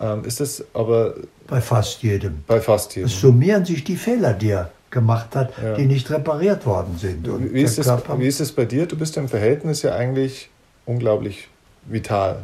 ähm, 0.00 0.24
ist 0.24 0.40
es 0.40 0.64
aber. 0.74 1.14
Bei 1.46 1.60
fast 1.60 2.02
jedem. 2.02 2.42
Bei 2.48 2.60
fast 2.60 2.96
jedem. 2.96 3.06
Es 3.06 3.20
summieren 3.20 3.64
sich 3.64 3.84
die 3.84 3.96
Fehler, 3.96 4.32
die 4.32 4.50
er 4.50 4.70
gemacht 4.90 5.36
hat, 5.36 5.52
ja. 5.62 5.74
die 5.74 5.86
nicht 5.86 6.10
repariert 6.10 6.66
worden 6.66 6.98
sind. 6.98 7.28
Und 7.28 7.54
wie, 7.54 7.62
ist 7.62 7.78
es, 7.78 7.86
wie 7.88 8.26
ist 8.26 8.40
es 8.40 8.52
bei 8.52 8.64
dir? 8.64 8.86
Du 8.86 8.96
bist 8.96 9.16
im 9.16 9.28
Verhältnis 9.28 9.82
ja 9.82 9.94
eigentlich 9.94 10.50
unglaublich 10.84 11.48
vital 11.86 12.42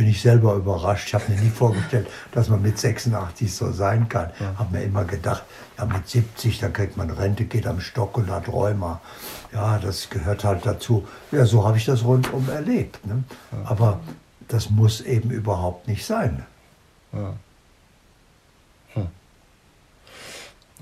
bin 0.00 0.08
ich 0.08 0.22
selber 0.22 0.54
überrascht. 0.54 1.08
Ich 1.08 1.14
habe 1.14 1.30
mir 1.30 1.38
nie 1.38 1.50
vorgestellt, 1.50 2.08
dass 2.32 2.48
man 2.48 2.62
mit 2.62 2.78
86 2.78 3.54
so 3.54 3.70
sein 3.70 4.08
kann. 4.08 4.30
Ja. 4.40 4.54
Habe 4.56 4.78
mir 4.78 4.84
immer 4.84 5.04
gedacht, 5.04 5.42
ja, 5.76 5.84
mit 5.84 6.08
70, 6.08 6.58
da 6.58 6.70
kriegt 6.70 6.96
man 6.96 7.10
Rente, 7.10 7.44
geht 7.44 7.66
am 7.66 7.80
Stock 7.80 8.16
und 8.16 8.30
hat 8.30 8.48
Rheuma. 8.48 9.02
Ja, 9.52 9.78
das 9.78 10.08
gehört 10.08 10.42
halt 10.42 10.64
dazu. 10.64 11.06
Ja, 11.32 11.44
so 11.44 11.66
habe 11.66 11.76
ich 11.76 11.84
das 11.84 12.02
rundum 12.02 12.48
erlebt. 12.48 13.06
Ne? 13.06 13.24
Ja. 13.52 13.58
Aber 13.70 14.00
das 14.48 14.70
muss 14.70 15.02
eben 15.02 15.30
überhaupt 15.30 15.86
nicht 15.86 16.06
sein. 16.06 16.46
Ja. 17.12 17.34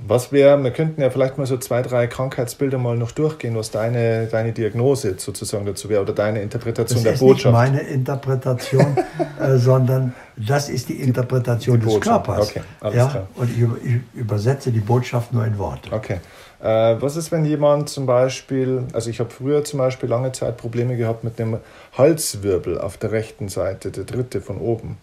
Was 0.06 0.30
wäre, 0.30 0.62
wir 0.62 0.70
könnten 0.70 1.00
ja 1.00 1.10
vielleicht 1.10 1.38
mal 1.38 1.46
so 1.46 1.56
zwei, 1.56 1.82
drei 1.82 2.06
Krankheitsbilder 2.06 2.78
mal 2.78 2.96
noch 2.96 3.10
durchgehen, 3.10 3.56
was 3.56 3.70
deine, 3.70 4.26
deine 4.26 4.52
Diagnose 4.52 5.14
sozusagen 5.18 5.66
dazu 5.66 5.88
wäre 5.88 6.02
oder 6.02 6.12
deine 6.12 6.40
Interpretation 6.40 7.02
das 7.02 7.18
der 7.18 7.26
Botschaft. 7.26 7.54
Das 7.54 7.64
ist 7.64 7.72
nicht 7.72 7.82
meine 7.82 7.94
Interpretation, 7.94 8.96
äh, 9.40 9.56
sondern 9.56 10.14
das 10.36 10.68
ist 10.68 10.88
die 10.88 11.00
Interpretation 11.00 11.80
die 11.80 11.86
des 11.86 12.00
Körpers. 12.00 12.50
Okay, 12.50 12.60
alles 12.80 12.96
ja? 12.96 13.06
klar. 13.08 13.28
Und 13.34 13.50
ich, 13.50 13.62
ich, 13.84 14.20
übersetze 14.20 14.70
die 14.70 14.80
Botschaft 14.80 15.32
nur 15.32 15.44
in 15.44 15.58
Worte. 15.58 15.92
Okay. 15.92 16.20
Äh, 16.60 16.96
was 17.00 17.16
ist, 17.16 17.32
wenn 17.32 17.44
jemand 17.44 17.88
zum 17.88 18.06
Beispiel, 18.06 18.84
also 18.92 19.10
ich 19.10 19.20
habe 19.20 19.30
früher 19.30 19.64
zum 19.64 19.78
Beispiel 19.78 20.08
lange 20.08 20.32
Zeit 20.32 20.56
Probleme 20.56 20.96
gehabt 20.96 21.24
mit 21.24 21.38
dem 21.38 21.58
Halswirbel 21.96 22.80
auf 22.80 22.96
der 22.96 23.12
rechten 23.12 23.48
Seite, 23.48 23.90
der 23.90 24.04
dritte 24.04 24.40
von 24.40 24.58
oben 24.58 24.96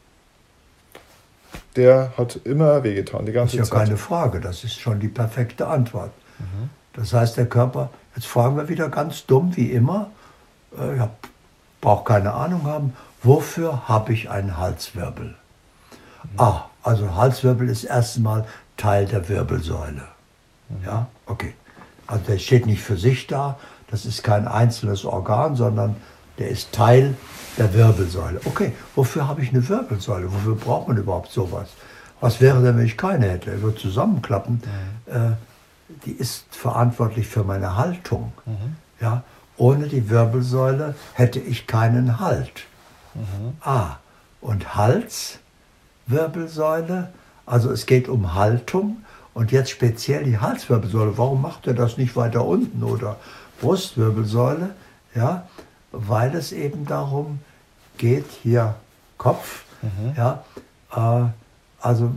der 1.76 2.14
hat 2.18 2.40
immer 2.44 2.84
wehgetan, 2.84 3.26
die 3.26 3.32
ganze 3.32 3.52
Zeit. 3.52 3.62
Das 3.62 3.68
ist 3.68 3.74
ja 3.74 3.78
Zeit. 3.80 3.88
keine 3.88 3.98
Frage, 3.98 4.40
das 4.40 4.64
ist 4.64 4.80
schon 4.80 5.00
die 5.00 5.08
perfekte 5.08 5.68
Antwort. 5.68 6.12
Mhm. 6.40 6.70
Das 6.94 7.14
heißt, 7.14 7.38
der 7.38 7.48
Körper, 7.48 7.90
jetzt 8.16 8.28
fragen 8.28 8.56
wir 8.56 8.70
wieder 8.70 8.90
ganz 8.90 9.26
dumm 9.26 9.56
wie 9.56 9.72
immer, 9.72 10.12
äh, 10.78 10.96
ich 10.96 11.02
brauche 11.82 12.06
keine 12.06 12.34
Ahnung 12.34 12.64
haben, 12.66 12.96
wofür 13.22 13.88
habe 13.88 14.14
ich 14.14 14.30
einen 14.30 14.58
Halswirbel? 14.58 15.36
Mhm. 16.24 16.40
Ah, 16.40 16.70
also 16.84 17.16
Halswirbel 17.16 17.70
ist 17.70 17.84
erstmal 17.84 18.46
Teil 18.78 19.06
der 19.06 19.28
Wirbelsäule. 19.30 20.04
Mhm. 20.70 20.86
Ja, 20.86 21.08
okay. 21.26 21.54
Also 22.08 22.24
der 22.26 22.38
steht 22.38 22.66
nicht 22.66 22.82
für 22.82 22.98
sich 22.98 23.28
da, 23.28 23.58
das 23.90 24.06
ist 24.06 24.24
kein 24.24 24.48
einzelnes 24.48 25.06
Organ, 25.06 25.56
sondern 25.56 25.96
der 26.38 26.50
ist 26.50 26.72
Teil 26.72 27.16
der 27.58 27.74
Wirbelsäule. 27.74 28.42
Okay, 28.46 28.74
wofür 28.96 29.28
habe 29.28 29.42
ich 29.42 29.50
eine 29.50 29.68
Wirbelsäule? 29.68 30.32
Wofür 30.32 30.56
braucht 30.56 30.88
man 30.88 30.98
überhaupt 30.98 31.32
sowas? 31.32 31.70
Was 32.22 32.42
wäre 32.42 32.62
denn, 32.62 32.78
wenn 32.78 32.86
ich 32.86 32.98
keine 32.98 33.30
hätte? 33.30 33.52
Er 33.52 33.62
würde 33.62 33.78
zusammenklappen. 33.78 34.62
Mhm. 35.08 35.14
Äh, 35.14 35.32
die 36.06 36.12
ist 36.12 36.46
verantwortlich 36.50 37.28
für 37.28 37.44
meine 37.44 37.78
Haltung. 37.78 38.34
Mhm. 38.46 38.76
Ja, 39.00 39.24
ohne 39.58 39.88
die 39.88 40.10
Wirbelsäule 40.10 40.96
hätte 41.14 41.40
ich 41.40 41.68
keinen 41.68 42.20
Halt. 42.20 42.66
Mhm. 43.14 43.54
Ah, 43.62 43.98
und 44.42 44.76
Hals, 44.76 45.40
Wirbelsäule, 46.08 47.10
also 47.46 47.72
es 47.72 47.86
geht 47.86 48.10
um 48.10 48.34
Haltung 48.34 48.98
und 49.34 49.52
jetzt 49.52 49.70
speziell 49.70 50.24
die 50.24 50.40
Halswirbelsäule. 50.40 51.18
Warum 51.18 51.42
macht 51.42 51.68
er 51.68 51.74
das 51.74 51.98
nicht 51.98 52.16
weiter 52.16 52.46
unten 52.46 52.84
oder 52.84 53.18
Brustwirbelsäule? 53.62 54.72
Ja, 55.14 55.48
weil 55.92 56.36
es 56.36 56.52
eben 56.52 56.86
darum 56.86 57.40
geht, 57.98 58.26
hier 58.44 58.76
Kopf, 59.18 59.64
mhm. 59.82 60.14
ja, 60.16 60.44
äh, 60.96 61.30
also 61.80 62.16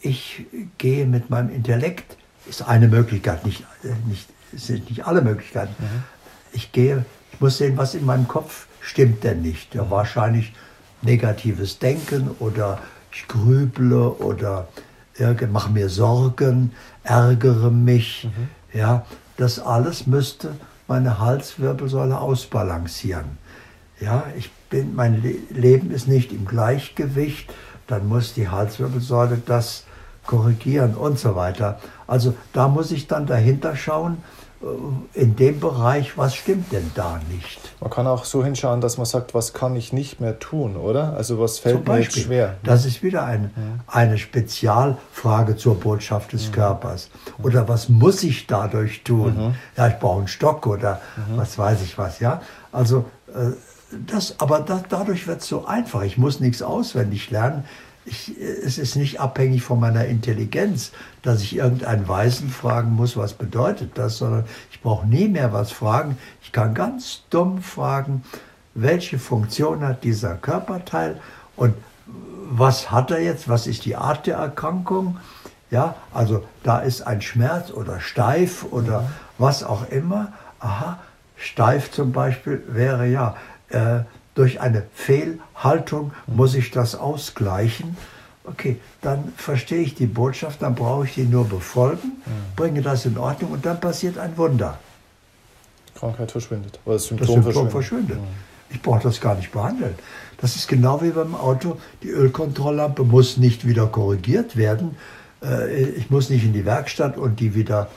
ich 0.00 0.46
gehe 0.78 1.06
mit 1.06 1.30
meinem 1.30 1.50
Intellekt, 1.50 2.16
ist 2.48 2.62
eine 2.62 2.88
Möglichkeit, 2.88 3.44
nicht, 3.44 3.62
äh, 3.82 3.88
nicht, 4.06 4.28
sind 4.52 4.88
nicht 4.88 5.06
alle 5.06 5.22
Möglichkeiten. 5.22 5.74
Mhm. 5.78 6.02
Ich 6.52 6.72
gehe, 6.72 7.04
ich 7.32 7.40
muss 7.40 7.58
sehen, 7.58 7.76
was 7.76 7.94
in 7.94 8.06
meinem 8.06 8.28
Kopf 8.28 8.66
stimmt 8.80 9.24
denn 9.24 9.42
nicht. 9.42 9.74
Ja, 9.74 9.84
mhm. 9.84 9.90
wahrscheinlich 9.90 10.52
negatives 11.02 11.78
Denken 11.78 12.30
oder 12.38 12.80
ich 13.12 13.26
grüble 13.28 14.10
oder 14.10 14.68
mache 15.50 15.70
mir 15.72 15.88
Sorgen, 15.88 16.72
ärgere 17.02 17.70
mich. 17.70 18.24
Mhm. 18.24 18.78
Ja, 18.78 19.04
das 19.36 19.58
alles 19.58 20.06
müsste 20.06 20.54
meine 20.86 21.18
Halswirbelsäule 21.18 22.18
ausbalancieren. 22.18 23.38
Ja, 24.00 24.24
ich 24.36 24.50
bin, 24.70 24.94
mein 24.94 25.22
Leben 25.50 25.90
ist 25.90 26.08
nicht 26.08 26.32
im 26.32 26.44
Gleichgewicht, 26.44 27.52
dann 27.86 28.06
muss 28.06 28.34
die 28.34 28.48
Halswirbelsäule 28.48 29.42
das 29.44 29.84
korrigieren 30.26 30.94
und 30.94 31.18
so 31.18 31.34
weiter. 31.34 31.80
Also 32.06 32.34
da 32.52 32.68
muss 32.68 32.92
ich 32.92 33.06
dann 33.06 33.26
dahinter 33.26 33.74
schauen, 33.74 34.18
äh, 34.60 35.20
in 35.20 35.36
dem 35.36 35.58
Bereich, 35.58 36.18
was 36.18 36.34
stimmt 36.34 36.70
denn 36.70 36.90
da 36.94 37.18
nicht? 37.30 37.58
Man 37.80 37.90
kann 37.90 38.06
auch 38.06 38.24
so 38.24 38.44
hinschauen, 38.44 38.80
dass 38.80 38.98
man 38.98 39.06
sagt, 39.06 39.32
was 39.34 39.54
kann 39.54 39.74
ich 39.74 39.92
nicht 39.92 40.20
mehr 40.20 40.38
tun, 40.38 40.76
oder? 40.76 41.14
Also 41.14 41.40
was 41.40 41.58
fällt 41.58 41.84
Beispiel, 41.84 41.94
mir 41.94 41.98
jetzt 42.00 42.26
schwer? 42.26 42.54
Das 42.62 42.84
ist 42.84 43.02
wieder 43.02 43.24
ein, 43.24 43.50
ja. 43.56 43.62
eine 43.86 44.18
Spezialfrage 44.18 45.56
zur 45.56 45.80
Botschaft 45.80 46.34
des 46.34 46.46
ja. 46.46 46.52
Körpers. 46.52 47.10
Oder 47.42 47.66
was 47.66 47.88
muss 47.88 48.22
ich 48.22 48.46
dadurch 48.46 49.04
tun? 49.04 49.34
Mhm. 49.34 49.54
Ja, 49.76 49.88
ich 49.88 49.98
brauche 49.98 50.18
einen 50.18 50.28
Stock 50.28 50.66
oder 50.66 51.00
mhm. 51.16 51.38
was 51.38 51.56
weiß 51.56 51.82
ich 51.82 51.96
was, 51.96 52.20
ja? 52.20 52.42
Also 52.70 53.06
äh, 53.28 53.52
das, 53.90 54.40
aber 54.40 54.60
das, 54.60 54.82
dadurch 54.88 55.26
wird 55.26 55.40
es 55.40 55.48
so 55.48 55.66
einfach. 55.66 56.02
Ich 56.02 56.18
muss 56.18 56.40
nichts 56.40 56.62
auswendig 56.62 57.30
lernen. 57.30 57.64
Ich, 58.04 58.34
es 58.38 58.78
ist 58.78 58.96
nicht 58.96 59.20
abhängig 59.20 59.62
von 59.62 59.80
meiner 59.80 60.06
Intelligenz, 60.06 60.92
dass 61.22 61.42
ich 61.42 61.56
irgendeinen 61.56 62.08
Weisen 62.08 62.48
fragen 62.48 62.92
muss, 62.92 63.16
was 63.16 63.34
bedeutet 63.34 63.92
das, 63.96 64.18
sondern 64.18 64.44
ich 64.70 64.80
brauche 64.80 65.06
nie 65.06 65.28
mehr 65.28 65.52
was 65.52 65.72
fragen. 65.72 66.16
Ich 66.42 66.52
kann 66.52 66.74
ganz 66.74 67.22
dumm 67.30 67.62
fragen, 67.62 68.24
welche 68.74 69.18
Funktion 69.18 69.82
hat 69.82 70.04
dieser 70.04 70.36
Körperteil 70.36 71.20
und 71.56 71.74
was 72.50 72.90
hat 72.90 73.10
er 73.10 73.20
jetzt, 73.20 73.48
was 73.48 73.66
ist 73.66 73.84
die 73.84 73.96
Art 73.96 74.26
der 74.26 74.36
Erkrankung. 74.36 75.18
Ja, 75.70 75.96
also 76.14 76.44
da 76.62 76.78
ist 76.78 77.02
ein 77.02 77.20
Schmerz 77.20 77.70
oder 77.70 78.00
steif 78.00 78.64
oder 78.70 79.10
was 79.36 79.62
auch 79.62 79.88
immer. 79.90 80.32
Aha, 80.60 80.98
steif 81.36 81.90
zum 81.90 82.12
Beispiel 82.12 82.62
wäre 82.68 83.06
ja, 83.06 83.36
äh, 83.70 84.00
durch 84.34 84.60
eine 84.60 84.84
Fehlhaltung 84.94 86.12
muss 86.26 86.54
ich 86.54 86.70
das 86.70 86.94
ausgleichen. 86.94 87.96
Okay, 88.44 88.76
dann 89.02 89.32
verstehe 89.36 89.80
ich 89.80 89.94
die 89.94 90.06
Botschaft, 90.06 90.62
dann 90.62 90.74
brauche 90.74 91.04
ich 91.04 91.14
die 91.14 91.24
nur 91.24 91.44
befolgen, 91.44 92.22
bringe 92.56 92.80
das 92.80 93.04
in 93.04 93.18
Ordnung 93.18 93.52
und 93.52 93.66
dann 93.66 93.78
passiert 93.78 94.16
ein 94.16 94.38
Wunder. 94.38 94.78
Krankheit 95.94 96.30
verschwindet. 96.30 96.78
Oder 96.84 96.94
das 96.94 97.06
Symptom, 97.06 97.26
das 97.26 97.34
Symptom 97.34 97.70
verschwindet. 97.70 98.16
verschwindet. 98.16 98.18
Ich 98.70 98.82
brauche 98.82 99.02
das 99.02 99.20
gar 99.20 99.34
nicht 99.34 99.52
behandeln. 99.52 99.94
Das 100.40 100.56
ist 100.56 100.68
genau 100.68 101.02
wie 101.02 101.10
beim 101.10 101.34
Auto. 101.34 101.78
Die 102.02 102.10
Ölkontrolllampe 102.10 103.02
muss 103.02 103.36
nicht 103.36 103.66
wieder 103.66 103.86
korrigiert 103.86 104.56
werden. 104.56 104.96
Äh, 105.42 105.82
ich 105.90 106.10
muss 106.10 106.30
nicht 106.30 106.44
in 106.44 106.52
die 106.52 106.64
Werkstatt 106.64 107.16
und 107.16 107.40
die 107.40 107.54
wieder 107.54 107.88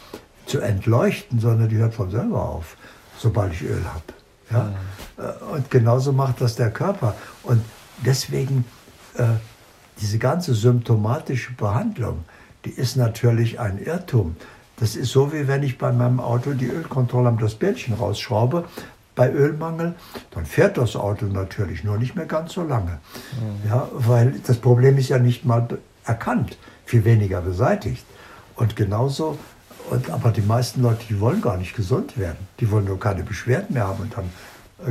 zu 0.46 0.60
entleuchten, 0.60 1.40
sondern 1.40 1.70
die 1.70 1.78
hört 1.78 1.94
von 1.94 2.10
selber 2.10 2.50
auf, 2.50 2.78
sobald 3.18 3.54
ich 3.54 3.64
Öl 3.64 3.84
habe. 3.86 4.04
Ja? 4.50 4.74
Mhm. 5.18 5.54
Und 5.54 5.72
genauso 5.72 6.12
macht 6.12 6.42
das 6.42 6.56
der 6.56 6.72
Körper. 6.72 7.16
Und 7.44 7.64
deswegen 8.06 8.66
äh, 9.16 9.24
diese 10.00 10.18
ganze 10.18 10.54
symptomatische 10.54 11.54
Behandlung, 11.54 12.24
die 12.66 12.72
ist 12.72 12.96
natürlich 12.96 13.60
ein 13.60 13.78
Irrtum. 13.78 14.36
Das 14.78 14.96
ist 14.96 15.12
so, 15.12 15.32
wie 15.32 15.48
wenn 15.48 15.64
ich 15.64 15.78
bei 15.78 15.92
meinem 15.92 16.20
Auto 16.20 16.54
die 16.54 16.68
Ölkontrolle 16.68 17.30
am 17.30 17.38
das 17.38 17.56
Bändchen 17.56 17.94
rausschraube. 17.94 18.66
Bei 19.14 19.30
Ölmangel, 19.32 19.94
dann 20.32 20.46
fährt 20.46 20.78
das 20.78 20.96
Auto 20.96 21.26
natürlich 21.26 21.84
nur 21.84 21.98
nicht 21.98 22.16
mehr 22.16 22.26
ganz 22.26 22.54
so 22.54 22.64
lange. 22.64 23.00
Mhm. 23.40 23.70
Ja, 23.70 23.88
weil 23.94 24.40
das 24.48 24.58
Problem 24.58 24.98
ist 24.98 25.10
ja 25.10 25.20
nicht 25.20 25.46
mal 25.46 25.68
erkannt, 26.06 26.58
viel 26.86 27.04
weniger 27.04 27.42
beseitigt. 27.42 28.06
Und 28.56 28.76
genauso 28.76 29.38
und, 29.90 30.10
aber 30.10 30.32
die 30.32 30.42
meisten 30.42 30.82
Leute, 30.82 31.06
die 31.10 31.20
wollen 31.20 31.42
gar 31.42 31.58
nicht 31.58 31.76
gesund 31.76 32.18
werden. 32.18 32.38
Die 32.60 32.72
wollen 32.72 32.86
nur 32.86 33.00
keine 33.00 33.24
Beschwerden 33.24 33.74
mehr 33.74 33.88
haben 33.88 34.02
und 34.02 34.16
dann 34.16 34.26
äh, 34.26 34.30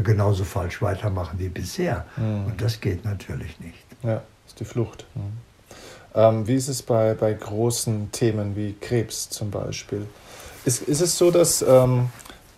genauso 0.02 0.44
falsch 0.44 0.80
weitermachen 0.82 1.38
wie 1.38 1.48
bisher. 1.48 2.06
Mhm. 2.16 2.46
Und 2.46 2.62
das 2.62 2.80
geht 2.80 3.04
natürlich 3.04 3.58
nicht. 3.60 3.78
Ja, 4.02 4.14
das 4.14 4.22
ist 4.48 4.60
die 4.60 4.64
Flucht. 4.64 5.06
Mhm. 5.14 5.20
Ähm, 6.14 6.46
wie 6.46 6.56
ist 6.56 6.68
es 6.68 6.82
bei, 6.82 7.14
bei 7.14 7.32
großen 7.32 8.10
Themen 8.12 8.56
wie 8.56 8.74
Krebs 8.80 9.30
zum 9.30 9.50
Beispiel? 9.50 10.06
Ist, 10.64 10.82
ist 10.82 11.00
es 11.00 11.16
so, 11.16 11.30
dass, 11.30 11.62
ähm, 11.62 12.10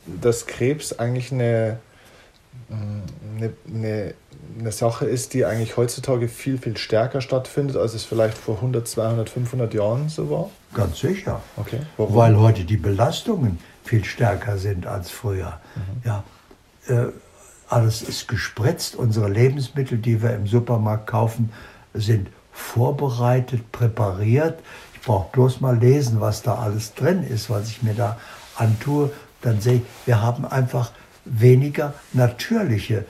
dass 0.07 0.47
Krebs 0.47 0.99
eigentlich 0.99 1.33
eine, 1.33 1.78
eine, 2.70 3.53
eine 3.68 4.14
eine 4.59 4.72
Sache 4.72 5.07
ist, 5.07 5.35
die 5.35 5.45
eigentlich 5.45 5.76
heutzutage 5.76 6.28
viel, 6.28 6.59
viel 6.59 6.76
stärker 6.76 7.20
stattfindet, 7.20 7.76
als 7.76 7.95
es 7.95 8.05
vielleicht 8.05 8.37
vor 8.37 8.57
100, 8.57 8.87
200, 8.87 9.30
500 9.30 9.74
Jahren 9.74 10.09
so 10.09 10.30
war? 10.30 10.51
Ganz 10.74 11.01
sicher. 11.01 11.43
Okay. 11.57 11.80
Warum? 11.97 12.14
Weil 12.14 12.39
heute 12.39 12.64
die 12.64 12.76
Belastungen 12.76 13.59
viel 13.85 14.05
stärker 14.05 14.59
sind 14.59 14.87
als 14.87 15.11
früher. 15.11 15.61
Mhm. 15.74 16.03
Ja, 16.05 16.24
alles 17.68 18.03
ist 18.03 18.28
gespritzt. 18.28 18.97
Unsere 18.97 19.28
Lebensmittel, 19.28 19.99
die 19.99 20.22
wir 20.22 20.34
im 20.34 20.47
Supermarkt 20.47 21.07
kaufen, 21.07 21.53
sind 21.95 22.28
vorbereitet, 22.53 23.72
präpariert. 23.72 24.61
Ich 24.95 25.01
brauche 25.01 25.30
bloß 25.32 25.61
mal 25.61 25.78
lesen, 25.78 26.20
was 26.20 26.43
da 26.43 26.57
alles 26.57 26.95
drin 26.95 27.22
ist, 27.22 27.51
was 27.51 27.68
ich 27.68 27.82
mir 27.82 27.95
da 27.95 28.18
antue. 28.57 29.11
Dann 29.40 29.61
sehe 29.61 29.76
ich, 29.76 29.82
wir 30.07 30.22
haben 30.22 30.45
einfach 30.45 30.93
weniger 31.24 31.95
natürliche 32.12 33.05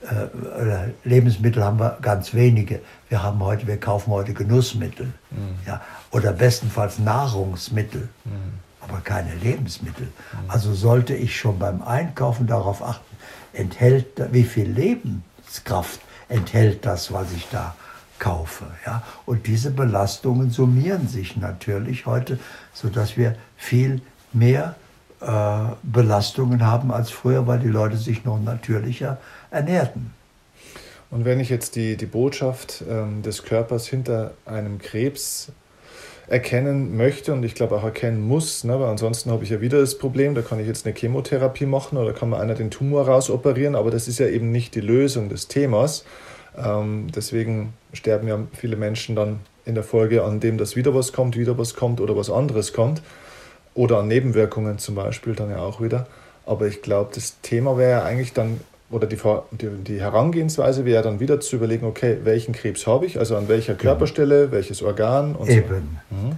äh, 0.00 0.92
Lebensmittel 1.04 1.64
haben 1.64 1.80
wir 1.80 1.98
ganz 2.00 2.32
wenige. 2.32 2.80
Wir 3.08 3.22
haben 3.22 3.40
heute, 3.40 3.66
wir 3.66 3.78
kaufen 3.78 4.12
heute 4.12 4.32
Genussmittel, 4.32 5.06
mhm. 5.30 5.58
ja, 5.66 5.80
oder 6.12 6.32
bestenfalls 6.32 7.00
Nahrungsmittel, 7.00 8.08
mhm. 8.24 8.30
aber 8.80 9.00
keine 9.00 9.34
Lebensmittel. 9.34 10.06
Mhm. 10.06 10.50
Also 10.50 10.72
sollte 10.72 11.14
ich 11.14 11.36
schon 11.36 11.58
beim 11.58 11.82
Einkaufen 11.82 12.46
darauf 12.46 12.82
achten, 12.82 13.07
enthält, 13.58 14.06
wie 14.32 14.44
viel 14.44 14.68
Lebenskraft 14.68 16.00
enthält 16.28 16.86
das, 16.86 17.12
was 17.12 17.32
ich 17.32 17.48
da 17.50 17.74
kaufe, 18.18 18.64
ja. 18.84 19.02
Und 19.26 19.46
diese 19.46 19.70
Belastungen 19.70 20.50
summieren 20.50 21.08
sich 21.08 21.36
natürlich 21.36 22.06
heute, 22.06 22.38
sodass 22.72 23.16
wir 23.16 23.36
viel 23.56 24.00
mehr 24.32 24.74
äh, 25.20 25.58
Belastungen 25.82 26.66
haben 26.66 26.90
als 26.92 27.10
früher, 27.10 27.46
weil 27.46 27.60
die 27.60 27.68
Leute 27.68 27.96
sich 27.96 28.24
noch 28.24 28.40
natürlicher 28.40 29.18
ernährten. 29.50 30.12
Und 31.10 31.24
wenn 31.24 31.40
ich 31.40 31.48
jetzt 31.48 31.76
die, 31.76 31.96
die 31.96 32.06
Botschaft 32.06 32.84
ähm, 32.88 33.22
des 33.22 33.42
Körpers 33.44 33.86
hinter 33.86 34.32
einem 34.44 34.78
Krebs 34.78 35.52
erkennen 36.28 36.96
möchte 36.96 37.32
und 37.32 37.42
ich 37.42 37.54
glaube 37.54 37.76
auch 37.76 37.84
erkennen 37.84 38.20
muss, 38.20 38.64
ne, 38.64 38.78
weil 38.78 38.88
ansonsten 38.88 39.30
habe 39.30 39.44
ich 39.44 39.50
ja 39.50 39.60
wieder 39.60 39.80
das 39.80 39.96
Problem, 39.96 40.34
da 40.34 40.42
kann 40.42 40.60
ich 40.60 40.66
jetzt 40.66 40.86
eine 40.86 40.94
Chemotherapie 40.94 41.66
machen 41.66 41.96
oder 41.96 42.12
kann 42.12 42.28
man 42.28 42.40
einer 42.40 42.54
den 42.54 42.70
Tumor 42.70 43.06
rausoperieren, 43.06 43.74
aber 43.74 43.90
das 43.90 44.08
ist 44.08 44.18
ja 44.18 44.26
eben 44.26 44.52
nicht 44.52 44.74
die 44.74 44.80
Lösung 44.80 45.28
des 45.28 45.48
Themas. 45.48 46.04
Ähm, 46.56 47.06
deswegen 47.14 47.72
sterben 47.92 48.28
ja 48.28 48.38
viele 48.52 48.76
Menschen 48.76 49.16
dann 49.16 49.40
in 49.64 49.74
der 49.74 49.84
Folge 49.84 50.24
an 50.24 50.40
dem, 50.40 50.58
dass 50.58 50.76
wieder 50.76 50.94
was 50.94 51.12
kommt, 51.12 51.36
wieder 51.36 51.56
was 51.58 51.74
kommt 51.74 52.00
oder 52.00 52.16
was 52.16 52.30
anderes 52.30 52.72
kommt. 52.72 53.02
Oder 53.74 53.98
an 53.98 54.08
Nebenwirkungen 54.08 54.78
zum 54.78 54.94
Beispiel 54.94 55.34
dann 55.34 55.50
ja 55.50 55.58
auch 55.58 55.80
wieder. 55.80 56.06
Aber 56.46 56.66
ich 56.66 56.82
glaube, 56.82 57.10
das 57.14 57.40
Thema 57.42 57.76
wäre 57.78 57.90
ja 57.90 58.02
eigentlich 58.02 58.32
dann 58.32 58.60
oder 58.90 59.06
die, 59.06 59.18
die, 59.52 59.68
die, 59.84 60.00
Herangehensweise 60.00 60.84
wäre 60.84 61.02
dann 61.02 61.20
wieder 61.20 61.40
zu 61.40 61.56
überlegen, 61.56 61.86
okay, 61.86 62.18
welchen 62.24 62.54
Krebs 62.54 62.86
habe 62.86 63.06
ich, 63.06 63.18
also 63.18 63.36
an 63.36 63.48
welcher 63.48 63.74
genau. 63.74 63.90
Körperstelle, 63.92 64.50
welches 64.50 64.82
Organ 64.82 65.34
und 65.34 65.48
Eben. 65.48 66.00
so. 66.10 66.16
Mhm. 66.16 66.32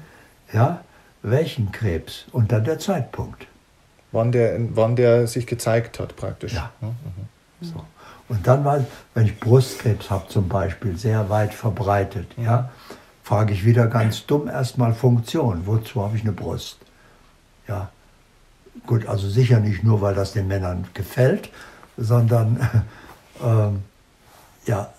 Ja, 0.52 0.80
welchen 1.22 1.70
Krebs 1.70 2.24
und 2.32 2.50
dann 2.50 2.64
der 2.64 2.78
Zeitpunkt. 2.78 3.46
Wann 4.12 4.32
der, 4.32 4.58
wann 4.74 4.96
der 4.96 5.28
sich 5.28 5.46
gezeigt 5.46 6.00
hat, 6.00 6.16
praktisch. 6.16 6.54
Ja. 6.54 6.72
Mhm. 6.80 6.88
mhm. 6.88 7.66
So. 7.66 7.84
Und 8.28 8.46
dann, 8.46 8.64
war, 8.64 8.84
wenn 9.14 9.26
ich 9.26 9.38
Brustkrebs 9.38 10.08
habe 10.08 10.28
zum 10.28 10.48
Beispiel, 10.48 10.96
sehr 10.96 11.30
weit 11.30 11.52
verbreitet, 11.52 12.36
mhm. 12.36 12.44
ja, 12.44 12.70
frage 13.22 13.52
ich 13.52 13.64
wieder 13.64 13.86
ganz 13.86 14.26
dumm 14.26 14.48
erstmal 14.48 14.94
Funktion. 14.94 15.62
Wozu 15.66 16.02
habe 16.02 16.16
ich 16.16 16.22
eine 16.22 16.32
Brust? 16.32 16.78
Ja, 17.68 17.90
gut, 18.86 19.06
also 19.06 19.28
sicher 19.28 19.60
nicht 19.60 19.84
nur, 19.84 20.00
weil 20.00 20.14
das 20.14 20.32
den 20.32 20.48
Männern 20.48 20.88
gefällt, 20.94 21.50
sondern 21.96 22.86
ähm, 23.42 23.82
ja, 24.66 24.92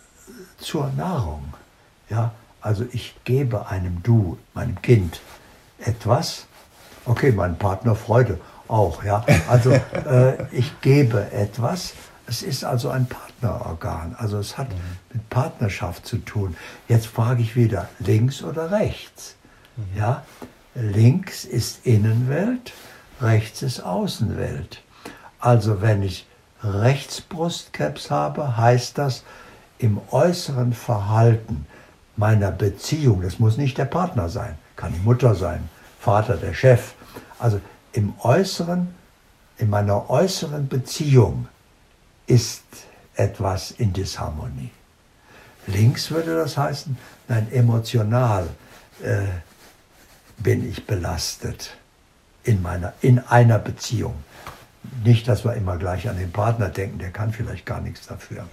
zur 0.58 0.90
Nahrung. 0.98 1.54
Ja, 2.10 2.32
also 2.62 2.86
ich 2.92 3.16
gebe 3.24 3.68
einem 3.68 4.04
Du, 4.04 4.38
meinem 4.54 4.82
Kind, 4.82 5.22
etwas. 5.80 6.46
Okay, 7.06 7.32
mein 7.32 7.58
Partner 7.58 7.96
Freude 7.96 8.40
auch, 8.68 9.04
ja. 9.04 9.26
Also 9.50 9.72
äh, 10.06 10.46
ich 10.52 10.80
gebe 10.82 11.32
etwas. 11.32 11.94
Es 12.28 12.44
ist 12.44 12.64
also 12.64 12.90
ein 12.90 13.08
Partnerorgan. 13.08 14.16
Also 14.18 14.38
es 14.38 14.58
hat 14.58 14.70
mhm. 14.70 14.80
mit 15.14 15.30
Partnerschaft 15.30 16.06
zu 16.06 16.18
tun. 16.18 16.56
Jetzt 16.88 17.08
frage 17.08 17.42
ich 17.42 17.56
wieder, 17.56 17.90
links 18.00 18.44
oder 18.44 18.72
rechts? 18.72 19.36
Mhm. 19.76 19.98
Ja, 19.98 20.24
links 20.76 21.44
ist 21.44 21.86
Innenwelt, 21.86 22.74
rechts 23.20 23.62
ist 23.62 23.82
Außenwelt. 23.82 24.82
Also 25.40 25.82
wenn 25.82 26.04
ich 26.04 26.28
Rechtsbrustkrebs 26.64 28.12
habe, 28.12 28.58
heißt 28.58 28.98
das 28.98 29.24
im 29.78 30.00
äußeren 30.12 30.74
Verhalten 30.74 31.66
meiner 32.16 32.52
Beziehung, 32.52 33.22
das 33.22 33.40
muss 33.40 33.58
nicht 33.58 33.78
der 33.78 33.86
Partner 33.86 34.30
sein, 34.30 34.58
kann 34.76 34.94
die 34.94 35.00
Mutter 35.00 35.34
sein, 35.36 35.70
Vater, 36.00 36.38
der 36.38 36.54
Chef, 36.54 36.94
also 37.40 37.60
im 37.94 38.14
äußeren, 38.20 38.94
in 39.58 39.70
meiner 39.70 40.10
äußeren 40.10 40.68
Beziehung 40.68 41.48
ist 42.28 42.64
etwas 43.16 43.72
in 43.72 43.94
Disharmonie. 43.94 44.72
Links 45.68 46.12
würde 46.12 46.36
das 46.36 46.58
heißen, 46.58 46.98
nein, 47.28 47.48
emotional 47.52 48.48
äh, 49.04 49.26
bin 50.38 50.68
ich 50.68 50.86
belastet 50.86 51.76
in, 52.44 52.62
meiner, 52.62 52.94
in 53.02 53.20
einer 53.20 53.60
Beziehung. 53.60 54.16
Nicht, 55.04 55.28
dass 55.28 55.44
wir 55.44 55.54
immer 55.56 55.78
gleich 55.78 56.08
an 56.10 56.18
den 56.18 56.32
Partner 56.32 56.70
denken, 56.70 57.00
der 57.00 57.10
kann 57.10 57.32
vielleicht 57.32 57.66
gar 57.66 57.82
nichts 57.82 58.08
dafür. 58.08 58.46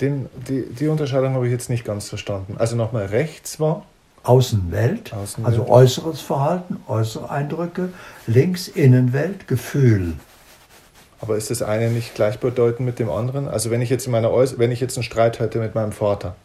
Den, 0.00 0.28
die, 0.48 0.66
die 0.66 0.88
Unterscheidung 0.88 1.34
habe 1.34 1.46
ich 1.46 1.52
jetzt 1.52 1.70
nicht 1.70 1.84
ganz 1.84 2.08
verstanden. 2.08 2.56
Also 2.58 2.76
nochmal 2.76 3.06
rechts 3.06 3.60
war? 3.60 3.86
Außenwelt, 4.24 5.12
Außenwelt, 5.12 5.46
also 5.46 5.68
äußeres 5.68 6.20
Verhalten, 6.20 6.78
äußere 6.88 7.28
Eindrücke, 7.30 7.90
links 8.26 8.68
Innenwelt, 8.68 9.46
Gefühl. 9.48 10.14
Aber 11.20 11.36
ist 11.36 11.50
das 11.50 11.62
eine 11.62 11.90
nicht 11.90 12.14
gleichbedeutend 12.14 12.86
mit 12.86 12.98
dem 12.98 13.10
anderen? 13.10 13.48
Also 13.48 13.70
wenn 13.70 13.82
ich 13.82 13.90
jetzt 13.90 14.06
in 14.06 14.12
meiner 14.12 14.30
Äuß 14.30 14.58
wenn 14.58 14.72
ich 14.72 14.80
jetzt 14.80 14.96
einen 14.96 15.04
Streit 15.04 15.40
hätte 15.40 15.58
mit 15.58 15.74
meinem 15.74 15.92
Vater, 15.92 16.36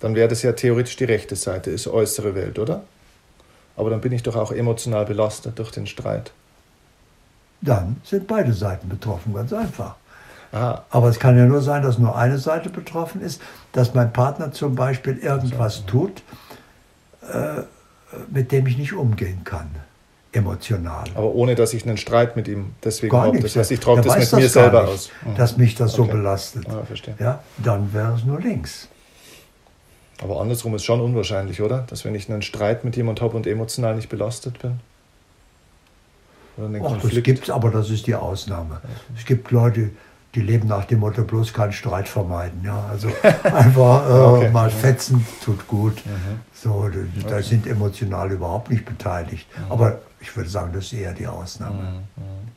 dann 0.00 0.14
wäre 0.14 0.28
das 0.28 0.42
ja 0.42 0.52
theoretisch 0.52 0.96
die 0.96 1.04
rechte 1.04 1.36
Seite, 1.36 1.70
ist 1.70 1.86
äußere 1.86 2.34
Welt, 2.34 2.58
oder? 2.58 2.82
Aber 3.76 3.90
dann 3.90 4.00
bin 4.00 4.12
ich 4.12 4.22
doch 4.22 4.36
auch 4.36 4.52
emotional 4.52 5.04
belastet 5.04 5.58
durch 5.58 5.70
den 5.70 5.86
Streit. 5.86 6.32
Dann 7.60 7.96
sind 8.04 8.26
beide 8.26 8.52
Seiten 8.52 8.88
betroffen, 8.88 9.34
ganz 9.34 9.52
einfach. 9.52 9.96
Aha. 10.52 10.84
Aber 10.90 11.08
es 11.08 11.18
kann 11.18 11.36
ja 11.36 11.44
nur 11.44 11.60
sein, 11.60 11.82
dass 11.82 11.98
nur 11.98 12.16
eine 12.16 12.38
Seite 12.38 12.70
betroffen 12.70 13.20
ist, 13.20 13.40
dass 13.72 13.94
mein 13.94 14.12
Partner 14.12 14.52
zum 14.52 14.74
Beispiel 14.74 15.18
irgendwas 15.18 15.84
tut, 15.86 16.22
äh, 17.22 17.62
mit 18.30 18.52
dem 18.52 18.66
ich 18.66 18.78
nicht 18.78 18.92
umgehen 18.92 19.42
kann, 19.44 19.68
emotional. 20.32 21.04
Aber 21.14 21.34
ohne, 21.34 21.54
dass 21.54 21.74
ich 21.74 21.86
einen 21.86 21.96
Streit 21.96 22.36
mit 22.36 22.48
ihm 22.48 22.74
deswegen 22.84 23.16
habe. 23.16 23.40
Das 23.40 23.56
heißt, 23.56 23.70
ich 23.70 23.80
trage 23.80 24.02
das 24.02 24.14
mit 24.14 24.22
das 24.22 24.32
mir 24.32 24.48
selber 24.48 24.82
nicht, 24.82 24.92
aus. 24.92 25.10
Mhm. 25.24 25.34
Dass 25.36 25.56
mich 25.56 25.74
das 25.74 25.98
okay. 25.98 26.10
so 26.10 26.16
belastet. 26.16 26.66
Ah, 26.68 26.84
ja, 27.18 27.40
dann 27.58 27.92
wäre 27.92 28.14
es 28.14 28.24
nur 28.24 28.40
links. 28.40 28.88
Aber 30.22 30.40
andersrum 30.40 30.74
ist 30.74 30.84
schon 30.84 31.00
unwahrscheinlich, 31.00 31.60
oder? 31.60 31.84
Dass 31.88 32.04
wenn 32.04 32.14
ich 32.14 32.30
einen 32.30 32.42
Streit 32.42 32.84
mit 32.84 32.96
jemand 32.96 33.20
habe 33.20 33.36
und 33.36 33.46
emotional 33.46 33.96
nicht 33.96 34.08
belastet 34.08 34.60
bin. 34.60 34.80
Ach, 36.58 37.02
das 37.02 37.22
gibt 37.22 37.44
es, 37.44 37.50
aber 37.50 37.70
das 37.70 37.90
ist 37.90 38.06
die 38.06 38.14
Ausnahme. 38.14 38.80
Es 39.16 39.24
gibt 39.24 39.50
Leute, 39.50 39.90
die 40.34 40.40
leben 40.40 40.68
nach 40.68 40.84
dem 40.84 41.00
Motto 41.00 41.22
bloß 41.22 41.52
keinen 41.52 41.72
Streit 41.72 42.08
vermeiden. 42.08 42.62
Ja? 42.64 42.86
Also 42.90 43.08
einfach 43.42 44.08
äh, 44.08 44.12
okay. 44.12 44.50
mal 44.50 44.70
fetzen 44.70 45.26
tut 45.44 45.66
gut. 45.66 46.04
Mhm. 46.06 46.40
So, 46.54 46.88
da 46.88 47.36
okay. 47.36 47.42
sind 47.42 47.66
emotional 47.66 48.32
überhaupt 48.32 48.70
nicht 48.70 48.84
beteiligt. 48.84 49.46
Mhm. 49.58 49.72
Aber 49.72 50.00
ich 50.20 50.34
würde 50.36 50.48
sagen, 50.48 50.72
das 50.72 50.86
ist 50.86 50.94
eher 50.94 51.12
die 51.12 51.26
Ausnahme. 51.26 52.04
Mhm. 52.16 52.48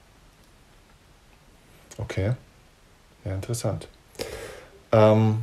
Okay, 1.98 2.32
ja, 3.26 3.34
interessant. 3.34 3.90
Ähm, 4.94 5.40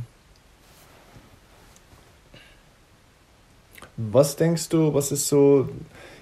Was 3.97 4.35
denkst 4.35 4.69
du, 4.69 4.93
was 4.93 5.11
ist 5.11 5.27
so 5.27 5.69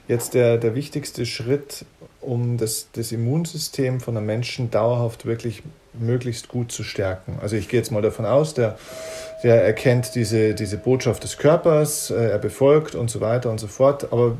jetzt 0.07 0.33
der, 0.33 0.57
der 0.57 0.75
wichtigste 0.75 1.25
Schritt, 1.25 1.85
um 2.25 2.57
das, 2.57 2.89
das 2.93 3.11
Immunsystem 3.11 3.99
von 3.99 4.17
einem 4.17 4.25
Menschen 4.25 4.71
dauerhaft 4.71 5.25
wirklich 5.25 5.63
möglichst 5.93 6.47
gut 6.47 6.71
zu 6.71 6.83
stärken? 6.83 7.37
Also 7.41 7.55
ich 7.55 7.69
gehe 7.69 7.79
jetzt 7.79 7.91
mal 7.91 8.01
davon 8.01 8.25
aus, 8.25 8.53
der, 8.53 8.77
der 9.43 9.63
erkennt 9.63 10.15
diese, 10.15 10.53
diese 10.53 10.77
Botschaft 10.77 11.23
des 11.23 11.37
Körpers, 11.37 12.11
äh, 12.11 12.31
er 12.31 12.39
befolgt 12.39 12.95
und 12.95 13.09
so 13.09 13.21
weiter 13.21 13.49
und 13.51 13.59
so 13.59 13.67
fort, 13.67 14.11
aber 14.11 14.37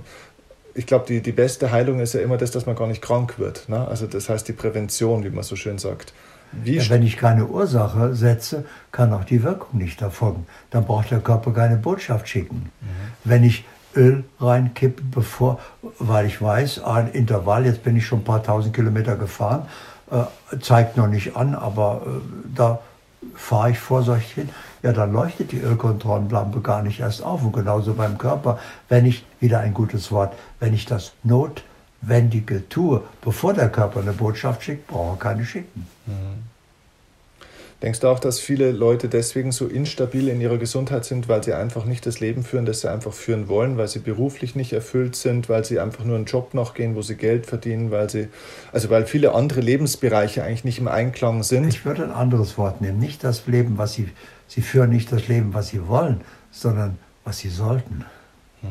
ich 0.74 0.86
glaube, 0.86 1.06
die, 1.08 1.22
die 1.22 1.32
beste 1.32 1.72
Heilung 1.72 2.00
ist 2.00 2.14
ja 2.14 2.20
immer 2.20 2.38
das, 2.38 2.52
dass 2.52 2.66
man 2.66 2.76
gar 2.76 2.88
nicht 2.88 3.02
krank 3.02 3.40
wird. 3.40 3.70
Ne? 3.70 3.88
Also 3.88 4.08
das 4.08 4.28
heißt 4.28 4.48
die 4.48 4.54
Prävention, 4.54 5.24
wie 5.24 5.30
man 5.30 5.44
so 5.44 5.56
schön 5.56 5.78
sagt. 5.78 6.14
Ja, 6.64 6.90
wenn 6.90 7.04
ich 7.04 7.18
keine 7.18 7.48
Ursache 7.48 8.14
setze, 8.14 8.66
kann 8.92 9.12
auch 9.14 9.24
die 9.24 9.44
Wirkung 9.44 9.80
nicht 9.80 10.02
erfolgen. 10.02 10.46
Dann 10.70 10.86
braucht 10.86 11.12
der 11.12 11.20
Körper 11.20 11.52
keine 11.52 11.76
Botschaft 11.76 12.30
schicken. 12.30 12.72
Mhm. 12.82 12.88
Wenn 13.24 13.44
ich 13.44 13.66
Öl 13.96 14.24
reinkippe, 14.40 15.02
bevor, 15.12 15.60
weil 16.00 16.26
ich 16.26 16.42
weiß, 16.42 16.84
ein 16.84 17.12
Intervall, 17.12 17.66
jetzt 17.66 17.84
bin 17.84 17.96
ich 17.96 18.06
schon 18.06 18.20
ein 18.20 18.24
paar 18.24 18.44
tausend 18.44 18.76
Kilometer 18.76 19.16
gefahren, 19.16 19.68
äh, 20.12 20.60
zeigt 20.60 20.98
noch 20.98 21.08
nicht 21.08 21.36
an, 21.36 21.56
aber 21.56 22.02
äh, 22.06 22.10
da 22.56 22.80
fahre 23.34 23.72
ich 23.72 23.80
vorsichtig 23.80 24.34
hin, 24.34 24.50
ja, 24.84 24.94
dann 24.94 25.14
leuchtet 25.14 25.52
die 25.52 25.60
Ölkontrollenlampe 25.60 26.62
gar 26.62 26.84
nicht 26.84 27.00
erst 27.00 27.24
auf. 27.24 27.44
Und 27.44 27.54
genauso 27.54 27.94
beim 27.94 28.18
Körper, 28.18 28.60
wenn 28.88 29.06
ich, 29.06 29.26
wieder 29.40 29.60
ein 29.60 29.74
gutes 29.74 30.12
Wort, 30.12 30.34
wenn 30.60 30.74
ich 30.74 30.86
das 30.86 31.14
Notwendige 31.24 32.70
tue, 32.70 33.02
bevor 33.22 33.54
der 33.54 33.70
Körper 33.70 34.02
eine 34.02 34.14
Botschaft 34.14 34.64
schickt, 34.64 34.88
brauche 34.88 35.16
er 35.16 35.20
keine 35.20 35.46
schicken. 35.46 35.88
Mhm. 36.06 36.45
Denkst 37.86 38.00
du 38.00 38.08
auch, 38.08 38.18
dass 38.18 38.40
viele 38.40 38.72
Leute 38.72 39.10
deswegen 39.10 39.52
so 39.52 39.68
instabil 39.68 40.28
in 40.30 40.42
ihrer 40.42 40.58
Gesundheit 40.58 41.06
sind, 41.06 41.30
weil 41.30 41.44
sie 41.44 41.54
einfach 41.54 41.86
nicht 41.86 42.08
das 42.08 42.20
Leben 42.20 42.44
führen, 42.44 42.66
das 42.66 42.82
sie 42.82 42.90
einfach 42.90 43.14
führen 43.14 43.48
wollen, 43.48 43.78
weil 43.78 43.88
sie 43.88 44.00
beruflich 44.00 44.56
nicht 44.56 44.74
erfüllt 44.74 45.16
sind, 45.16 45.50
weil 45.50 45.64
sie 45.66 45.80
einfach 45.80 46.04
nur 46.04 46.16
einen 46.16 46.26
Job 46.26 46.56
nachgehen, 46.56 46.96
wo 46.96 47.04
sie 47.04 47.14
Geld 47.14 47.46
verdienen, 47.46 47.92
weil 47.92 48.10
sie, 48.10 48.30
also 48.72 48.90
weil 48.90 49.06
viele 49.06 49.36
andere 49.36 49.62
Lebensbereiche 49.62 50.44
eigentlich 50.44 50.64
nicht 50.64 50.80
im 50.80 50.88
Einklang 50.88 51.44
sind? 51.44 51.68
Ich 51.68 51.86
würde 51.86 52.04
ein 52.04 52.10
anderes 52.10 52.58
Wort 52.58 52.82
nehmen. 52.82 52.98
Nicht 52.98 53.24
das 53.24 53.46
Leben, 53.46 53.78
was 53.78 53.94
sie, 53.94 54.10
sie 54.48 54.64
führen 54.64 54.90
nicht 54.90 55.12
das 55.12 55.28
Leben, 55.28 55.54
was 55.54 55.68
sie 55.68 55.88
wollen, 55.88 56.22
sondern 56.50 56.98
was 57.24 57.38
sie 57.38 57.50
sollten. 57.50 58.04
Hm. 58.62 58.70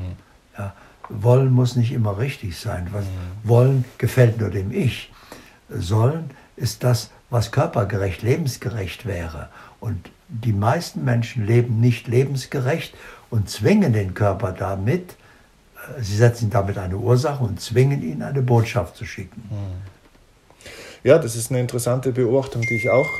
Ja, 0.58 0.74
wollen 1.08 1.52
muss 1.52 1.76
nicht 1.76 1.92
immer 1.92 2.18
richtig 2.18 2.58
sein. 2.58 2.88
Was 2.90 3.04
hm. 3.04 3.10
wollen 3.44 3.84
gefällt 3.96 4.40
nur 4.40 4.50
dem 4.50 4.72
Ich. 4.72 5.12
Sollen 5.68 6.30
ist 6.56 6.82
das, 6.82 7.10
was 7.34 7.50
körpergerecht, 7.50 8.22
lebensgerecht 8.22 9.06
wäre. 9.06 9.48
Und 9.80 10.08
die 10.28 10.52
meisten 10.52 11.04
Menschen 11.04 11.44
leben 11.44 11.80
nicht 11.80 12.06
lebensgerecht 12.06 12.94
und 13.28 13.50
zwingen 13.50 13.92
den 13.92 14.14
Körper 14.14 14.52
damit, 14.52 15.10
äh, 15.10 16.00
sie 16.00 16.16
setzen 16.16 16.48
damit 16.48 16.78
eine 16.78 16.96
Ursache 16.96 17.42
und 17.42 17.60
zwingen 17.60 18.02
ihn 18.02 18.22
eine 18.22 18.40
Botschaft 18.40 18.96
zu 18.96 19.04
schicken. 19.04 19.42
Hm. 19.50 20.70
Ja, 21.02 21.18
das 21.18 21.34
ist 21.34 21.50
eine 21.50 21.60
interessante 21.60 22.12
Beobachtung, 22.12 22.62
die 22.62 22.76
ich 22.76 22.88
auch 22.88 23.10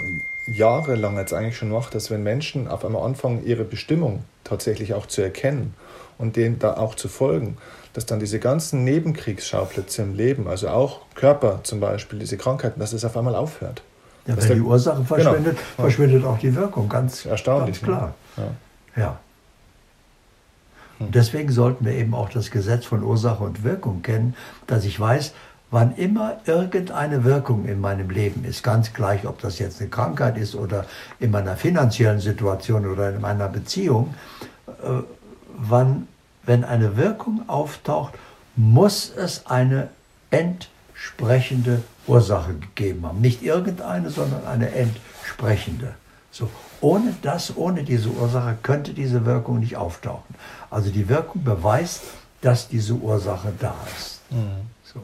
jahrelang 0.47 1.19
jetzt 1.19 1.35
eigentlich 1.35 1.57
schon 1.57 1.71
mache, 1.71 1.93
dass 1.93 2.11
wenn 2.11 2.23
Menschen 2.23 2.69
auf 2.69 2.85
einmal 2.85 3.03
anfangen, 3.05 3.45
ihre 3.45 3.65
Bestimmung 3.65 4.23
tatsächlich 4.45 4.95
auch 4.95 5.07
zu 5.07 5.23
erkennen 5.23 5.75
und 6.19 6.37
denen 6.37 6.61
da 6.61 6.77
auch 6.77 6.95
zu 6.95 7.09
folgen, 7.09 7.59
dass 7.95 8.07
dann 8.07 8.21
diese 8.21 8.39
ganzen 8.39 8.85
Nebenkriegsschauplätze 8.85 10.03
im 10.03 10.15
Leben, 10.15 10.47
also 10.47 10.69
auch 10.69 11.01
Körper 11.17 11.61
zum 11.65 11.81
Beispiel, 11.81 12.21
diese 12.21 12.37
Krankheiten, 12.37 12.79
dass 12.79 12.93
es 12.93 13.05
auf 13.05 13.17
einmal 13.17 13.35
aufhört. 13.35 13.83
Ja, 14.27 14.37
wenn 14.37 14.55
die 14.55 14.61
Ursache 14.61 14.97
genau. 14.97 15.07
verschwindet, 15.07 15.57
genau. 15.57 15.89
verschwindet 15.89 16.25
auch 16.25 16.39
die 16.39 16.55
Wirkung, 16.55 16.89
ganz, 16.89 17.27
Erstaunlich, 17.27 17.81
ganz 17.81 17.85
klar. 17.85 18.15
Ne? 18.37 18.57
Ja. 18.97 19.03
ja. 19.03 19.19
Und 20.99 21.07
hm. 21.07 21.13
deswegen 21.13 21.53
sollten 21.53 21.85
wir 21.85 21.93
eben 21.93 22.15
auch 22.15 22.31
das 22.31 22.51
Gesetz 22.51 22.87
von 22.87 23.03
Ursache 23.03 23.43
und 23.43 23.65
Wirkung 23.65 24.03
kennen, 24.03 24.35
dass 24.67 24.85
ich 24.85 24.99
weiß, 24.99 25.35
wann 25.71 25.95
immer 25.97 26.37
irgendeine 26.47 27.25
Wirkung 27.25 27.67
in 27.67 27.81
meinem 27.81 28.09
Leben 28.11 28.45
ist, 28.45 28.63
ganz 28.63 28.93
gleich, 28.93 29.27
ob 29.27 29.41
das 29.41 29.59
jetzt 29.59 29.81
eine 29.81 29.91
Krankheit 29.91 30.39
ist 30.39 30.55
oder 30.55 30.87
in 31.19 31.31
meiner 31.31 31.57
finanziellen 31.57 32.21
Situation 32.21 32.87
oder 32.87 33.11
in 33.11 33.21
meiner 33.21 33.49
Beziehung, 33.49 34.15
äh, 34.69 35.03
wann 35.57 36.07
wenn 36.47 36.65
eine 36.65 36.97
Wirkung 36.97 37.43
auftaucht, 37.49 38.15
muss 38.57 39.13
es 39.17 39.47
eine 39.47 39.89
entsprechende 40.95 41.83
Ursache 42.07 42.55
gegeben 42.55 43.07
haben. 43.07 43.21
Nicht 43.21 43.43
irgendeine, 43.43 44.11
sondern 44.11 44.47
eine 44.47 44.71
entsprechende. 44.73 45.95
So, 46.31 46.49
ohne 46.81 47.15
das, 47.23 47.57
ohne 47.57 47.85
diese 47.85 48.09
Ursache 48.11 48.57
könnte 48.63 48.93
diese 48.93 49.25
Wirkung 49.27 49.61
nicht 49.61 49.77
auftauchen. 49.77 50.35
Also 50.71 50.91
die 50.91 51.09
Wirkung 51.09 51.45
beweist 51.45 52.03
dass 52.45 52.69
diese 52.69 52.93
Ursache 52.93 53.53
da 53.59 53.75
ist. 53.97 54.21
Mhm. 54.31 54.69
So. 54.83 55.01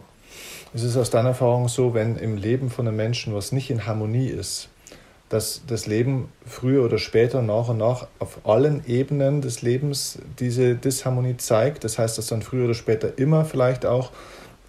Es 0.75 0.83
ist 0.83 0.97
aus 0.97 1.11
deiner 1.11 1.31
Erfahrung 1.31 1.69
so, 1.69 1.95
wenn 1.95 2.17
im 2.17 2.37
Leben 2.37 2.69
von 2.69 2.87
einem 2.87 2.97
Menschen 2.97 3.35
was 3.35 3.51
nicht 3.51 3.71
in 3.71 3.87
Harmonie 3.87 4.29
ist, 4.29 4.69
dass 5.31 5.63
das 5.67 5.87
Leben 5.87 6.29
früher 6.45 6.85
oder 6.85 6.99
später 6.99 7.41
nach 7.41 7.69
und 7.69 7.79
nach 7.79 8.09
auf 8.19 8.47
allen 8.47 8.85
Ebenen 8.87 9.41
des 9.41 9.63
Lebens 9.63 10.19
diese 10.39 10.75
Disharmonie 10.75 11.39
zeigt. 11.39 11.83
Das 11.85 11.99
heißt, 11.99 12.19
dass 12.19 12.27
dann 12.27 12.43
früher 12.43 12.67
oder 12.67 12.75
später 12.75 13.17
immer 13.17 13.45
vielleicht 13.47 13.87
auch 13.87 14.11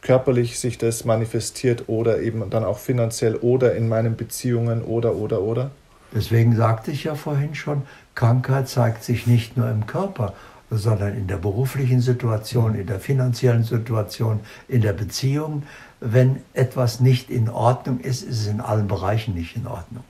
körperlich 0.02 0.60
sich 0.60 0.78
das 0.78 1.06
manifestiert 1.06 1.88
oder 1.88 2.22
eben 2.22 2.50
dann 2.50 2.64
auch 2.64 2.80
finanziell 2.80 3.36
oder 3.36 3.76
in 3.76 3.88
meinen 3.88 4.16
Beziehungen 4.16 4.84
oder 4.84 5.16
oder 5.16 5.42
oder. 5.42 5.72
Deswegen 6.14 6.56
sagte 6.56 6.92
ich 6.92 7.06
ja 7.06 7.16
vorhin 7.16 7.56
schon, 7.56 7.84
Krankheit 8.16 8.68
zeigt 8.68 9.04
sich 9.04 9.28
nicht 9.28 9.56
nur 9.56 9.70
im 9.70 9.86
Körper, 9.88 10.34
sondern 10.70 11.16
in 11.16 11.28
der 11.28 11.38
beruflichen 11.38 12.02
Situation, 12.02 12.76
in 12.76 12.88
der 12.88 13.00
finanziellen 13.00 13.64
Situation, 13.64 14.40
in 14.68 14.82
der 14.82 14.94
Beziehung. 14.94 15.64
Wenn 16.00 16.42
etwas 16.54 17.00
nicht 17.00 17.30
in 17.30 17.50
Ordnung 17.50 18.00
ist, 18.00 18.24
ist 18.24 18.42
es 18.42 18.48
in 18.48 18.60
allen 18.60 18.88
Bereichen 18.88 19.36
nicht 19.36 19.56
in 19.56 19.68
Ordnung. 19.68 20.04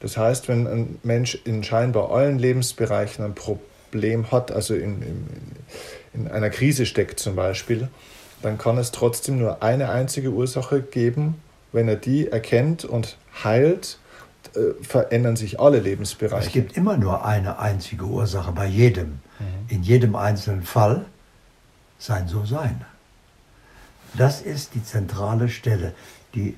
Das 0.00 0.16
heißt, 0.16 0.48
wenn 0.48 0.66
ein 0.66 0.98
Mensch 1.02 1.38
in 1.44 1.62
scheinbar 1.64 2.10
allen 2.10 2.38
Lebensbereichen 2.38 3.24
ein 3.24 3.34
Problem 3.34 4.30
hat, 4.30 4.52
also 4.52 4.74
in, 4.74 5.02
in, 5.02 5.26
in 6.12 6.28
einer 6.28 6.50
Krise 6.50 6.84
steckt 6.84 7.18
zum 7.18 7.36
Beispiel, 7.36 7.88
dann 8.42 8.58
kann 8.58 8.78
es 8.78 8.92
trotzdem 8.92 9.38
nur 9.38 9.62
eine 9.62 9.88
einzige 9.88 10.30
Ursache 10.30 10.82
geben. 10.82 11.40
Wenn 11.72 11.88
er 11.88 11.96
die 11.96 12.28
erkennt 12.28 12.84
und 12.84 13.16
heilt, 13.44 13.98
äh, 14.54 14.82
verändern 14.82 15.36
sich 15.36 15.60
alle 15.60 15.80
Lebensbereiche. 15.80 16.46
Es 16.46 16.52
gibt 16.52 16.76
immer 16.76 16.96
nur 16.96 17.24
eine 17.24 17.58
einzige 17.58 18.04
Ursache 18.04 18.52
bei 18.52 18.66
jedem. 18.66 19.20
Mhm. 19.38 19.44
In 19.68 19.82
jedem 19.82 20.16
einzelnen 20.16 20.62
Fall 20.62 21.04
sein 21.98 22.28
So-Sein. 22.28 22.84
Das 24.14 24.40
ist 24.40 24.74
die 24.74 24.84
zentrale 24.84 25.48
Stelle, 25.48 25.92
die 26.34 26.56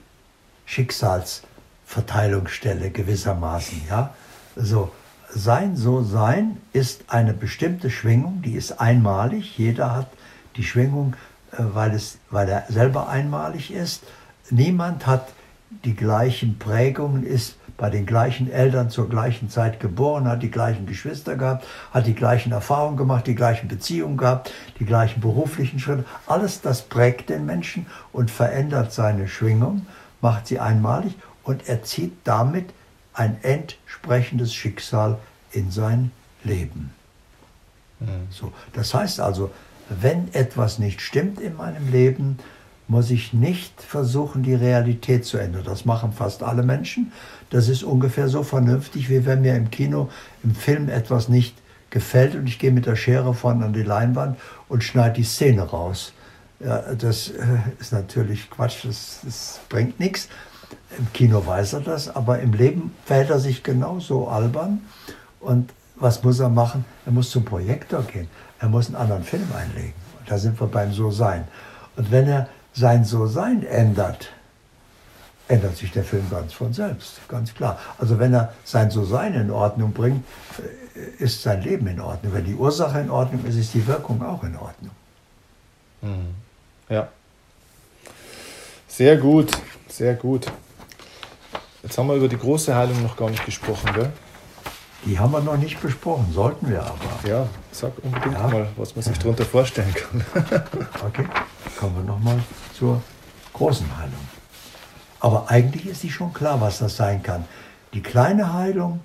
Schicksals- 0.66 1.42
Verteilungsstelle 1.88 2.90
gewissermaßen. 2.90 3.80
Ja? 3.88 4.12
So, 4.56 4.92
sein 5.30 5.74
So-Sein 5.74 6.58
ist 6.74 7.04
eine 7.08 7.32
bestimmte 7.32 7.88
Schwingung, 7.88 8.42
die 8.42 8.56
ist 8.56 8.78
einmalig. 8.78 9.56
Jeder 9.56 9.96
hat 9.96 10.08
die 10.56 10.64
Schwingung, 10.64 11.16
weil, 11.56 11.94
es, 11.94 12.18
weil 12.30 12.48
er 12.48 12.64
selber 12.68 13.08
einmalig 13.08 13.72
ist. 13.72 14.02
Niemand 14.50 15.06
hat 15.06 15.28
die 15.84 15.94
gleichen 15.94 16.58
Prägungen, 16.58 17.24
ist 17.24 17.56
bei 17.76 17.90
den 17.90 18.06
gleichen 18.06 18.50
Eltern 18.50 18.90
zur 18.90 19.08
gleichen 19.08 19.50
Zeit 19.50 19.78
geboren, 19.78 20.26
hat 20.26 20.42
die 20.42 20.50
gleichen 20.50 20.86
Geschwister 20.86 21.36
gehabt, 21.36 21.66
hat 21.92 22.06
die 22.06 22.14
gleichen 22.14 22.50
Erfahrungen 22.50 22.96
gemacht, 22.96 23.26
die 23.26 23.36
gleichen 23.36 23.68
Beziehungen 23.68 24.16
gehabt, 24.16 24.52
die 24.80 24.84
gleichen 24.84 25.20
beruflichen 25.20 25.78
Schritte. 25.78 26.04
Alles 26.26 26.60
das 26.60 26.82
prägt 26.82 27.30
den 27.30 27.46
Menschen 27.46 27.86
und 28.12 28.30
verändert 28.30 28.92
seine 28.92 29.28
Schwingung, 29.28 29.86
macht 30.20 30.48
sie 30.48 30.58
einmalig 30.58 31.14
und 31.44 31.68
er 31.68 31.84
zieht 31.84 32.12
damit 32.24 32.70
ein 33.14 33.36
entsprechendes 33.42 34.52
Schicksal 34.54 35.18
in 35.52 35.70
sein 35.70 36.10
Leben. 36.42 36.92
Mhm. 38.00 38.26
So, 38.30 38.52
das 38.72 38.92
heißt 38.92 39.20
also, 39.20 39.50
wenn 39.88 40.32
etwas 40.34 40.78
nicht 40.78 41.00
stimmt 41.00 41.40
in 41.40 41.56
meinem 41.56 41.90
Leben, 41.90 42.38
muss 42.88 43.10
ich 43.10 43.32
nicht 43.34 43.82
versuchen, 43.82 44.42
die 44.42 44.54
Realität 44.54 45.24
zu 45.24 45.36
ändern. 45.36 45.62
Das 45.64 45.84
machen 45.84 46.12
fast 46.12 46.42
alle 46.42 46.62
Menschen. 46.62 47.12
Das 47.50 47.68
ist 47.68 47.82
ungefähr 47.82 48.28
so 48.28 48.42
vernünftig, 48.42 49.10
wie 49.10 49.26
wenn 49.26 49.42
mir 49.42 49.56
im 49.56 49.70
Kino, 49.70 50.08
im 50.42 50.54
Film 50.54 50.88
etwas 50.88 51.28
nicht 51.28 51.54
gefällt 51.90 52.34
und 52.34 52.46
ich 52.46 52.58
gehe 52.58 52.72
mit 52.72 52.86
der 52.86 52.96
Schere 52.96 53.34
vorne 53.34 53.66
an 53.66 53.72
die 53.72 53.82
Leinwand 53.82 54.38
und 54.68 54.84
schneide 54.84 55.14
die 55.14 55.24
Szene 55.24 55.62
raus. 55.62 56.12
Ja, 56.60 56.94
das 56.94 57.28
äh, 57.28 57.44
ist 57.78 57.92
natürlich 57.92 58.50
Quatsch, 58.50 58.84
das, 58.84 59.20
das 59.22 59.60
bringt 59.68 60.00
nichts. 60.00 60.28
Im 60.98 61.12
Kino 61.12 61.46
weiß 61.46 61.74
er 61.74 61.80
das, 61.80 62.14
aber 62.14 62.40
im 62.40 62.52
Leben 62.52 62.94
verhält 63.04 63.30
er 63.30 63.38
sich 63.38 63.62
genauso 63.62 64.28
albern. 64.28 64.80
Und 65.40 65.70
was 65.96 66.22
muss 66.22 66.40
er 66.40 66.48
machen? 66.48 66.84
Er 67.06 67.12
muss 67.12 67.30
zum 67.30 67.44
Projektor 67.44 68.02
gehen. 68.02 68.28
Er 68.60 68.68
muss 68.68 68.86
einen 68.86 68.96
anderen 68.96 69.24
Film 69.24 69.48
einlegen. 69.56 69.94
Da 70.26 70.38
sind 70.38 70.60
wir 70.60 70.66
beim 70.66 70.92
So-Sein. 70.92 71.46
Und 71.96 72.10
wenn 72.10 72.28
er 72.28 72.48
sein 72.74 73.04
So-Sein 73.04 73.64
ändert, 73.64 74.30
ändert 75.48 75.76
sich 75.76 75.90
der 75.92 76.04
Film 76.04 76.28
ganz 76.30 76.52
von 76.52 76.72
selbst, 76.72 77.26
ganz 77.28 77.54
klar. 77.54 77.78
Also 77.98 78.18
wenn 78.18 78.34
er 78.34 78.52
sein 78.64 78.90
So-Sein 78.90 79.34
in 79.34 79.50
Ordnung 79.50 79.92
bringt, 79.92 80.24
äh, 80.58 81.22
ist 81.22 81.42
sein 81.42 81.62
Leben 81.62 81.86
in 81.86 82.00
Ordnung. 82.00 82.34
Wenn 82.34 82.44
die 82.44 82.54
Ursache 82.54 83.00
in 83.00 83.10
Ordnung 83.10 83.44
ist, 83.46 83.56
ist 83.56 83.74
die 83.74 83.86
Wirkung 83.86 84.22
auch 84.22 84.42
in 84.44 84.56
Ordnung. 84.56 84.90
Mhm. 86.02 86.34
Ja. 86.88 87.08
Sehr 88.86 89.16
gut, 89.16 89.50
sehr 89.88 90.14
gut. 90.14 90.46
Jetzt 91.82 91.96
haben 91.96 92.08
wir 92.08 92.16
über 92.16 92.28
die 92.28 92.38
große 92.38 92.74
Heilung 92.74 93.02
noch 93.02 93.16
gar 93.16 93.30
nicht 93.30 93.44
gesprochen, 93.44 93.90
gell? 93.94 94.12
Die 95.04 95.18
haben 95.18 95.32
wir 95.32 95.40
noch 95.40 95.56
nicht 95.56 95.80
besprochen, 95.80 96.26
sollten 96.32 96.68
wir 96.68 96.82
aber. 96.82 97.28
Ja, 97.28 97.48
sag 97.70 97.92
unbedingt 98.02 98.34
ja. 98.34 98.48
mal, 98.48 98.68
was 98.76 98.94
man 98.96 99.02
sich 99.04 99.18
darunter 99.18 99.44
vorstellen 99.44 99.94
kann. 99.94 100.24
okay, 101.06 101.24
kommen 101.78 101.96
wir 101.96 102.04
nochmal 102.04 102.38
zur 102.76 103.00
großen 103.52 103.86
Heilung. 103.96 104.28
Aber 105.20 105.50
eigentlich 105.50 105.86
ist 105.86 106.00
sie 106.00 106.10
schon 106.10 106.32
klar, 106.32 106.60
was 106.60 106.78
das 106.78 106.96
sein 106.96 107.22
kann. 107.22 107.44
Die 107.94 108.02
kleine 108.02 108.52
Heilung 108.52 109.00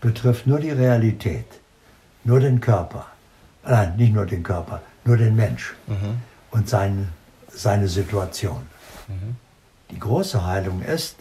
betrifft 0.00 0.46
nur 0.46 0.60
die 0.60 0.70
Realität, 0.70 1.46
nur 2.24 2.40
den 2.40 2.60
Körper. 2.60 3.06
Nein, 3.66 3.96
nicht 3.96 4.12
nur 4.12 4.26
den 4.26 4.42
Körper, 4.42 4.82
nur 5.04 5.16
den 5.16 5.36
Mensch 5.36 5.74
mhm. 5.86 6.20
und 6.50 6.68
sein, 6.68 7.08
seine 7.48 7.88
Situation. 7.88 8.66
Mhm. 9.08 9.36
Die 9.90 9.98
große 9.98 10.44
Heilung 10.44 10.82
ist, 10.82 11.16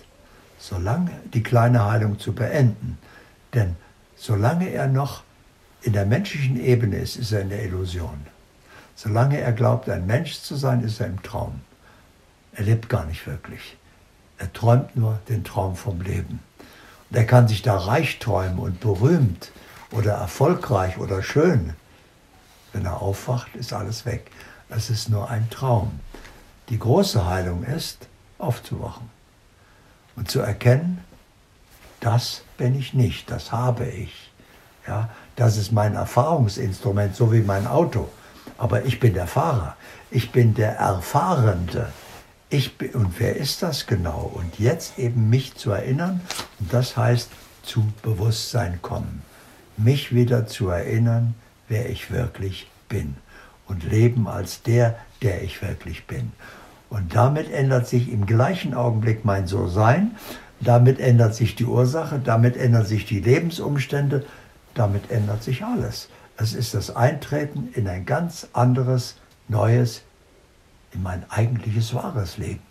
solange 0.60 1.12
die 1.34 1.44
kleine 1.44 1.86
Heilung 1.86 2.20
zu 2.20 2.34
beenden. 2.34 2.98
Denn 3.54 3.76
solange 4.24 4.70
er 4.70 4.88
noch 4.88 5.24
in 5.82 5.92
der 5.92 6.06
menschlichen 6.06 6.58
Ebene 6.58 6.96
ist, 6.96 7.18
ist 7.18 7.34
er 7.34 7.42
in 7.42 7.50
der 7.50 7.66
Illusion. 7.66 8.26
Solange 8.96 9.38
er 9.38 9.52
glaubt, 9.52 9.90
ein 9.90 10.08
Mensch 10.08 10.40
zu 10.40 10.56
sein, 10.56 10.82
ist 10.82 11.02
er 11.02 11.08
im 11.08 11.22
Traum. 11.24 11.60
Er 12.54 12.64
lebt 12.64 12.88
gar 12.88 13.06
nicht 13.06 13.28
wirklich. 13.28 13.76
Er 14.38 14.54
träumt 14.54 14.96
nur 14.96 15.20
den 15.28 15.44
Traum 15.44 15.76
vom 15.76 16.00
Leben. 16.00 16.40
Und 17.10 17.18
er 17.18 17.26
kann 17.26 17.50
sich 17.50 17.64
da 17.64 17.78
reich 17.78 18.20
träumen 18.20 18.60
und 18.60 18.80
berühmt 18.80 19.52
oder 19.92 20.14
erfolgreich 20.14 20.98
oder 21.00 21.22
schön. 21.22 21.74
Wenn 22.72 22.86
er 22.86 23.02
aufwacht, 23.02 23.54
ist 23.56 23.74
alles 23.74 24.06
weg. 24.06 24.32
Es 24.70 24.90
ist 24.90 25.10
nur 25.10 25.30
ein 25.30 25.50
Traum. 25.50 26.00
Die 26.70 26.80
große 26.80 27.26
Heilung 27.26 27.66
ist, 27.66 28.08
aufzuwachen 28.38 29.10
und 30.16 30.32
zu 30.32 30.40
erkennen, 30.40 31.04
das 32.04 32.44
bin 32.58 32.78
ich 32.78 32.94
nicht, 32.94 33.32
das 33.32 33.52
habe 33.52 33.86
ich. 33.86 34.32
Ja, 34.88 35.10
das 35.38 35.56
ist 35.58 35.72
mein 35.72 35.96
Erfahrungsinstrument, 35.96 37.16
so 37.16 37.32
wie 37.32 37.42
mein 37.42 37.66
Auto. 37.66 38.10
Aber 38.58 38.86
ich 38.86 39.00
bin 39.00 39.14
der 39.14 39.28
Fahrer, 39.28 39.78
ich 40.12 40.32
bin 40.32 40.54
der 40.54 40.76
Erfahrende. 40.76 41.92
Ich 42.50 42.78
bin, 42.78 42.92
und 42.92 43.20
wer 43.20 43.36
ist 43.38 43.64
das 43.64 43.88
genau? 43.88 44.32
Und 44.34 44.60
jetzt 44.60 45.00
eben 45.00 45.30
mich 45.30 45.56
zu 45.56 45.72
erinnern, 45.72 46.22
und 46.60 46.72
das 46.72 46.98
heißt 46.98 47.30
zu 47.64 47.92
Bewusstsein 48.04 48.80
kommen. 48.82 49.24
Mich 49.78 50.14
wieder 50.14 50.46
zu 50.46 50.70
erinnern, 50.70 51.34
wer 51.68 51.90
ich 51.90 52.12
wirklich 52.12 52.68
bin. 52.90 53.16
Und 53.66 53.84
leben 53.84 54.28
als 54.28 54.62
der, 54.62 54.98
der 55.22 55.42
ich 55.42 55.62
wirklich 55.62 56.06
bin. 56.06 56.34
Und 56.90 57.16
damit 57.16 57.52
ändert 57.52 57.88
sich 57.88 58.12
im 58.12 58.28
gleichen 58.28 58.76
Augenblick 58.76 59.26
mein 59.26 59.48
So-Sein, 59.48 60.12
damit 60.64 61.00
ändert 61.00 61.36
sich 61.36 61.56
die 61.56 61.66
Ursache, 61.66 62.20
damit 62.20 62.58
ändern 62.58 62.86
sich 62.86 63.06
die 63.06 63.20
Lebensumstände, 63.20 64.26
damit 64.74 65.12
ändert 65.12 65.44
sich 65.44 65.64
alles. 65.64 66.10
Es 66.38 66.54
ist 66.54 66.74
das 66.74 66.96
Eintreten 66.96 67.70
in 67.74 67.88
ein 67.88 68.06
ganz 68.06 68.48
anderes, 68.54 69.16
neues, 69.48 70.02
in 70.94 71.04
mein 71.04 71.30
eigentliches 71.30 71.94
wahres 71.94 72.38
Leben. 72.38 72.62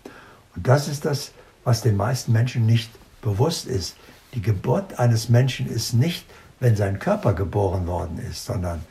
Und 0.54 0.66
das 0.66 0.88
ist 0.88 1.04
das, 1.04 1.32
was 1.64 1.82
den 1.82 1.96
meisten 1.96 2.32
Menschen 2.32 2.66
nicht 2.66 2.90
bewusst 3.20 3.66
ist. 3.66 3.96
Die 4.34 4.42
Geburt 4.42 4.98
eines 4.98 5.28
Menschen 5.28 5.66
ist 5.68 5.92
nicht, 5.92 6.26
wenn 6.60 6.76
sein 6.76 6.98
Körper 6.98 7.34
geboren 7.34 7.86
worden 7.86 8.18
ist, 8.30 8.44
sondern 8.44 8.84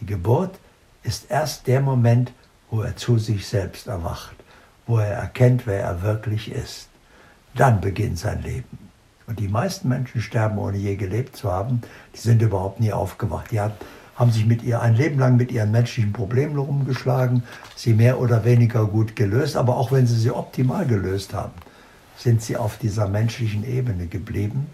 die 0.00 0.06
Geburt 0.06 0.58
ist 1.02 1.30
erst 1.30 1.66
der 1.66 1.80
Moment, 1.80 2.32
wo 2.70 2.82
er 2.82 2.96
zu 2.96 3.18
sich 3.18 3.46
selbst 3.46 3.86
erwacht 3.86 4.36
wo 4.86 4.98
er 4.98 5.14
erkennt, 5.14 5.66
wer 5.66 5.82
er 5.82 6.02
wirklich 6.02 6.50
ist. 6.50 6.88
Dann 7.54 7.80
beginnt 7.80 8.18
sein 8.18 8.42
Leben. 8.42 8.78
Und 9.26 9.38
die 9.38 9.48
meisten 9.48 9.88
Menschen 9.88 10.20
sterben, 10.20 10.58
ohne 10.58 10.76
je 10.76 10.96
gelebt 10.96 11.36
zu 11.36 11.50
haben. 11.50 11.80
Die 12.14 12.20
sind 12.20 12.42
überhaupt 12.42 12.80
nie 12.80 12.92
aufgewacht. 12.92 13.50
Die 13.50 13.60
haben 13.60 14.30
sich 14.30 14.46
mit 14.46 14.62
ihr 14.62 14.82
ein 14.82 14.94
Leben 14.94 15.18
lang 15.18 15.36
mit 15.36 15.50
ihren 15.50 15.70
menschlichen 15.70 16.12
Problemen 16.12 16.58
rumgeschlagen, 16.58 17.42
sie 17.74 17.94
mehr 17.94 18.20
oder 18.20 18.44
weniger 18.44 18.86
gut 18.86 19.16
gelöst. 19.16 19.56
Aber 19.56 19.76
auch 19.76 19.92
wenn 19.92 20.06
sie 20.06 20.18
sie 20.18 20.30
optimal 20.30 20.86
gelöst 20.86 21.32
haben, 21.32 21.52
sind 22.16 22.42
sie 22.42 22.56
auf 22.56 22.78
dieser 22.78 23.08
menschlichen 23.08 23.64
Ebene 23.64 24.06
geblieben 24.06 24.68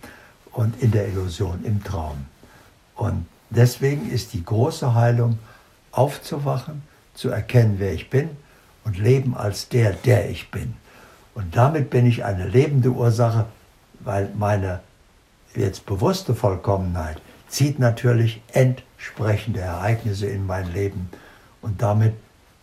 und 0.53 0.83
in 0.83 0.91
der 0.91 1.09
Illusion, 1.09 1.65
im 1.65 1.83
Traum. 1.85 2.27
Und 2.97 3.27
deswegen 3.51 4.11
ist 4.11 4.33
die 4.33 4.45
große 4.45 4.95
Heilung 4.95 5.39
aufzuwachen, 5.93 6.83
zu 7.15 7.31
erkennen, 7.31 7.77
wer 7.79 7.93
ich 7.93 8.11
bin 8.11 8.31
und 8.85 8.99
leben 8.99 9.37
als 9.37 9.69
der, 9.69 9.93
der 9.93 10.31
ich 10.31 10.51
bin. 10.51 10.75
Und 11.41 11.57
damit 11.57 11.89
bin 11.89 12.05
ich 12.05 12.23
eine 12.23 12.47
lebende 12.47 12.91
Ursache, 12.91 13.47
weil 14.01 14.31
meine 14.37 14.81
jetzt 15.57 15.87
bewusste 15.87 16.35
Vollkommenheit 16.35 17.23
zieht 17.49 17.79
natürlich 17.79 18.43
entsprechende 18.53 19.61
Ereignisse 19.61 20.27
in 20.27 20.45
mein 20.45 20.71
Leben. 20.71 21.09
Und 21.63 21.81
damit 21.81 22.13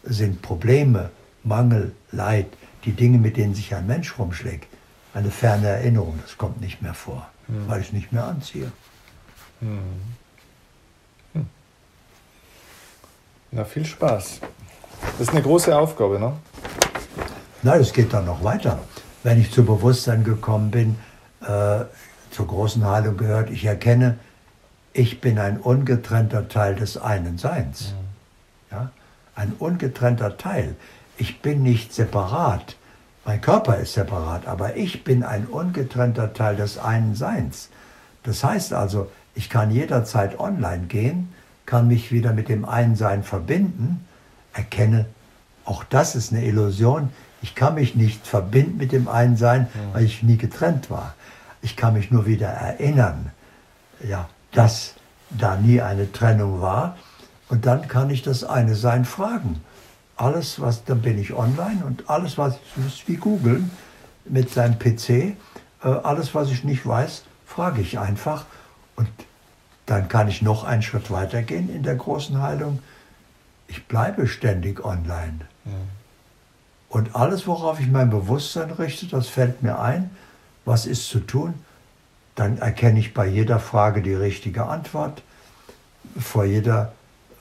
sind 0.04 0.44
Probleme, 0.44 1.10
Mangel, 1.44 1.94
Leid, 2.12 2.46
die 2.86 2.92
Dinge, 2.92 3.18
mit 3.18 3.36
denen 3.38 3.56
sich 3.56 3.74
ein 3.74 3.88
Mensch 3.88 4.20
rumschlägt, 4.20 4.68
eine 5.16 5.32
ferne 5.32 5.70
Erinnerung. 5.70 6.20
Das 6.22 6.38
kommt 6.38 6.62
nicht 6.62 6.84
mehr 6.84 6.94
vor, 6.94 7.28
hm. 7.48 7.68
weil 7.68 7.82
ich 7.82 7.88
es 7.88 7.94
nicht 7.94 8.12
mehr 8.12 8.26
anziehe. 8.26 8.72
Hm. 9.60 9.80
Hm. 11.34 11.48
Na, 13.50 13.66
viel 13.66 13.86
Spaß. 13.86 14.40
Das 15.02 15.22
ist 15.22 15.30
eine 15.30 15.42
große 15.42 15.76
Aufgabe, 15.76 16.20
ne? 16.20 16.34
Nein, 17.68 17.82
es 17.82 17.92
geht 17.92 18.14
dann 18.14 18.24
noch 18.24 18.46
weiter. 18.46 18.80
Wenn 19.24 19.42
ich 19.42 19.52
zu 19.52 19.66
Bewusstsein 19.66 20.24
gekommen 20.24 20.72
bin, 20.72 20.96
äh, 21.42 21.84
zur 22.32 22.48
großen 22.48 22.86
Heilung 22.86 23.18
gehört, 23.18 23.50
ich 23.50 23.66
erkenne, 23.66 24.18
ich 24.94 25.20
bin 25.20 25.38
ein 25.38 25.58
ungetrennter 25.58 26.48
Teil 26.48 26.76
des 26.76 26.96
einen 26.96 27.38
Seins. 27.38 27.94
Ja? 28.72 28.92
Ein 29.36 29.52
ungetrennter 29.60 30.38
Teil. 30.38 30.78
Ich 31.18 31.42
bin 31.42 31.62
nicht 31.62 31.94
separat. 31.94 32.78
Mein 33.26 33.42
Körper 33.42 33.76
ist 33.76 33.96
separat, 33.96 34.48
aber 34.48 34.78
ich 34.78 35.04
bin 35.04 35.24
ein 35.24 35.46
ungetrennter 35.46 36.34
Teil 36.34 36.56
des 36.56 36.78
einen 36.78 37.16
Seins. 37.16 37.68
Das 38.24 38.46
heißt 38.46 38.72
also, 38.72 39.12
ich 39.36 39.50
kann 39.50 39.72
jederzeit 39.72 40.40
online 40.40 40.86
gehen, 40.86 41.34
kann 41.66 41.90
mich 41.90 42.14
wieder 42.14 42.32
mit 42.32 42.48
dem 42.48 42.64
einen 42.64 42.96
Sein 42.96 43.24
verbinden, 43.24 44.06
erkenne, 44.54 45.06
auch 45.66 45.84
das 45.84 46.16
ist 46.16 46.32
eine 46.32 46.46
Illusion. 46.46 47.10
Ich 47.42 47.56
kann 47.56 47.76
mich 47.76 47.96
nicht 47.96 48.26
verbinden 48.26 48.78
mit 48.78 48.92
dem 48.92 49.08
einen 49.08 49.38
Sein, 49.38 49.68
weil 49.94 50.04
ich 50.04 50.24
nie 50.24 50.38
getrennt 50.38 50.90
war. 50.90 51.16
Ich 51.62 51.76
kann 51.76 51.94
mich 51.94 52.12
nur 52.12 52.26
wieder 52.26 52.48
erinnern, 52.48 53.32
ja, 54.08 54.28
dass 54.52 54.94
da 55.30 55.56
nie 55.56 55.82
eine 55.82 56.12
Trennung 56.12 56.62
war. 56.62 56.98
Und 57.50 57.66
dann 57.66 57.88
kann 57.88 58.10
ich 58.10 58.24
das 58.24 58.44
eine 58.44 58.76
Sein 58.76 59.06
fragen. 59.06 59.62
Alles, 60.16 60.60
was, 60.60 60.84
dann 60.84 61.02
bin 61.02 61.20
ich 61.20 61.34
online 61.34 61.86
und 61.86 62.10
alles, 62.10 62.38
was 62.38 62.56
ich, 62.56 62.86
ist 62.86 63.08
wie 63.08 63.18
googeln 63.18 63.72
mit 64.26 64.50
seinem 64.50 64.80
PC, 64.80 65.10
äh, 65.10 65.36
alles, 65.84 66.34
was 66.34 66.50
ich 66.50 66.64
nicht 66.64 66.86
weiß, 66.86 67.24
frage 67.46 67.82
ich 67.82 68.00
einfach. 68.00 68.46
Und 68.96 69.10
dann 69.86 70.10
kann 70.10 70.28
ich 70.28 70.42
noch 70.42 70.64
einen 70.64 70.82
Schritt 70.82 71.12
weiter 71.12 71.44
gehen 71.44 71.74
in 71.74 71.84
der 71.84 71.96
großen 71.96 72.42
Heilung. 72.42 72.80
Ich 73.68 73.86
bleibe 73.86 74.28
ständig 74.28 74.84
online. 74.84 75.42
Ja. 75.66 75.72
Und 76.90 77.16
alles, 77.16 77.48
worauf 77.48 77.80
ich 77.80 77.88
mein 77.88 78.10
Bewusstsein 78.10 78.72
richte, 78.72 79.08
das 79.08 79.28
fällt 79.28 79.62
mir 79.62 79.80
ein. 79.80 80.10
Was 80.66 80.86
ist 80.86 81.10
zu 81.10 81.20
tun? 81.20 81.54
Dann 82.36 82.60
erkenne 82.60 83.00
ich 83.00 83.14
bei 83.14 83.26
jeder 83.26 83.60
Frage 83.60 84.02
die 84.02 84.14
richtige 84.14 84.66
Antwort. 84.66 85.24
Vor 86.18 86.46
jeder 86.46 86.94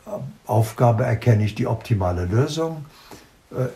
äh, 0.07 0.11
Aufgabe 0.47 1.05
erkenne 1.05 1.45
ich 1.45 1.55
die 1.55 1.67
optimale 1.67 2.25
Lösung. 2.25 2.87
Äh, 3.51 3.67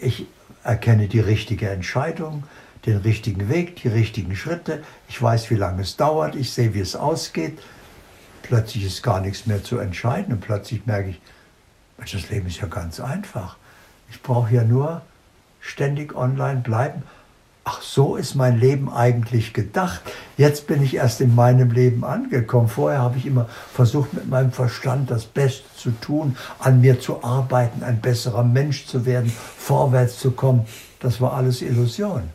ich 0.00 0.26
erkenne 0.62 1.08
die 1.08 1.20
richtige 1.20 1.70
Entscheidung, 1.70 2.44
den 2.84 2.98
richtigen 2.98 3.48
Weg, 3.48 3.76
die 3.76 3.88
richtigen 3.88 4.36
Schritte. 4.36 4.84
Ich 5.08 5.20
weiß, 5.20 5.50
wie 5.50 5.54
lange 5.54 5.82
es 5.82 5.96
dauert. 5.96 6.34
Ich 6.36 6.52
sehe, 6.52 6.74
wie 6.74 6.80
es 6.80 6.94
ausgeht. 6.94 7.58
Plötzlich 8.42 8.84
ist 8.84 9.02
gar 9.02 9.20
nichts 9.20 9.46
mehr 9.46 9.64
zu 9.64 9.78
entscheiden 9.78 10.34
und 10.34 10.40
plötzlich 10.40 10.86
merke 10.86 11.10
ich, 11.10 11.20
das 11.98 12.28
Leben 12.30 12.46
ist 12.46 12.60
ja 12.60 12.68
ganz 12.68 13.00
einfach. 13.00 13.56
Ich 14.10 14.22
brauche 14.22 14.54
ja 14.54 14.64
nur 14.64 15.02
ständig 15.60 16.14
online 16.14 16.60
bleiben 16.60 17.02
ach, 17.66 17.82
so 17.82 18.14
ist 18.14 18.36
mein 18.36 18.58
Leben 18.58 18.90
eigentlich 18.90 19.52
gedacht. 19.52 20.00
Jetzt 20.36 20.68
bin 20.68 20.82
ich 20.82 20.94
erst 20.94 21.20
in 21.20 21.34
meinem 21.34 21.72
Leben 21.72 22.04
angekommen. 22.04 22.68
Vorher 22.68 23.00
habe 23.00 23.18
ich 23.18 23.26
immer 23.26 23.48
versucht, 23.74 24.14
mit 24.14 24.28
meinem 24.28 24.52
Verstand 24.52 25.10
das 25.10 25.26
Beste 25.26 25.64
zu 25.76 25.90
tun, 25.90 26.36
an 26.60 26.80
mir 26.80 27.00
zu 27.00 27.24
arbeiten, 27.24 27.82
ein 27.82 28.00
besserer 28.00 28.44
Mensch 28.44 28.86
zu 28.86 29.04
werden, 29.04 29.30
vorwärts 29.30 30.20
zu 30.20 30.30
kommen. 30.30 30.64
Das 31.00 31.20
war 31.20 31.34
alles 31.34 31.60
Illusion. 31.60 32.30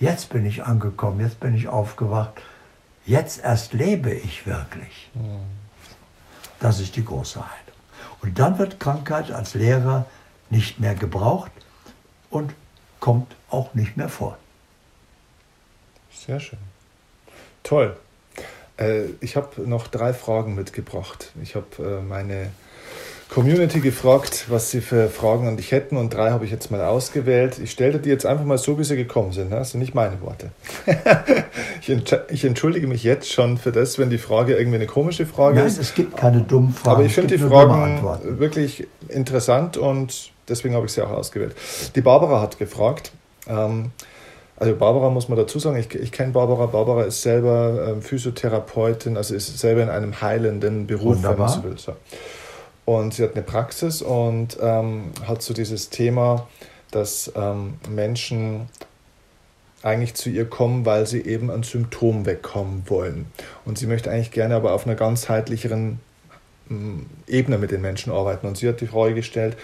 Jetzt 0.00 0.30
bin 0.30 0.44
ich 0.44 0.64
angekommen, 0.64 1.20
jetzt 1.20 1.38
bin 1.38 1.54
ich 1.54 1.68
aufgewacht. 1.68 2.42
Jetzt 3.06 3.42
erst 3.44 3.72
lebe 3.72 4.12
ich 4.12 4.46
wirklich. 4.48 5.10
Das 6.58 6.80
ist 6.80 6.96
die 6.96 7.04
große 7.04 7.38
Heilung. 7.38 7.78
Und 8.20 8.38
dann 8.38 8.58
wird 8.58 8.80
Krankheit 8.80 9.30
als 9.30 9.54
Lehrer 9.54 10.06
nicht 10.52 10.78
mehr 10.78 10.94
gebraucht 10.94 11.50
und 12.30 12.54
kommt 13.00 13.34
auch 13.50 13.74
nicht 13.74 13.96
mehr 13.96 14.08
vor. 14.08 14.36
Sehr 16.12 16.38
schön. 16.38 16.58
Toll. 17.62 17.96
Äh, 18.76 19.06
ich 19.20 19.34
habe 19.34 19.62
noch 19.66 19.88
drei 19.88 20.12
Fragen 20.12 20.54
mitgebracht. 20.54 21.32
Ich 21.42 21.54
habe 21.54 21.66
äh, 21.78 22.02
meine 22.02 22.50
Community 23.30 23.80
gefragt, 23.80 24.44
was 24.48 24.70
sie 24.70 24.82
für 24.82 25.08
Fragen 25.08 25.48
an 25.48 25.56
dich 25.56 25.72
hätten 25.72 25.96
und 25.96 26.12
drei 26.12 26.32
habe 26.32 26.44
ich 26.44 26.50
jetzt 26.50 26.70
mal 26.70 26.82
ausgewählt. 26.82 27.58
Ich 27.58 27.70
stelle 27.70 27.98
die 27.98 28.10
jetzt 28.10 28.26
einfach 28.26 28.44
mal 28.44 28.58
so, 28.58 28.78
wie 28.78 28.84
sie 28.84 28.96
gekommen 28.96 29.32
sind. 29.32 29.50
Das 29.50 29.70
sind 29.70 29.80
nicht 29.80 29.94
meine 29.94 30.20
Worte. 30.20 30.50
ich, 32.30 32.44
entschuldige 32.44 32.86
mich 32.86 33.04
jetzt 33.04 33.32
schon 33.32 33.56
für 33.56 33.72
das, 33.72 33.98
wenn 33.98 34.10
die 34.10 34.18
Frage 34.18 34.54
irgendwie 34.54 34.76
eine 34.76 34.86
komische 34.86 35.24
Frage 35.24 35.56
Nein, 35.56 35.66
ist. 35.66 35.78
es 35.78 35.94
gibt 35.94 36.14
keine 36.14 36.42
dummen 36.42 36.74
Fragen. 36.74 36.96
Aber 36.96 37.04
ich 37.06 37.14
finde 37.14 37.38
die 37.38 37.42
Fragen 37.42 38.38
wirklich 38.38 38.86
interessant 39.08 39.78
und 39.78 40.31
deswegen 40.48 40.74
habe 40.74 40.86
ich 40.86 40.92
sie 40.92 41.02
auch 41.02 41.10
ausgewählt. 41.10 41.54
Die 41.94 42.00
Barbara 42.00 42.40
hat 42.40 42.58
gefragt, 42.58 43.12
ähm, 43.46 43.90
also 44.56 44.76
Barbara 44.76 45.10
muss 45.10 45.28
man 45.28 45.38
dazu 45.38 45.58
sagen, 45.58 45.76
ich, 45.76 45.92
ich 45.94 46.12
kenne 46.12 46.32
Barbara. 46.32 46.66
Barbara 46.66 47.02
ist 47.02 47.22
selber 47.22 47.88
ähm, 47.88 48.02
Physiotherapeutin, 48.02 49.16
also 49.16 49.34
ist 49.34 49.58
selber 49.58 49.82
in 49.82 49.88
einem 49.88 50.20
heilenden 50.20 50.86
Beruf, 50.86 51.16
Wunderbar. 51.16 51.32
wenn 51.32 51.38
man 51.38 51.48
so 51.48 51.64
will. 51.64 51.78
So. 51.78 51.96
Und 52.84 53.14
sie 53.14 53.22
hat 53.22 53.34
eine 53.34 53.42
Praxis 53.42 54.02
und 54.02 54.58
ähm, 54.60 55.12
hat 55.26 55.42
so 55.42 55.54
dieses 55.54 55.90
Thema, 55.90 56.46
dass 56.90 57.32
ähm, 57.34 57.74
Menschen 57.88 58.68
eigentlich 59.82 60.14
zu 60.14 60.30
ihr 60.30 60.44
kommen, 60.44 60.86
weil 60.86 61.06
sie 61.06 61.22
eben 61.22 61.50
ein 61.50 61.64
Symptom 61.64 62.24
wegkommen 62.24 62.84
wollen. 62.86 63.26
Und 63.64 63.78
sie 63.78 63.86
möchte 63.86 64.10
eigentlich 64.10 64.30
gerne 64.30 64.54
aber 64.54 64.74
auf 64.74 64.86
einer 64.86 64.94
ganzheitlicheren 64.94 65.98
Ebene 67.26 67.58
mit 67.58 67.70
den 67.70 67.80
Menschen 67.80 68.12
arbeiten. 68.12 68.46
Und 68.46 68.56
sie 68.56 68.68
hat 68.68 68.80
die 68.80 68.86
Frage 68.86 69.14
gestellt, 69.14 69.56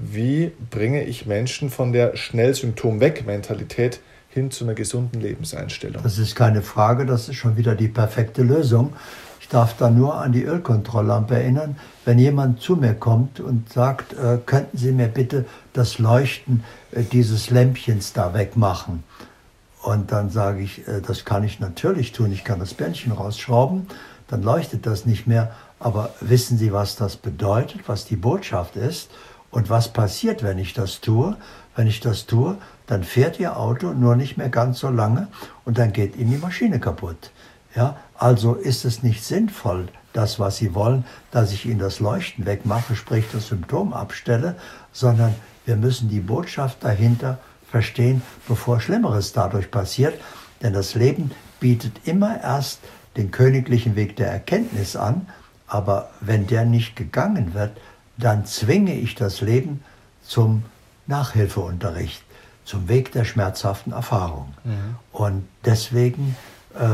wie 0.00 0.52
bringe 0.70 1.04
ich 1.04 1.26
Menschen 1.26 1.70
von 1.70 1.92
der 1.92 2.16
Schnellsymptom-Weg-Mentalität 2.16 4.00
hin 4.28 4.50
zu 4.50 4.64
einer 4.64 4.74
gesunden 4.74 5.20
Lebenseinstellung. 5.20 6.02
Das 6.02 6.18
ist 6.18 6.36
keine 6.36 6.62
Frage, 6.62 7.06
das 7.06 7.28
ist 7.28 7.36
schon 7.36 7.56
wieder 7.56 7.74
die 7.74 7.88
perfekte 7.88 8.42
Lösung. 8.42 8.92
Ich 9.40 9.48
darf 9.48 9.76
da 9.76 9.90
nur 9.90 10.14
an 10.14 10.32
die 10.32 10.44
Ölkontrolllampe 10.44 11.34
erinnern. 11.34 11.76
Wenn 12.04 12.18
jemand 12.18 12.60
zu 12.60 12.76
mir 12.76 12.94
kommt 12.94 13.40
und 13.40 13.72
sagt, 13.72 14.12
äh, 14.12 14.38
könnten 14.44 14.76
Sie 14.76 14.92
mir 14.92 15.08
bitte 15.08 15.46
das 15.72 15.98
Leuchten 15.98 16.62
äh, 16.92 17.02
dieses 17.02 17.50
Lämpchens 17.50 18.12
da 18.12 18.34
wegmachen? 18.34 19.04
Und 19.82 20.12
dann 20.12 20.28
sage 20.28 20.60
ich, 20.60 20.86
äh, 20.86 21.00
das 21.00 21.24
kann 21.24 21.44
ich 21.44 21.60
natürlich 21.60 22.12
tun. 22.12 22.30
Ich 22.30 22.44
kann 22.44 22.58
das 22.58 22.74
Bändchen 22.74 23.12
rausschrauben, 23.12 23.86
dann 24.28 24.42
leuchtet 24.42 24.84
das 24.86 25.06
nicht 25.06 25.26
mehr. 25.26 25.52
Aber 25.80 26.10
wissen 26.20 26.58
Sie, 26.58 26.72
was 26.72 26.96
das 26.96 27.16
bedeutet, 27.16 27.88
was 27.88 28.04
die 28.04 28.16
Botschaft 28.16 28.76
ist 28.76 29.10
und 29.50 29.70
was 29.70 29.92
passiert, 29.92 30.42
wenn 30.42 30.58
ich 30.58 30.74
das 30.74 31.00
tue? 31.00 31.36
Wenn 31.74 31.86
ich 31.86 32.00
das 32.00 32.26
tue, 32.26 32.58
dann 32.86 33.04
fährt 33.04 33.38
Ihr 33.38 33.56
Auto 33.56 33.92
nur 33.92 34.16
nicht 34.16 34.36
mehr 34.36 34.48
ganz 34.48 34.80
so 34.80 34.88
lange 34.88 35.28
und 35.64 35.78
dann 35.78 35.92
geht 35.92 36.16
Ihnen 36.16 36.32
die 36.32 36.38
Maschine 36.38 36.80
kaputt. 36.80 37.30
Ja, 37.74 37.96
also 38.16 38.54
ist 38.54 38.84
es 38.84 39.02
nicht 39.02 39.24
sinnvoll, 39.24 39.88
das, 40.12 40.40
was 40.40 40.56
Sie 40.56 40.74
wollen, 40.74 41.04
dass 41.30 41.52
ich 41.52 41.66
Ihnen 41.66 41.78
das 41.78 42.00
Leuchten 42.00 42.46
wegmache, 42.46 42.96
sprich 42.96 43.26
das 43.32 43.48
Symptom 43.48 43.92
abstelle, 43.92 44.56
sondern 44.92 45.34
wir 45.64 45.76
müssen 45.76 46.08
die 46.08 46.20
Botschaft 46.20 46.82
dahinter 46.82 47.38
verstehen, 47.70 48.22
bevor 48.48 48.80
Schlimmeres 48.80 49.32
dadurch 49.32 49.70
passiert. 49.70 50.18
Denn 50.62 50.72
das 50.72 50.94
Leben 50.94 51.30
bietet 51.60 52.06
immer 52.06 52.40
erst 52.42 52.80
den 53.16 53.30
königlichen 53.30 53.94
Weg 53.94 54.16
der 54.16 54.32
Erkenntnis 54.32 54.96
an, 54.96 55.28
aber 55.66 56.10
wenn 56.20 56.46
der 56.46 56.64
nicht 56.64 56.96
gegangen 56.96 57.52
wird, 57.54 57.72
dann 58.18 58.44
zwinge 58.44 58.94
ich 58.94 59.14
das 59.14 59.40
Leben 59.40 59.82
zum 60.22 60.64
Nachhilfeunterricht 61.06 62.22
zum 62.68 62.86
Weg 62.86 63.12
der 63.12 63.24
schmerzhaften 63.24 63.92
Erfahrung. 63.92 64.52
Mhm. 64.62 64.96
Und 65.10 65.48
deswegen 65.64 66.36
äh, 66.78 66.86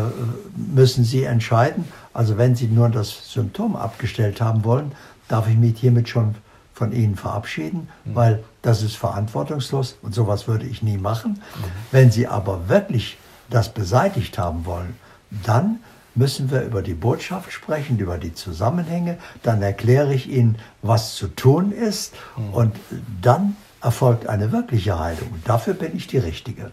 müssen 0.72 1.04
Sie 1.04 1.24
entscheiden, 1.24 1.84
also 2.12 2.38
wenn 2.38 2.54
Sie 2.54 2.68
nur 2.68 2.90
das 2.90 3.32
Symptom 3.32 3.74
abgestellt 3.74 4.40
haben 4.40 4.64
wollen, 4.64 4.92
darf 5.26 5.48
ich 5.48 5.56
mich 5.56 5.80
hiermit 5.80 6.08
schon 6.08 6.36
von 6.74 6.92
Ihnen 6.92 7.16
verabschieden, 7.16 7.88
mhm. 8.04 8.14
weil 8.14 8.44
das 8.62 8.82
ist 8.82 8.96
verantwortungslos 8.96 9.98
und 10.00 10.14
sowas 10.14 10.46
würde 10.46 10.64
ich 10.64 10.82
nie 10.82 10.96
machen. 10.96 11.32
Mhm. 11.32 11.64
Wenn 11.90 12.10
Sie 12.12 12.28
aber 12.28 12.68
wirklich 12.68 13.18
das 13.50 13.74
beseitigt 13.74 14.38
haben 14.38 14.66
wollen, 14.66 14.96
dann 15.44 15.80
müssen 16.14 16.50
wir 16.50 16.62
über 16.62 16.82
die 16.82 16.94
Botschaft 16.94 17.52
sprechen, 17.52 17.98
über 17.98 18.18
die 18.18 18.34
Zusammenhänge. 18.34 19.18
Dann 19.42 19.62
erkläre 19.62 20.14
ich 20.14 20.30
Ihnen, 20.30 20.58
was 20.82 21.14
zu 21.14 21.28
tun 21.28 21.72
ist. 21.72 22.14
Mhm. 22.36 22.54
Und 22.54 22.76
dann 23.20 23.56
erfolgt 23.82 24.28
eine 24.28 24.52
wirkliche 24.52 24.98
Heilung. 24.98 25.28
Und 25.32 25.48
dafür 25.48 25.74
bin 25.74 25.96
ich 25.96 26.06
die 26.06 26.18
Richtige. 26.18 26.70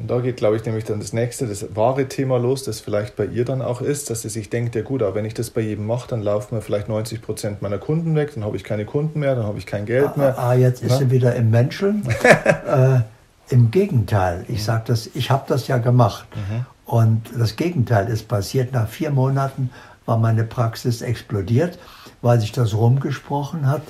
Und 0.00 0.10
da 0.10 0.20
geht, 0.20 0.38
glaube 0.38 0.56
ich, 0.56 0.64
nämlich 0.64 0.84
dann 0.84 0.98
das 0.98 1.12
nächste, 1.12 1.46
das 1.46 1.76
wahre 1.76 2.08
Thema 2.08 2.38
los, 2.38 2.64
das 2.64 2.80
vielleicht 2.80 3.16
bei 3.16 3.26
ihr 3.26 3.44
dann 3.44 3.60
auch 3.60 3.82
ist, 3.82 4.08
dass 4.08 4.22
sie 4.22 4.30
sich 4.30 4.48
denkt, 4.48 4.74
ja 4.74 4.80
gut, 4.80 5.02
aber 5.02 5.14
wenn 5.14 5.26
ich 5.26 5.34
das 5.34 5.50
bei 5.50 5.60
jedem 5.60 5.86
mache, 5.86 6.08
dann 6.08 6.22
laufen 6.22 6.54
mir 6.54 6.62
vielleicht 6.62 6.88
90 6.88 7.20
Prozent 7.20 7.60
meiner 7.60 7.76
Kunden 7.76 8.14
weg, 8.14 8.32
dann 8.34 8.42
habe 8.42 8.56
ich 8.56 8.64
keine 8.64 8.86
Kunden 8.86 9.20
mehr, 9.20 9.34
dann 9.34 9.44
habe 9.44 9.58
ich 9.58 9.66
kein 9.66 9.84
Geld 9.84 10.12
ah, 10.14 10.18
mehr. 10.18 10.38
Ah, 10.38 10.54
jetzt 10.54 10.82
ist 10.82 10.96
sie 10.96 11.10
wieder 11.10 11.36
im 11.36 11.50
Menschen. 11.50 12.08
äh, 12.66 13.00
Im 13.50 13.70
Gegenteil, 13.70 14.44
ich 14.48 14.64
sage 14.64 14.84
das, 14.86 15.10
ich 15.12 15.30
habe 15.30 15.44
das 15.48 15.68
ja 15.68 15.76
gemacht. 15.76 16.26
Mhm. 16.34 16.64
Und 16.90 17.22
das 17.38 17.54
Gegenteil 17.54 18.08
ist 18.08 18.26
passiert. 18.26 18.72
Nach 18.72 18.88
vier 18.88 19.12
Monaten 19.12 19.70
war 20.06 20.16
meine 20.16 20.42
Praxis 20.42 21.02
explodiert, 21.02 21.78
weil 22.20 22.40
sich 22.40 22.50
das 22.50 22.74
rumgesprochen 22.74 23.68
hat 23.68 23.82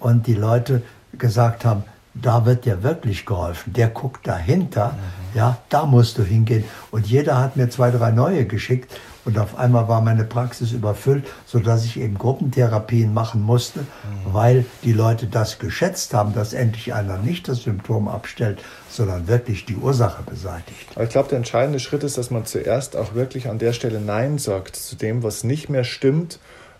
und 0.00 0.26
die 0.26 0.32
Leute 0.32 0.82
gesagt 1.18 1.66
haben, 1.66 1.84
da 2.14 2.46
wird 2.46 2.64
dir 2.64 2.82
wirklich 2.82 3.26
geholfen. 3.26 3.74
Der 3.74 3.88
guckt 3.88 4.26
dahinter, 4.26 4.92
mhm. 4.92 5.38
ja, 5.38 5.58
da 5.68 5.84
musst 5.84 6.16
du 6.16 6.22
hingehen. 6.22 6.64
Und 6.90 7.06
jeder 7.06 7.36
hat 7.42 7.58
mir 7.58 7.68
zwei, 7.68 7.90
drei 7.90 8.10
neue 8.10 8.46
geschickt. 8.46 8.90
Und 9.26 9.38
auf 9.40 9.58
einmal 9.58 9.88
war 9.88 10.00
meine 10.00 10.22
Praxis 10.22 10.70
überfüllt, 10.70 11.26
sodass 11.46 11.84
ich 11.84 11.98
eben 11.98 12.16
Gruppentherapien 12.16 13.12
machen 13.12 13.42
musste, 13.42 13.80
mhm. 13.80 13.84
weil 14.32 14.64
die 14.84 14.92
Leute 14.92 15.26
das 15.26 15.58
geschätzt 15.58 16.14
haben, 16.14 16.32
dass 16.32 16.52
endlich 16.52 16.94
einer 16.94 17.18
nicht 17.18 17.48
das 17.48 17.64
Symptom 17.64 18.06
abstellt, 18.06 18.60
sondern 18.88 19.26
wirklich 19.26 19.66
die 19.66 19.74
Ursache 19.74 20.22
beseitigt. 20.22 20.92
Aber 20.94 21.02
ich 21.02 21.10
glaube, 21.10 21.28
der 21.28 21.38
entscheidende 21.38 21.80
Schritt 21.80 22.04
ist, 22.04 22.16
dass 22.16 22.30
man 22.30 22.46
zuerst 22.46 22.96
auch 22.96 23.14
wirklich 23.14 23.48
an 23.48 23.58
der 23.58 23.72
Stelle 23.72 24.00
Nein 24.00 24.38
sagt 24.38 24.76
zu 24.76 24.94
dem, 24.94 25.24
was 25.24 25.42
nicht 25.42 25.68
mehr 25.68 25.84
stimmt 25.84 26.38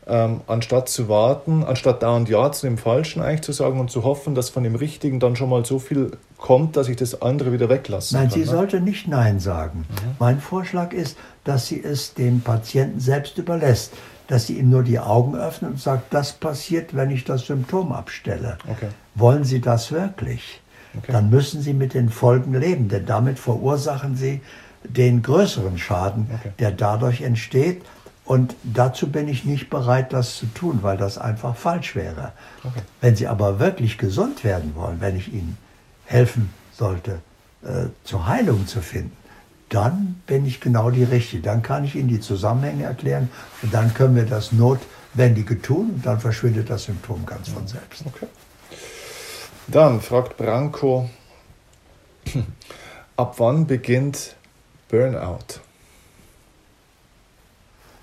ähm, 0.09 0.43
anstatt 0.47 0.89
zu 0.89 1.09
warten, 1.09 1.65
anstatt 1.65 2.03
dauernd 2.03 2.29
Ja 2.29 2.53
zu 2.53 2.67
dem 2.67 2.79
Falschen 2.79 3.21
eigentlich 3.21 3.43
zu 3.43 3.53
sagen 3.53 3.81
und 3.81 3.91
zu 3.91 4.05
hoffen, 4.05 4.35
dass 4.35 4.51
von 4.51 4.63
dem 4.63 4.77
Richtigen 4.77 5.19
dann 5.19 5.35
schon 5.35 5.51
mal 5.51 5.65
so 5.65 5.79
viel 5.79 6.13
kommt, 6.39 6.77
dass 6.77 6.89
ich 6.89 6.97
das 6.97 7.23
andere 7.23 7.53
wieder 7.53 7.69
weglasse. 7.69 8.15
Nein, 8.15 8.29
kann, 8.29 8.33
sie 8.33 8.41
ne? 8.41 8.47
sollte 8.47 8.81
nicht 8.81 9.09
Nein 9.09 9.41
sagen. 9.41 9.81
Mhm. 9.89 10.17
Mein 10.21 10.41
Vorschlag 10.41 10.93
ist, 10.93 11.17
dass 11.43 11.67
sie 11.67 11.83
es 11.83 12.15
dem 12.15 12.41
Patienten 12.41 13.01
selbst 13.01 13.37
überlässt, 13.39 13.95
dass 14.29 14.47
sie 14.47 14.59
ihm 14.59 14.71
nur 14.71 14.85
die 14.85 15.01
Augen 15.01 15.35
öffnet 15.35 15.73
und 15.73 15.81
sagt, 15.81 16.15
das 16.15 16.33
passiert, 16.33 16.95
wenn 16.95 17.11
ich 17.11 17.25
das 17.25 17.47
Symptom 17.47 17.93
abstelle. 17.93 18.59
Okay. 18.69 18.89
Wollen 19.17 19.45
Sie 19.45 19.61
das 19.61 19.91
wirklich? 19.91 20.61
Okay. 20.97 21.13
Dann 21.13 21.31
müssen 21.31 21.63
Sie 21.63 21.75
mit 21.75 21.95
den 21.95 22.11
Folgen 22.11 22.55
leben, 22.55 22.89
denn 22.89 23.07
damit 23.07 23.39
verursachen 23.39 24.17
Sie 24.17 24.41
den 24.85 25.23
größeren 25.23 25.79
Schaden, 25.79 26.29
okay. 26.33 26.53
der 26.59 26.71
dadurch 26.71 27.23
entsteht, 27.23 27.83
und 28.27 28.57
dazu 28.65 29.11
bin 29.11 29.29
ich 29.29 29.45
nicht 29.45 29.71
bereit, 29.71 30.13
das 30.13 30.37
zu 30.37 30.47
tun, 30.47 30.81
weil 30.83 30.97
das 30.97 31.17
einfach 31.17 31.55
falsch 31.55 31.95
wäre. 31.95 32.33
Okay. 32.65 32.83
Wenn 33.01 33.15
Sie 33.15 33.29
aber 33.29 33.61
wirklich 33.61 33.99
gesund 33.99 34.43
werden 34.43 34.75
wollen, 34.75 35.01
wenn 35.01 35.17
ich 35.17 35.33
Ihnen 35.33 35.57
helfen 36.05 36.51
sollte, 36.73 37.21
äh, 37.63 37.87
zur 38.03 38.27
Heilung 38.27 38.67
zu 38.67 38.81
finden, 38.81 39.17
dann 39.69 40.21
bin 40.27 40.45
ich 40.45 40.61
genau 40.61 40.91
die 40.91 41.05
Richtige. 41.05 41.43
Dann 41.43 41.63
kann 41.63 41.85
ich 41.85 41.95
Ihnen 41.95 42.09
die 42.09 42.21
Zusammenhänge 42.21 42.85
erklären 42.85 43.31
und 43.63 43.73
dann 43.73 43.95
können 43.95 44.17
wir 44.17 44.27
das 44.27 44.51
Notwendige 44.51 45.63
tun 45.63 45.93
und 45.95 46.07
dann 46.07 46.19
verschwindet 46.19 46.69
das 46.69 46.85
Symptom 46.85 47.25
ganz 47.27 47.49
von 47.49 47.67
selbst. 47.69 48.05
Okay. 48.07 48.27
Dann 49.69 50.01
fragt 50.01 50.37
Branko, 50.37 51.09
ab 53.17 53.35
wann 53.39 53.67
beginnt 53.69 54.35
Burnout? 54.89 55.61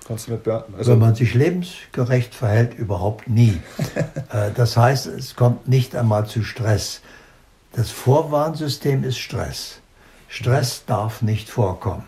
Kannst 0.06 0.28
du 0.28 0.32
mit 0.32 0.46
also 0.46 0.92
Wenn 0.92 0.98
man 0.98 1.14
sich 1.14 1.34
lebensgerecht 1.34 2.34
verhält, 2.34 2.74
überhaupt 2.74 3.28
nie. 3.28 3.60
Äh, 4.32 4.50
das 4.54 4.76
heißt, 4.76 5.06
es 5.06 5.36
kommt 5.36 5.68
nicht 5.68 5.94
einmal 5.94 6.26
zu 6.26 6.42
Stress. 6.42 7.02
Das 7.72 7.90
Vorwarnsystem 7.90 9.04
ist 9.04 9.18
Stress. 9.18 9.80
Stress 10.28 10.82
mhm. 10.82 10.88
darf 10.88 11.22
nicht 11.22 11.48
vorkommen. 11.48 12.04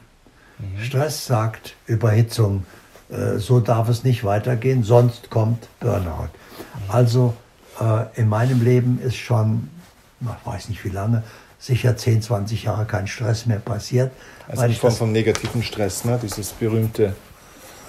Mhm. 0.58 0.82
Stress 0.82 1.26
sagt 1.26 1.76
Überhitzung, 1.86 2.64
äh, 3.10 3.38
so 3.38 3.60
darf 3.60 3.88
es 3.88 4.02
nicht 4.02 4.24
weitergehen, 4.24 4.82
sonst 4.82 5.30
kommt 5.30 5.68
Burnout. 5.78 6.30
Mhm. 6.30 6.90
Also 6.90 7.34
äh, 7.80 8.20
in 8.20 8.28
meinem 8.28 8.62
Leben 8.62 8.98
ist 9.00 9.16
schon, 9.16 9.68
ich 10.20 10.46
weiß 10.46 10.68
nicht 10.70 10.84
wie 10.84 10.90
lange, 10.90 11.22
sicher 11.58 11.96
10, 11.96 12.22
20 12.22 12.64
Jahre 12.64 12.86
kein 12.86 13.06
Stress 13.06 13.46
mehr 13.46 13.58
passiert. 13.58 14.10
Also 14.48 14.64
in 14.64 14.72
Form 14.72 14.92
von 14.92 15.12
negativen 15.12 15.62
Stress, 15.62 16.04
ne? 16.04 16.18
dieses 16.22 16.52
berühmte 16.52 17.14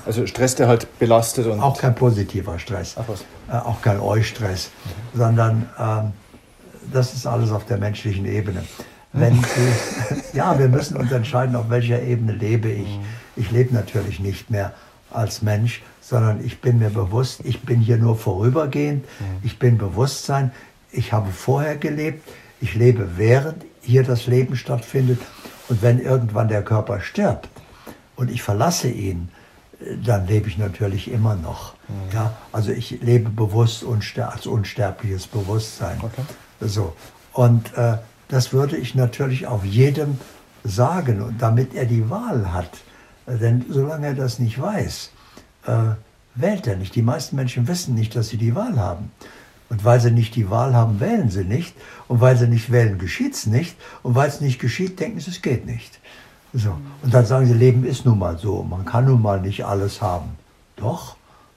also 0.08 0.26
Stress, 0.26 0.56
der 0.56 0.68
halt 0.68 0.88
belastet 1.00 1.46
und. 1.46 1.60
Auch 1.60 1.78
kein 1.78 1.94
positiver 1.94 2.58
Stress. 2.58 2.96
Ach 2.98 3.04
was. 3.08 3.22
Äh, 3.52 3.62
auch 3.62 3.82
kein 3.82 4.00
Eustress, 4.00 4.72
mhm. 5.14 5.18
sondern 5.18 5.70
ähm, 5.78 6.14
das 6.92 7.14
ist 7.14 7.28
alles 7.28 7.52
auf 7.52 7.66
der 7.66 7.78
menschlichen 7.78 8.26
Ebene. 8.26 8.64
Wenn. 9.14 9.36
Sie, 9.44 10.38
ja, 10.38 10.58
wir 10.58 10.70
müssen 10.70 10.98
uns 10.98 11.12
entscheiden, 11.12 11.56
auf 11.56 11.70
welcher 11.70 12.02
Ebene 12.02 12.32
lebe 12.32 12.70
ich. 12.70 12.88
Mhm. 12.88 13.04
Ich 13.36 13.52
lebe 13.52 13.76
natürlich 13.76 14.20
nicht 14.20 14.50
mehr 14.50 14.74
als 15.12 15.42
Mensch, 15.42 15.84
sondern 16.02 16.44
ich 16.44 16.62
bin 16.62 16.80
mir 16.80 16.90
bewusst, 16.90 17.42
ich 17.44 17.62
bin 17.62 17.80
hier 17.80 17.98
nur 17.98 18.18
vorübergehend, 18.18 19.04
mhm. 19.20 19.26
ich 19.44 19.60
bin 19.60 19.78
Bewusstsein, 19.78 20.52
ich 20.92 21.14
habe 21.14 21.32
vorher 21.32 21.76
gelebt, 21.76 22.28
ich 22.62 22.76
lebe 22.76 23.18
während 23.18 23.66
hier 23.82 24.04
das 24.04 24.26
Leben 24.26 24.56
stattfindet 24.56 25.20
und 25.70 25.82
wenn 25.82 26.00
irgendwann 26.00 26.48
der 26.48 26.64
Körper 26.64 27.02
stirbt 27.02 27.50
und 28.16 28.32
ich 28.32 28.42
verlasse 28.42 28.90
ihn, 28.90 29.30
dann 30.04 30.28
lebe 30.28 30.48
ich 30.48 30.58
natürlich 30.58 31.12
immer 31.12 31.36
noch. 31.36 31.74
Mhm. 31.88 32.14
Ja, 32.14 32.38
also 32.52 32.72
ich 32.72 33.02
lebe 33.02 33.30
bewusst 33.30 33.84
unster 33.84 34.32
als 34.32 34.48
unsterbliches 34.48 35.28
Bewusstsein. 35.28 36.00
Okay. 36.02 36.24
So. 36.62 36.94
Und 37.34 37.74
äh, 37.78 37.98
das 38.28 38.54
würde 38.54 38.78
ich 38.78 38.96
natürlich 38.96 39.48
auch 39.48 39.64
jedem 39.64 40.20
sagen, 40.64 41.22
und 41.22 41.42
damit 41.42 41.76
er 41.76 41.86
die 41.86 42.10
Wahl 42.10 42.52
hat. 42.52 42.72
Denn 43.28 43.66
solange 43.70 44.08
er 44.08 44.14
das 44.16 44.40
nicht 44.40 44.60
weiß, 44.60 45.12
äh, 45.66 45.72
wählt 46.36 46.68
er 46.68 46.78
nicht. 46.78 46.96
Die 46.96 47.02
meisten 47.02 47.36
Menschen 47.36 47.68
wissen 47.68 47.94
nicht, 47.94 48.16
dass 48.16 48.30
sie 48.30 48.38
die 48.38 48.56
Wahl 48.56 48.80
haben. 48.80 49.12
Und 49.70 49.84
weil 49.84 50.00
sie 50.00 50.12
nicht 50.12 50.36
die 50.36 50.50
Wahl 50.50 50.74
haben, 50.74 51.00
wählen 51.00 51.30
sie 51.30 51.44
nicht. 51.44 51.76
Und 52.08 52.22
weil 52.22 52.38
sie 52.38 52.48
nicht 52.48 52.72
wählen, 52.72 52.98
geschieht 52.98 53.34
es 53.34 53.46
nicht. 53.46 53.76
Und 54.02 54.16
weil 54.16 54.30
es 54.30 54.42
nicht 54.42 54.60
geschieht, 54.60 55.00
denken 55.00 55.20
sie, 55.20 55.32
es 55.32 55.42
geht 55.42 55.66
nicht. 55.66 56.00
So. 56.58 56.76
Und 57.04 57.14
dann 57.14 57.26
sagen 57.26 57.46
sie, 57.46 57.54
Leben 57.54 57.86
ist 57.86 58.06
nun 58.06 58.18
mal 58.18 58.38
so. 58.40 58.64
Man 58.64 58.84
kann 58.84 59.06
nun 59.06 59.22
mal 59.22 59.40
nicht 59.40 59.64
alles 59.64 60.02
haben. 60.02 60.38
Doch, 60.76 61.16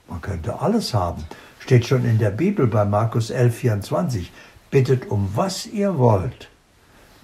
man 0.09 0.21
könnte 0.21 0.61
alles 0.61 0.93
haben. 0.93 1.25
Steht 1.59 1.87
schon 1.87 2.05
in 2.05 2.19
der 2.19 2.31
Bibel 2.31 2.67
bei 2.67 2.85
Markus 2.85 3.31
11, 3.31 3.55
24. 3.55 4.31
Bittet 4.71 5.11
um 5.11 5.31
was 5.35 5.65
ihr 5.65 5.97
wollt. 5.97 6.49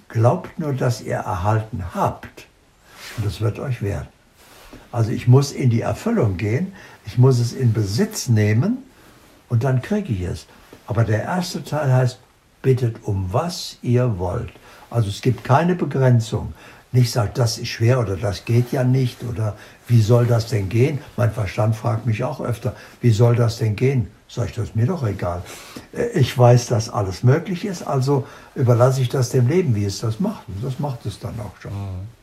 Glaubt 0.09 0.59
nur, 0.59 0.73
dass 0.73 1.03
ihr 1.03 1.17
erhalten 1.17 1.85
habt. 1.95 2.47
Und 3.17 3.27
das 3.27 3.43
wird 3.43 3.59
euch 3.59 3.83
werden. 3.83 4.09
Also 4.91 5.11
ich 5.11 5.29
muss 5.29 5.53
in 5.53 5.69
die 5.69 5.83
Erfüllung 5.83 6.39
gehen. 6.39 6.73
Ich 7.05 7.19
muss 7.19 7.39
es 7.39 7.53
in 7.53 7.75
Besitz 7.75 8.29
nehmen 8.29 8.79
und 9.51 9.65
dann 9.65 9.83
kriege 9.83 10.15
ich 10.15 10.23
es. 10.23 10.47
Aber 10.87 11.05
der 11.05 11.25
erste 11.25 11.63
Teil 11.63 11.93
heißt, 11.93 12.21
bittet 12.63 13.05
um 13.05 13.29
was 13.33 13.77
ihr 13.83 14.19
wollt. 14.19 14.53
Also 14.89 15.11
es 15.11 15.21
gibt 15.21 15.45
keine 15.45 15.75
Begrenzung 15.75 16.55
nicht 16.93 17.11
sagt, 17.11 17.39
das 17.39 17.59
ist 17.59 17.69
schwer 17.69 18.01
oder 18.01 18.17
das 18.17 18.45
geht 18.45 18.73
ja 18.73 18.85
nicht 18.85 19.23
oder 19.25 19.57
wie 19.89 20.01
soll 20.01 20.27
das 20.27 20.47
denn 20.49 20.69
gehen? 20.69 20.99
Mein 21.17 21.31
Verstand 21.31 21.77
fragt 21.77 22.07
mich 22.07 22.25
auch 22.25 22.41
öfter, 22.41 22.75
wie 23.01 23.11
soll 23.11 23.37
das 23.37 23.59
denn 23.59 23.77
gehen? 23.77 24.09
Sag 24.29 24.49
ich, 24.49 24.55
das 24.55 24.67
ist 24.67 24.77
mir 24.77 24.87
doch 24.87 25.07
egal. 25.07 25.43
Äh, 25.93 26.19
ich 26.19 26.37
weiß, 26.37 26.67
dass 26.67 26.89
alles 26.89 27.23
möglich 27.23 27.65
ist, 27.65 27.83
also 27.83 28.27
überlasse 28.55 29.01
ich 29.01 29.09
das 29.09 29.31
dem 29.31 29.49
Leben, 29.49 29.75
wie 29.75 29.85
es 29.85 30.01
das 30.01 30.19
macht. 30.21 30.49
Und 30.49 30.65
das 30.65 30.79
macht 30.81 31.07
es 31.07 31.21
dann 31.21 31.35
auch 31.41 31.61
schon. 31.61 31.73
Mhm. 31.73 32.17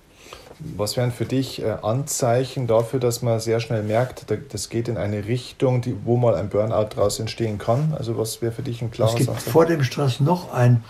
Was 0.77 0.97
wären 0.97 1.11
für 1.11 1.25
dich 1.25 1.61
äh, 1.61 1.75
Anzeichen 1.81 2.67
dafür, 2.67 2.99
dass 2.99 3.21
man 3.21 3.39
sehr 3.39 3.59
schnell 3.59 3.83
merkt, 3.83 4.25
das 4.51 4.69
geht 4.69 4.87
in 4.87 4.97
eine 4.97 5.25
Richtung, 5.25 5.81
die, 5.81 5.95
wo 6.05 6.15
mal 6.17 6.35
ein 6.35 6.49
Burnout 6.49 6.89
daraus 6.95 7.19
entstehen 7.19 7.57
kann? 7.57 7.93
Also 7.97 8.17
was 8.17 8.41
wäre 8.41 8.51
für 8.51 8.61
dich 8.61 8.81
ein 8.81 8.91
klares 8.91 9.13
Es 9.13 9.17
gibt 9.19 9.29
Anzeichen? 9.29 9.51
vor 9.51 9.65
dem 9.65 9.83
Stress 9.83 10.19
noch 10.19 10.53
ein 10.53 10.83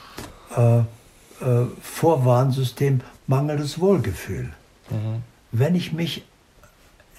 äh, 0.56 0.80
äh, 0.80 0.84
Vorwarnsystem, 1.82 3.02
mangelndes 3.28 3.80
Wohlgefühl. 3.80 4.50
Mhm. 4.90 5.24
Wenn 5.52 5.76
ich 5.76 5.94
mich 5.94 6.26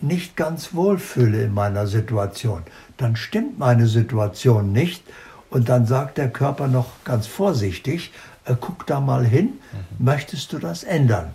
nicht 0.01 0.37
ganz 0.37 0.75
wohl 0.75 0.99
fühle 0.99 1.43
in 1.43 1.55
meiner 1.55 1.87
Situation, 1.87 2.63
dann 2.97 3.17
stimmt 3.17 3.59
meine 3.59 3.87
Situation 3.87 4.73
nicht 4.73 5.03
und 5.51 5.69
dann 5.69 5.87
sagt 5.87 6.19
der 6.19 6.31
Körper 6.31 6.67
noch 6.67 6.89
ganz 7.05 7.27
vorsichtig, 7.27 8.13
äh, 8.45 8.55
guck 8.61 8.87
da 8.87 9.01
mal 9.01 9.25
hin, 9.25 9.47
mhm. 9.73 10.05
möchtest 10.05 10.53
du 10.53 10.59
das 10.59 10.85
ändern? 10.85 11.27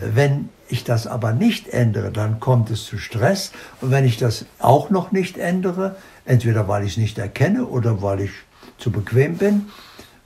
Mhm. 0.00 0.16
Wenn 0.16 0.48
ich 0.68 0.84
das 0.84 1.06
aber 1.06 1.32
nicht 1.32 1.68
ändere, 1.68 2.10
dann 2.10 2.40
kommt 2.40 2.70
es 2.70 2.84
zu 2.84 2.98
Stress 2.98 3.52
und 3.80 3.90
wenn 3.90 4.04
ich 4.04 4.18
das 4.18 4.44
auch 4.58 4.90
noch 4.90 5.12
nicht 5.12 5.38
ändere, 5.38 5.96
entweder 6.24 6.68
weil 6.68 6.84
ich 6.84 6.92
es 6.92 6.96
nicht 6.98 7.18
erkenne 7.18 7.64
oder 7.66 8.02
weil 8.02 8.20
ich 8.20 8.30
zu 8.78 8.90
bequem 8.90 9.36
bin, 9.36 9.68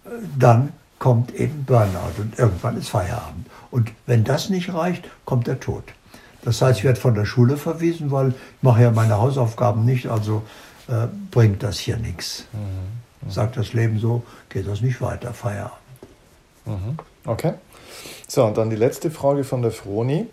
äh, 0.04 0.08
dann 0.38 0.72
kommt 0.98 1.34
eben 1.34 1.64
Burnout 1.64 2.18
und 2.18 2.38
irgendwann 2.38 2.78
ist 2.78 2.88
Feierabend. 2.88 3.46
Und 3.74 3.90
wenn 4.06 4.22
das 4.22 4.50
nicht 4.50 4.72
reicht, 4.72 5.10
kommt 5.24 5.48
der 5.48 5.58
Tod. 5.58 5.82
Das 6.42 6.62
heißt, 6.62 6.78
ich 6.78 6.84
werde 6.84 7.00
von 7.00 7.16
der 7.16 7.24
Schule 7.24 7.56
verwiesen, 7.56 8.12
weil 8.12 8.28
ich 8.28 8.62
mache 8.62 8.82
ja 8.82 8.92
meine 8.92 9.18
Hausaufgaben 9.18 9.84
nicht, 9.84 10.06
also 10.06 10.44
äh, 10.86 11.08
bringt 11.32 11.64
das 11.64 11.80
hier 11.80 11.96
nichts. 11.96 12.44
Mhm. 12.52 12.60
Mhm. 13.26 13.32
Sagt 13.32 13.56
das 13.56 13.72
Leben 13.72 13.98
so, 13.98 14.22
geht 14.48 14.68
das 14.68 14.80
nicht 14.80 15.00
weiter, 15.00 15.34
Feierabend. 15.34 15.74
Mhm. 16.66 16.98
Okay. 17.26 17.54
So, 18.28 18.44
und 18.44 18.56
dann 18.56 18.70
die 18.70 18.76
letzte 18.76 19.10
Frage 19.10 19.42
von 19.42 19.60
der 19.60 19.72
Froni. 19.72 20.28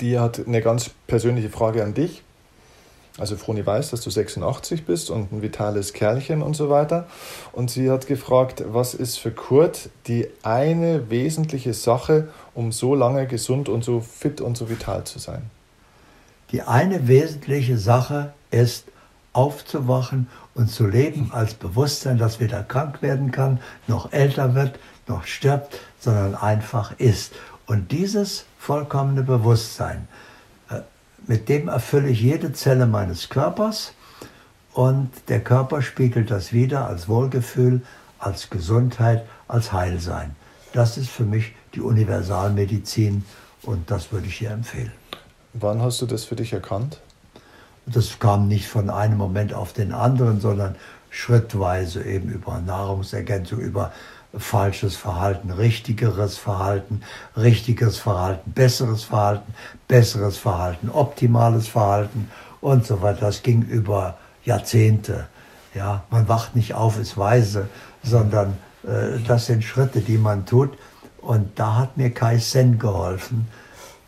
Die 0.00 0.18
hat 0.18 0.40
eine 0.46 0.62
ganz 0.62 0.88
persönliche 1.06 1.50
Frage 1.50 1.84
an 1.84 1.92
dich. 1.92 2.22
Also 3.18 3.36
Froni 3.36 3.66
weiß, 3.66 3.90
dass 3.90 4.00
du 4.00 4.10
86 4.10 4.86
bist 4.86 5.10
und 5.10 5.32
ein 5.32 5.42
vitales 5.42 5.92
Kerlchen 5.92 6.40
und 6.40 6.54
so 6.54 6.70
weiter. 6.70 7.08
Und 7.52 7.70
sie 7.70 7.90
hat 7.90 8.06
gefragt, 8.06 8.62
was 8.68 8.94
ist 8.94 9.18
für 9.18 9.32
Kurt 9.32 9.90
die 10.06 10.28
eine 10.42 11.10
wesentliche 11.10 11.74
Sache, 11.74 12.28
um 12.54 12.70
so 12.70 12.94
lange 12.94 13.26
gesund 13.26 13.68
und 13.68 13.82
so 13.82 14.00
fit 14.00 14.40
und 14.40 14.56
so 14.56 14.70
vital 14.70 15.04
zu 15.04 15.18
sein? 15.18 15.42
Die 16.52 16.62
eine 16.62 17.08
wesentliche 17.08 17.76
Sache 17.76 18.32
ist 18.50 18.84
aufzuwachen 19.32 20.28
und 20.54 20.70
zu 20.70 20.86
leben 20.86 21.30
als 21.32 21.54
Bewusstsein, 21.54 22.18
dass 22.18 22.40
weder 22.40 22.62
krank 22.62 23.02
werden 23.02 23.30
kann, 23.32 23.60
noch 23.86 24.12
älter 24.12 24.54
wird, 24.54 24.78
noch 25.06 25.24
stirbt, 25.24 25.78
sondern 26.00 26.34
einfach 26.34 26.98
ist. 26.98 27.32
Und 27.66 27.92
dieses 27.92 28.46
vollkommene 28.58 29.22
Bewusstsein, 29.22 30.08
mit 31.26 31.48
dem 31.48 31.68
erfülle 31.68 32.08
ich 32.08 32.20
jede 32.20 32.52
Zelle 32.52 32.86
meines 32.86 33.28
Körpers 33.28 33.92
und 34.72 35.10
der 35.28 35.42
Körper 35.42 35.82
spiegelt 35.82 36.30
das 36.30 36.52
wieder 36.52 36.86
als 36.86 37.08
Wohlgefühl, 37.08 37.82
als 38.18 38.50
Gesundheit, 38.50 39.26
als 39.46 39.72
Heilsein. 39.72 40.36
Das 40.72 40.96
ist 40.96 41.10
für 41.10 41.24
mich 41.24 41.54
die 41.74 41.80
Universalmedizin 41.80 43.24
und 43.62 43.90
das 43.90 44.12
würde 44.12 44.26
ich 44.26 44.36
hier 44.36 44.50
empfehlen. 44.50 44.92
Wann 45.54 45.82
hast 45.82 46.00
du 46.00 46.06
das 46.06 46.24
für 46.24 46.36
dich 46.36 46.52
erkannt? 46.52 47.00
Das 47.86 48.18
kam 48.18 48.48
nicht 48.48 48.68
von 48.68 48.90
einem 48.90 49.16
Moment 49.16 49.54
auf 49.54 49.72
den 49.72 49.92
anderen, 49.92 50.40
sondern 50.40 50.76
schrittweise 51.10 52.04
eben 52.04 52.28
über 52.28 52.60
Nahrungsergänzung, 52.60 53.60
über 53.60 53.92
falsches 54.36 54.96
Verhalten, 54.96 55.50
richtigeres 55.50 56.36
Verhalten, 56.36 57.02
richtiges 57.36 57.98
Verhalten, 57.98 58.52
besseres 58.52 59.04
Verhalten, 59.04 59.54
besseres 59.86 60.36
Verhalten, 60.36 60.90
optimales 60.90 61.68
Verhalten 61.68 62.30
und 62.60 62.86
so 62.86 63.00
weiter. 63.00 63.20
Das 63.20 63.42
ging 63.42 63.62
über 63.62 64.18
Jahrzehnte. 64.44 65.28
Ja, 65.74 66.04
man 66.10 66.28
wacht 66.28 66.56
nicht 66.56 66.74
auf, 66.74 66.98
ist 66.98 67.16
weise, 67.16 67.68
sondern 68.02 68.58
äh, 68.84 69.18
das 69.26 69.46
sind 69.46 69.64
Schritte, 69.64 70.00
die 70.00 70.18
man 70.18 70.46
tut. 70.46 70.76
Und 71.20 71.58
da 71.58 71.76
hat 71.76 71.96
mir 71.96 72.12
Kai 72.12 72.38
Sen 72.38 72.78
geholfen. 72.78 73.48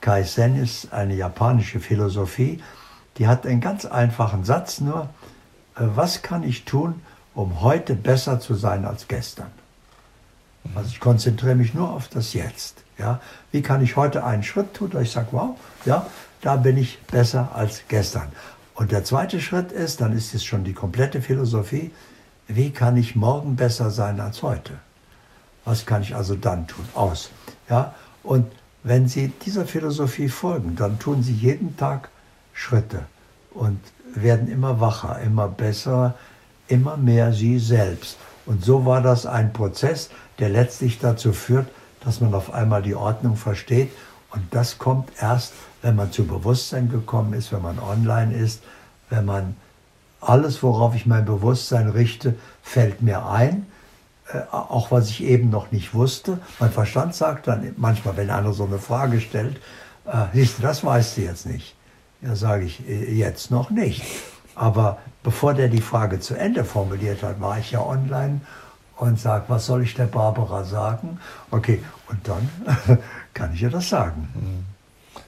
Kai 0.01 0.23
Sen 0.23 0.57
ist 0.57 0.93
eine 0.93 1.15
japanische 1.15 1.81
Philosophie, 1.81 2.63
die 3.19 3.27
hat 3.27 3.47
einen 3.47 3.61
ganz 3.61 3.85
einfachen 3.85 4.45
Satz 4.45 4.81
nur, 4.81 5.11
äh, 5.77 5.83
was 5.95 6.23
kann 6.23 6.43
ich 6.43 6.65
tun, 6.65 7.03
um 7.35 7.61
heute 7.61 7.95
besser 7.95 8.41
zu 8.41 8.55
sein 8.55 8.85
als 8.85 9.09
gestern? 9.09 9.51
Also 10.75 10.91
ich 10.91 11.01
konzentriere 11.01 11.55
mich 11.55 11.75
nur 11.75 11.91
auf 11.91 12.09
das 12.09 12.33
Jetzt. 12.35 12.83
Ja? 12.99 13.21
Wie 13.51 13.63
kann 13.63 13.83
ich 13.83 13.97
heute 13.97 14.25
einen 14.25 14.43
Schritt 14.43 14.75
tun, 14.75 14.91
dass 14.91 15.03
ich 15.03 15.11
sage, 15.11 15.29
wow, 15.33 15.57
ja, 15.85 16.07
da 16.41 16.57
bin 16.57 16.77
ich 16.77 17.01
besser 17.03 17.51
als 17.55 17.83
gestern. 17.89 18.29
Und 18.75 18.93
der 18.93 19.05
zweite 19.05 19.41
Schritt 19.41 19.73
ist, 19.73 20.01
dann 20.01 20.17
ist 20.17 20.35
es 20.35 20.45
schon 20.45 20.65
die 20.65 20.73
komplette 20.73 21.21
Philosophie, 21.21 21.91
wie 22.49 22.71
kann 22.71 22.97
ich 22.97 23.15
morgen 23.15 23.57
besser 23.57 23.91
sein 23.91 24.21
als 24.21 24.43
heute? 24.43 24.73
Was 25.65 25.87
kann 25.87 26.03
ich 26.03 26.15
also 26.15 26.35
dann 26.35 26.67
tun? 26.67 26.85
Aus. 26.95 27.31
Ja? 27.69 27.95
Und 28.23 28.47
wenn 28.83 29.09
Sie 29.09 29.29
dieser 29.29 29.67
Philosophie 29.67 30.29
folgen, 30.29 30.77
dann 30.77 30.99
tun 30.99 31.23
Sie 31.23 31.35
jeden 31.35 31.77
Tag 31.77 32.09
Schritte 32.55 33.03
und 33.53 33.79
werden 34.15 34.51
immer 34.51 34.81
wacher, 34.81 35.21
immer 35.21 35.49
besser, 35.49 36.15
immer 36.67 36.97
mehr 36.97 37.33
Sie 37.33 37.59
selbst. 37.59 38.17
Und 38.47 38.65
so 38.65 38.87
war 38.87 39.03
das 39.03 39.27
ein 39.27 39.53
Prozess, 39.53 40.11
der 40.41 40.49
letztlich 40.49 40.99
dazu 40.99 41.33
führt, 41.33 41.69
dass 42.05 42.21
man 42.21 42.35
auf 42.35 42.53
einmal 42.53 42.83
die 42.83 42.95
Ordnung 42.95 43.37
versteht. 43.37 43.91
Und 44.31 44.43
das 44.53 44.79
kommt 44.79 45.11
erst, 45.21 45.53
wenn 45.83 45.97
man 45.97 46.13
zu 46.13 46.27
Bewusstsein 46.27 46.89
gekommen 46.89 47.33
ist, 47.33 47.53
wenn 47.53 47.63
man 47.63 47.79
online 47.79 48.35
ist, 48.35 48.63
wenn 49.09 49.25
man 49.25 49.57
alles, 50.21 50.63
worauf 50.63 50.95
ich 50.95 51.07
mein 51.07 51.25
Bewusstsein 51.25 51.89
richte, 51.89 52.35
fällt 52.63 53.03
mir 53.03 53.27
ein. 53.27 53.67
Äh, 54.33 54.41
auch 54.53 54.91
was 54.91 55.09
ich 55.09 55.25
eben 55.25 55.51
noch 55.51 55.73
nicht 55.73 55.95
wusste. 55.95 56.39
Mein 56.59 56.71
Verstand 56.71 57.15
sagt 57.15 57.47
dann 57.47 57.75
manchmal, 57.77 58.17
wenn 58.17 58.31
einer 58.31 58.53
so 58.53 58.65
eine 58.65 58.79
Frage 58.79 59.21
stellt, 59.21 59.57
äh, 60.07 60.27
siehst 60.33 60.59
du, 60.59 60.63
das 60.63 60.85
weißt 60.85 61.17
du 61.17 61.23
jetzt 61.23 61.47
nicht. 61.47 61.75
Ja, 62.23 62.37
sage 62.37 62.65
ich, 62.65 62.87
äh, 62.89 63.13
jetzt 63.13 63.51
noch 63.51 63.71
nicht. 63.71 64.03
Aber 64.55 64.99
bevor 65.23 65.55
der 65.55 65.69
die 65.69 65.81
Frage 65.81 66.21
zu 66.21 66.35
Ende 66.35 66.65
formuliert 66.65 67.23
hat, 67.23 67.41
war 67.41 67.59
ich 67.59 67.71
ja 67.71 67.81
online 67.81 68.43
und 69.01 69.19
sage, 69.19 69.45
was 69.49 69.67
soll 69.67 69.83
ich 69.83 69.95
der 69.95 70.07
Barbara 70.07 70.65
sagen? 70.65 71.19
Okay, 71.51 71.83
und 72.09 72.27
dann 72.29 72.49
kann 73.35 73.55
ich 73.55 73.63
ihr 73.63 73.71
das 73.71 73.89
sagen. 73.89 74.29
Mhm. 74.35 74.67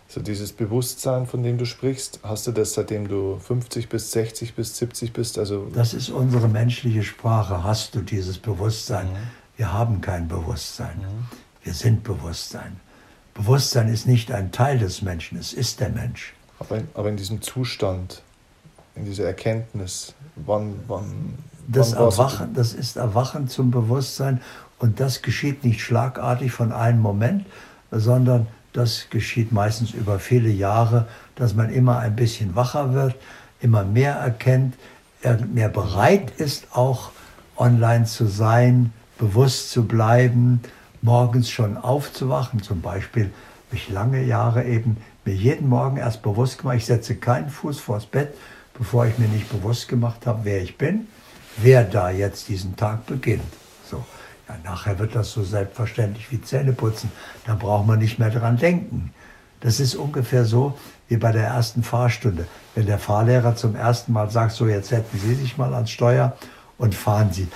So 0.09 0.21
dieses 0.21 0.53
Bewusstsein, 0.53 1.27
von 1.27 1.43
dem 1.43 1.57
du 1.57 1.65
sprichst, 1.65 2.21
hast 2.23 2.47
du 2.47 2.53
das 2.53 2.75
seitdem 2.75 3.09
du 3.09 3.39
50 3.39 3.89
bis 3.89 4.13
60 4.13 4.55
bis 4.55 4.77
70 4.77 5.15
bist? 5.15 5.39
Also 5.39 5.71
das 5.75 5.95
ist 5.95 6.11
unsere 6.11 6.49
menschliche 6.49 7.03
Sprache. 7.03 7.65
Hast 7.65 7.95
du 7.95 8.03
dieses 8.03 8.37
Bewusstsein? 8.37 9.07
Mhm. 9.07 9.17
Wir 9.57 9.73
haben 9.73 10.03
kein 10.03 10.29
Bewusstsein. 10.29 10.99
Mhm. 10.99 11.27
Wir 11.63 11.73
sind 11.73 12.05
Bewusstsein. 12.05 12.79
Bewusstsein 13.33 13.89
ist 13.89 14.07
nicht 14.07 14.31
ein 14.33 14.53
Teil 14.53 14.79
des 14.79 15.01
Menschen, 15.01 15.39
es 15.39 15.55
ist 15.55 15.81
der 15.81 15.89
Mensch. 15.89 16.35
Aber 16.59 16.77
in, 16.77 16.89
aber 16.93 17.09
in 17.09 17.17
diesem 17.17 17.41
Zustand, 17.41 18.23
in 18.95 19.05
dieser 19.05 19.25
Erkenntnis, 19.25 20.15
wann, 20.37 20.75
wann 20.87 21.39
das 21.69 21.93
Erwachen, 21.93 22.55
das 22.55 22.75
ist 22.75 22.97
Erwachen 22.97 23.49
zum 23.49 23.71
Bewusstsein 23.71 24.41
und 24.79 25.01
das 25.01 25.23
geschieht 25.23 25.65
nicht 25.65 25.81
schlagartig 25.81 26.53
von 26.53 26.73
einem 26.73 27.01
Moment, 27.01 27.47
sondern 27.91 28.47
das 28.73 29.07
geschieht 29.11 29.53
meistens 29.53 29.93
über 29.93 30.19
viele 30.19 30.49
Jahre, 30.49 31.07
dass 31.37 31.55
man 31.55 31.71
immer 31.71 31.99
ein 31.99 32.17
bisschen 32.17 32.55
wacher 32.57 32.95
wird, 32.95 33.15
immer 33.61 33.85
mehr 33.85 34.15
erkennt, 34.15 34.75
mehr 35.53 35.69
bereit 35.69 36.33
ist, 36.39 36.67
auch 36.73 37.11
online 37.57 38.07
zu 38.07 38.27
sein, 38.27 38.93
bewusst 39.19 39.71
zu 39.71 39.85
bleiben, 39.85 40.61
morgens 41.01 41.51
schon 41.51 41.77
aufzuwachen. 41.77 42.63
Zum 42.63 42.81
Beispiel 42.81 43.31
habe 43.69 43.77
ich 43.77 43.89
lange 43.89 44.23
Jahre 44.25 44.65
eben 44.65 44.97
mir 45.25 45.35
jeden 45.35 45.69
Morgen 45.69 45.99
erst 45.99 46.23
bewusst 46.23 46.59
gemacht, 46.59 46.79
ich 46.79 46.87
setze 46.87 47.15
keinen 47.15 47.51
Fuß 47.51 47.79
vors 47.79 48.07
Bett, 48.07 48.35
bevor 48.79 49.07
ich 49.07 49.19
mir 49.19 49.29
nicht 49.29 49.51
bewusst 49.51 49.89
gemacht 49.89 50.27
habe, 50.27 50.41
wer 50.45 50.63
ich 50.63 50.79
bin 50.79 51.07
wer 51.57 51.85
da 51.85 52.11
jetzt 52.11 52.49
diesen 52.49 52.77
Tag 52.77 53.07
beginnt. 53.07 53.43
So. 53.89 54.05
Ja, 54.49 54.57
nachher 54.65 54.99
wird 54.99 55.15
das 55.15 55.33
so 55.33 55.43
selbstverständlich 55.43 56.31
wie 56.33 56.41
Zähneputzen. 56.41 57.11
Da 57.47 57.55
braucht 57.55 57.87
man 57.87 57.99
nicht 57.99 58.19
mehr 58.19 58.31
dran 58.31 58.57
denken. 58.57 59.13
Das 59.61 59.79
ist 59.79 59.95
ungefähr 59.95 60.45
so 60.45 60.77
wie 61.09 61.17
bei 61.17 61.31
der 61.31 61.47
ersten 61.47 61.83
Fahrstunde. 61.83 62.47
Wenn 62.75 62.87
der 62.87 62.99
Fahrlehrer 62.99 63.55
zum 63.55 63.77
ersten 63.77 64.13
Mal 64.13 64.31
sagt, 64.31 64.53
so 64.53 64.67
jetzt 64.67 64.89
setzen 64.89 65.21
Sie 65.21 65.35
sich 65.35 65.57
mal 65.57 65.73
ans 65.75 65.91
Steuer 65.91 66.37
und 66.79 66.95
fahren 66.95 67.33
Sie, 67.33 67.47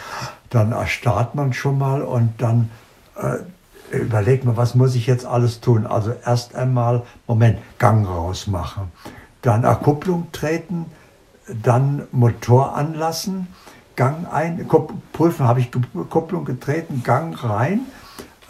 dann 0.51 0.73
erstarrt 0.73 1.35
man 1.35 1.53
schon 1.53 1.79
mal 1.79 2.03
und 2.03 2.41
dann 2.41 2.71
äh, 3.17 3.97
überlegt 3.97 4.45
man, 4.45 4.57
was 4.57 4.77
muss 4.77 4.95
ich 4.95 5.09
jetzt 5.09 5.27
alles 5.27 5.61
tun. 5.61 5.87
Also 5.87 6.15
erst 6.25 6.55
einmal, 6.55 7.03
Moment, 7.27 7.59
Gang 7.79 8.07
rausmachen, 8.07 8.93
dann 9.43 9.65
Erkupplung 9.65 10.31
treten, 10.31 10.87
dann 11.63 12.07
Motor 12.13 12.77
anlassen, 12.77 13.49
Gang 13.97 14.27
ein, 14.31 14.69
prüfen, 15.13 15.49
habe 15.49 15.61
ich 15.61 15.71
Kupplung 16.11 16.45
getreten, 16.45 17.03
Gang 17.03 17.43
rein, 17.43 17.81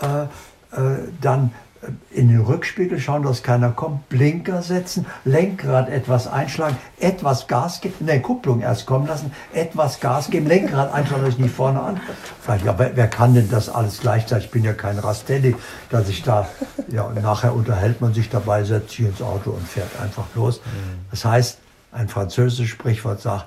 äh, 0.02 0.24
äh, 0.72 0.98
dann 1.20 1.52
äh, 1.82 2.18
in 2.18 2.28
den 2.28 2.40
Rückspiegel 2.40 2.98
schauen, 2.98 3.22
dass 3.22 3.44
keiner 3.44 3.70
kommt, 3.70 4.08
Blinker 4.08 4.62
setzen, 4.62 5.06
Lenkrad 5.24 5.88
etwas 5.88 6.26
einschlagen, 6.26 6.76
etwas 6.98 7.46
Gas 7.46 7.80
geben, 7.80 8.06
ne, 8.06 8.20
Kupplung 8.20 8.60
erst 8.60 8.86
kommen 8.86 9.06
lassen, 9.06 9.30
etwas 9.52 10.00
Gas 10.00 10.30
geben, 10.30 10.48
Lenkrad 10.48 10.92
einschlagen, 10.92 11.24
dass 11.24 11.34
ich 11.34 11.38
nicht 11.38 11.54
vorne 11.54 11.80
an. 11.80 12.00
Ja, 12.64 12.76
wer, 12.76 12.96
wer 12.96 13.06
kann 13.06 13.34
denn 13.34 13.48
das 13.48 13.68
alles 13.68 14.00
gleichzeitig? 14.00 14.46
Ich 14.46 14.50
bin 14.50 14.64
ja 14.64 14.72
kein 14.72 14.98
Rastelli, 14.98 15.54
dass 15.90 16.08
ich 16.08 16.24
da, 16.24 16.48
ja, 16.88 17.02
und 17.02 17.22
nachher 17.22 17.54
unterhält 17.54 18.00
man 18.00 18.14
sich 18.14 18.28
dabei, 18.30 18.64
setzt 18.64 18.90
sich 18.90 19.06
ins 19.06 19.22
Auto 19.22 19.50
und 19.50 19.66
fährt 19.68 20.00
einfach 20.02 20.26
los. 20.34 20.60
Mhm. 20.64 21.06
Das 21.12 21.24
heißt, 21.24 21.58
ein 21.96 22.08
französisches 22.08 22.68
Sprichwort 22.68 23.20
sagt, 23.20 23.46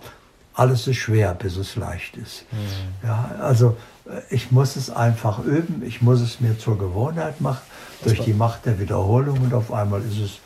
alles 0.53 0.87
ist 0.87 0.97
schwer, 0.97 1.35
bis 1.35 1.55
es 1.55 1.75
leicht 1.75 2.17
ist. 2.17 2.45
Mhm. 2.51 3.07
Ja, 3.07 3.31
also 3.41 3.77
äh, 4.05 4.21
ich 4.29 4.51
muss 4.51 4.75
es 4.75 4.89
einfach 4.89 5.39
üben, 5.39 5.83
ich 5.85 6.01
muss 6.01 6.19
es 6.19 6.41
mir 6.41 6.57
zur 6.57 6.77
Gewohnheit 6.77 7.39
machen, 7.39 7.61
durch 8.03 8.21
die 8.21 8.33
Macht 8.33 8.65
der 8.65 8.79
Wiederholung 8.79 9.39
und 9.39 9.53
auf 9.53 9.71
einmal 9.71 10.01
ist 10.01 10.19
es 10.19 10.39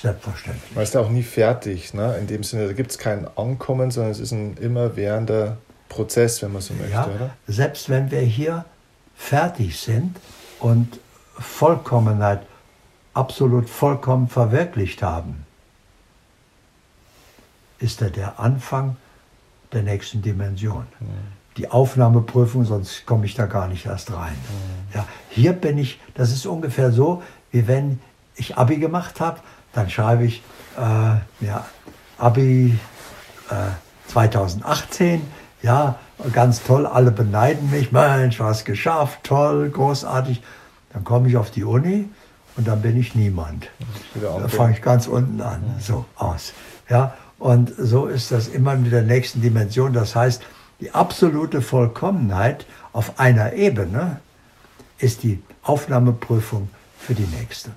selbstverständlich. 0.00 0.74
Man 0.74 0.84
ist 0.84 0.94
ja 0.94 1.00
auch 1.00 1.08
nie 1.08 1.22
fertig, 1.22 1.94
ne? 1.94 2.16
in 2.18 2.26
dem 2.26 2.42
Sinne, 2.42 2.66
da 2.66 2.72
gibt 2.72 2.90
es 2.90 2.98
kein 2.98 3.26
Ankommen, 3.36 3.90
sondern 3.90 4.12
es 4.12 4.20
ist 4.20 4.32
ein 4.32 4.56
immerwährender 4.58 5.56
Prozess, 5.88 6.42
wenn 6.42 6.52
man 6.52 6.62
so 6.62 6.74
möchte. 6.74 6.92
Ja, 6.92 7.06
oder? 7.06 7.30
Selbst 7.46 7.88
wenn 7.88 8.10
wir 8.10 8.20
hier 8.20 8.64
fertig 9.16 9.80
sind 9.80 10.16
und 10.58 10.98
Vollkommenheit 11.38 12.40
absolut 13.14 13.70
vollkommen 13.70 14.28
verwirklicht 14.28 15.02
haben, 15.02 15.45
ist 17.78 18.02
er 18.02 18.10
der 18.10 18.38
Anfang 18.40 18.96
der 19.72 19.82
nächsten 19.82 20.22
Dimension. 20.22 20.86
Mhm. 21.00 21.06
Die 21.56 21.70
Aufnahmeprüfung, 21.70 22.64
sonst 22.64 23.06
komme 23.06 23.26
ich 23.26 23.34
da 23.34 23.46
gar 23.46 23.68
nicht 23.68 23.86
erst 23.86 24.12
rein. 24.12 24.34
Mhm. 24.34 24.94
Ja, 24.94 25.06
hier 25.30 25.52
bin 25.52 25.78
ich, 25.78 26.00
das 26.14 26.32
ist 26.32 26.46
ungefähr 26.46 26.92
so, 26.92 27.22
wie 27.50 27.66
wenn 27.66 28.00
ich 28.34 28.56
Abi 28.56 28.76
gemacht 28.76 29.20
habe, 29.20 29.40
dann 29.72 29.90
schreibe 29.90 30.24
ich 30.24 30.42
äh, 30.76 31.44
ja, 31.44 31.66
Abi 32.18 32.78
äh, 33.50 34.10
2018, 34.10 35.22
ja, 35.62 35.98
ganz 36.32 36.62
toll, 36.62 36.86
alle 36.86 37.10
beneiden 37.10 37.70
mich, 37.70 37.92
Mensch, 37.92 38.40
was 38.40 38.64
geschafft, 38.64 39.20
toll, 39.24 39.70
großartig. 39.70 40.42
Dann 40.92 41.04
komme 41.04 41.28
ich 41.28 41.36
auf 41.36 41.50
die 41.50 41.64
Uni 41.64 42.08
und 42.56 42.68
dann 42.68 42.80
bin 42.82 42.98
ich 42.98 43.14
niemand. 43.14 43.68
Da 44.14 44.48
fange 44.48 44.72
ich 44.72 44.82
ganz 44.82 45.06
unten 45.06 45.40
an, 45.40 45.62
so 45.78 46.06
aus. 46.16 46.52
Ja, 46.88 47.14
und 47.38 47.72
so 47.76 48.06
ist 48.06 48.32
das 48.32 48.48
immer 48.48 48.76
mit 48.76 48.92
der 48.92 49.02
nächsten 49.02 49.42
Dimension. 49.42 49.92
Das 49.92 50.16
heißt, 50.16 50.42
die 50.80 50.92
absolute 50.92 51.62
Vollkommenheit 51.62 52.66
auf 52.92 53.18
einer 53.18 53.52
Ebene 53.52 54.20
ist 54.98 55.22
die 55.22 55.42
Aufnahmeprüfung 55.62 56.68
für 56.98 57.14
die 57.14 57.26
nächste. 57.38 57.70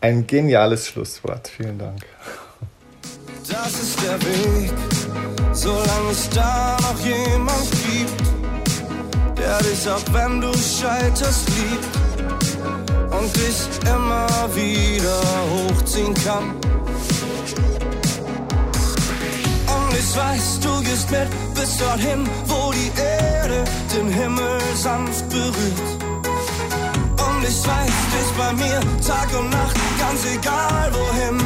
Ein 0.00 0.26
geniales 0.26 0.88
Schlusswort. 0.88 1.48
Vielen 1.48 1.78
Dank. 1.78 2.04
Das 3.48 3.72
ist 3.74 4.02
der 4.02 4.20
Weg, 4.22 4.72
solange 5.52 6.10
es 6.10 6.28
da 6.30 6.76
noch 6.80 7.00
jemand 7.00 7.70
gibt, 7.90 9.38
der 9.38 9.58
dich 9.58 9.88
auch 9.88 10.02
wenn 10.12 10.40
du 10.40 10.52
scheiterst 10.52 11.48
liebt 11.48 12.04
und 13.10 13.36
dich 13.36 13.88
immer 13.88 14.26
wieder 14.54 15.20
hochziehen 15.50 16.14
kann. 16.14 16.54
Ich 20.14 20.20
weiß, 20.20 20.60
du 20.60 20.80
gehst 20.82 21.10
mit 21.10 21.28
bis 21.54 21.76
dorthin, 21.76 22.28
wo 22.46 22.72
die 22.72 22.92
Erde 23.00 23.64
den 23.94 24.08
Himmel 24.12 24.60
sanft 24.76 25.28
berührt. 25.28 25.90
Und 27.26 27.42
ich 27.42 27.66
weiß, 27.66 27.96
dich 28.14 28.30
bei 28.38 28.52
mir 28.52 28.80
Tag 29.06 29.28
und 29.38 29.50
Nacht, 29.50 29.76
ganz 29.98 30.20
egal 30.34 30.92
wohin 30.92 31.40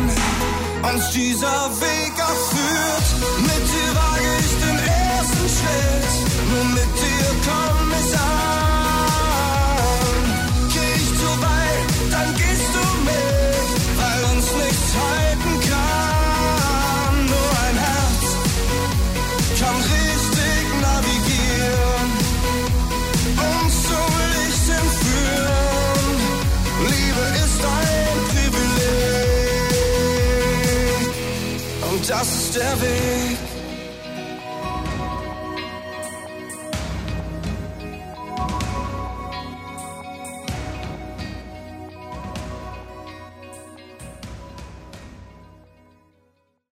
uns 0.91 1.11
dieser 1.11 1.71
Weg 1.81 2.13
auch 2.21 2.43
führt. 2.53 3.09
Mit 3.41 3.65
dir 3.73 3.91
wage 4.01 4.31
ich 4.41 4.53
den 4.65 4.79
ersten 4.87 5.49
Schritt, 5.57 6.13
nur 6.51 6.65
mit 6.65 6.93
dir 7.03 7.29
komm 7.47 7.93
ich 8.01 8.19
an. 8.19 8.48
Das 32.09 32.29
ist 32.35 32.57
der 32.57 32.81
Weg. 32.81 33.48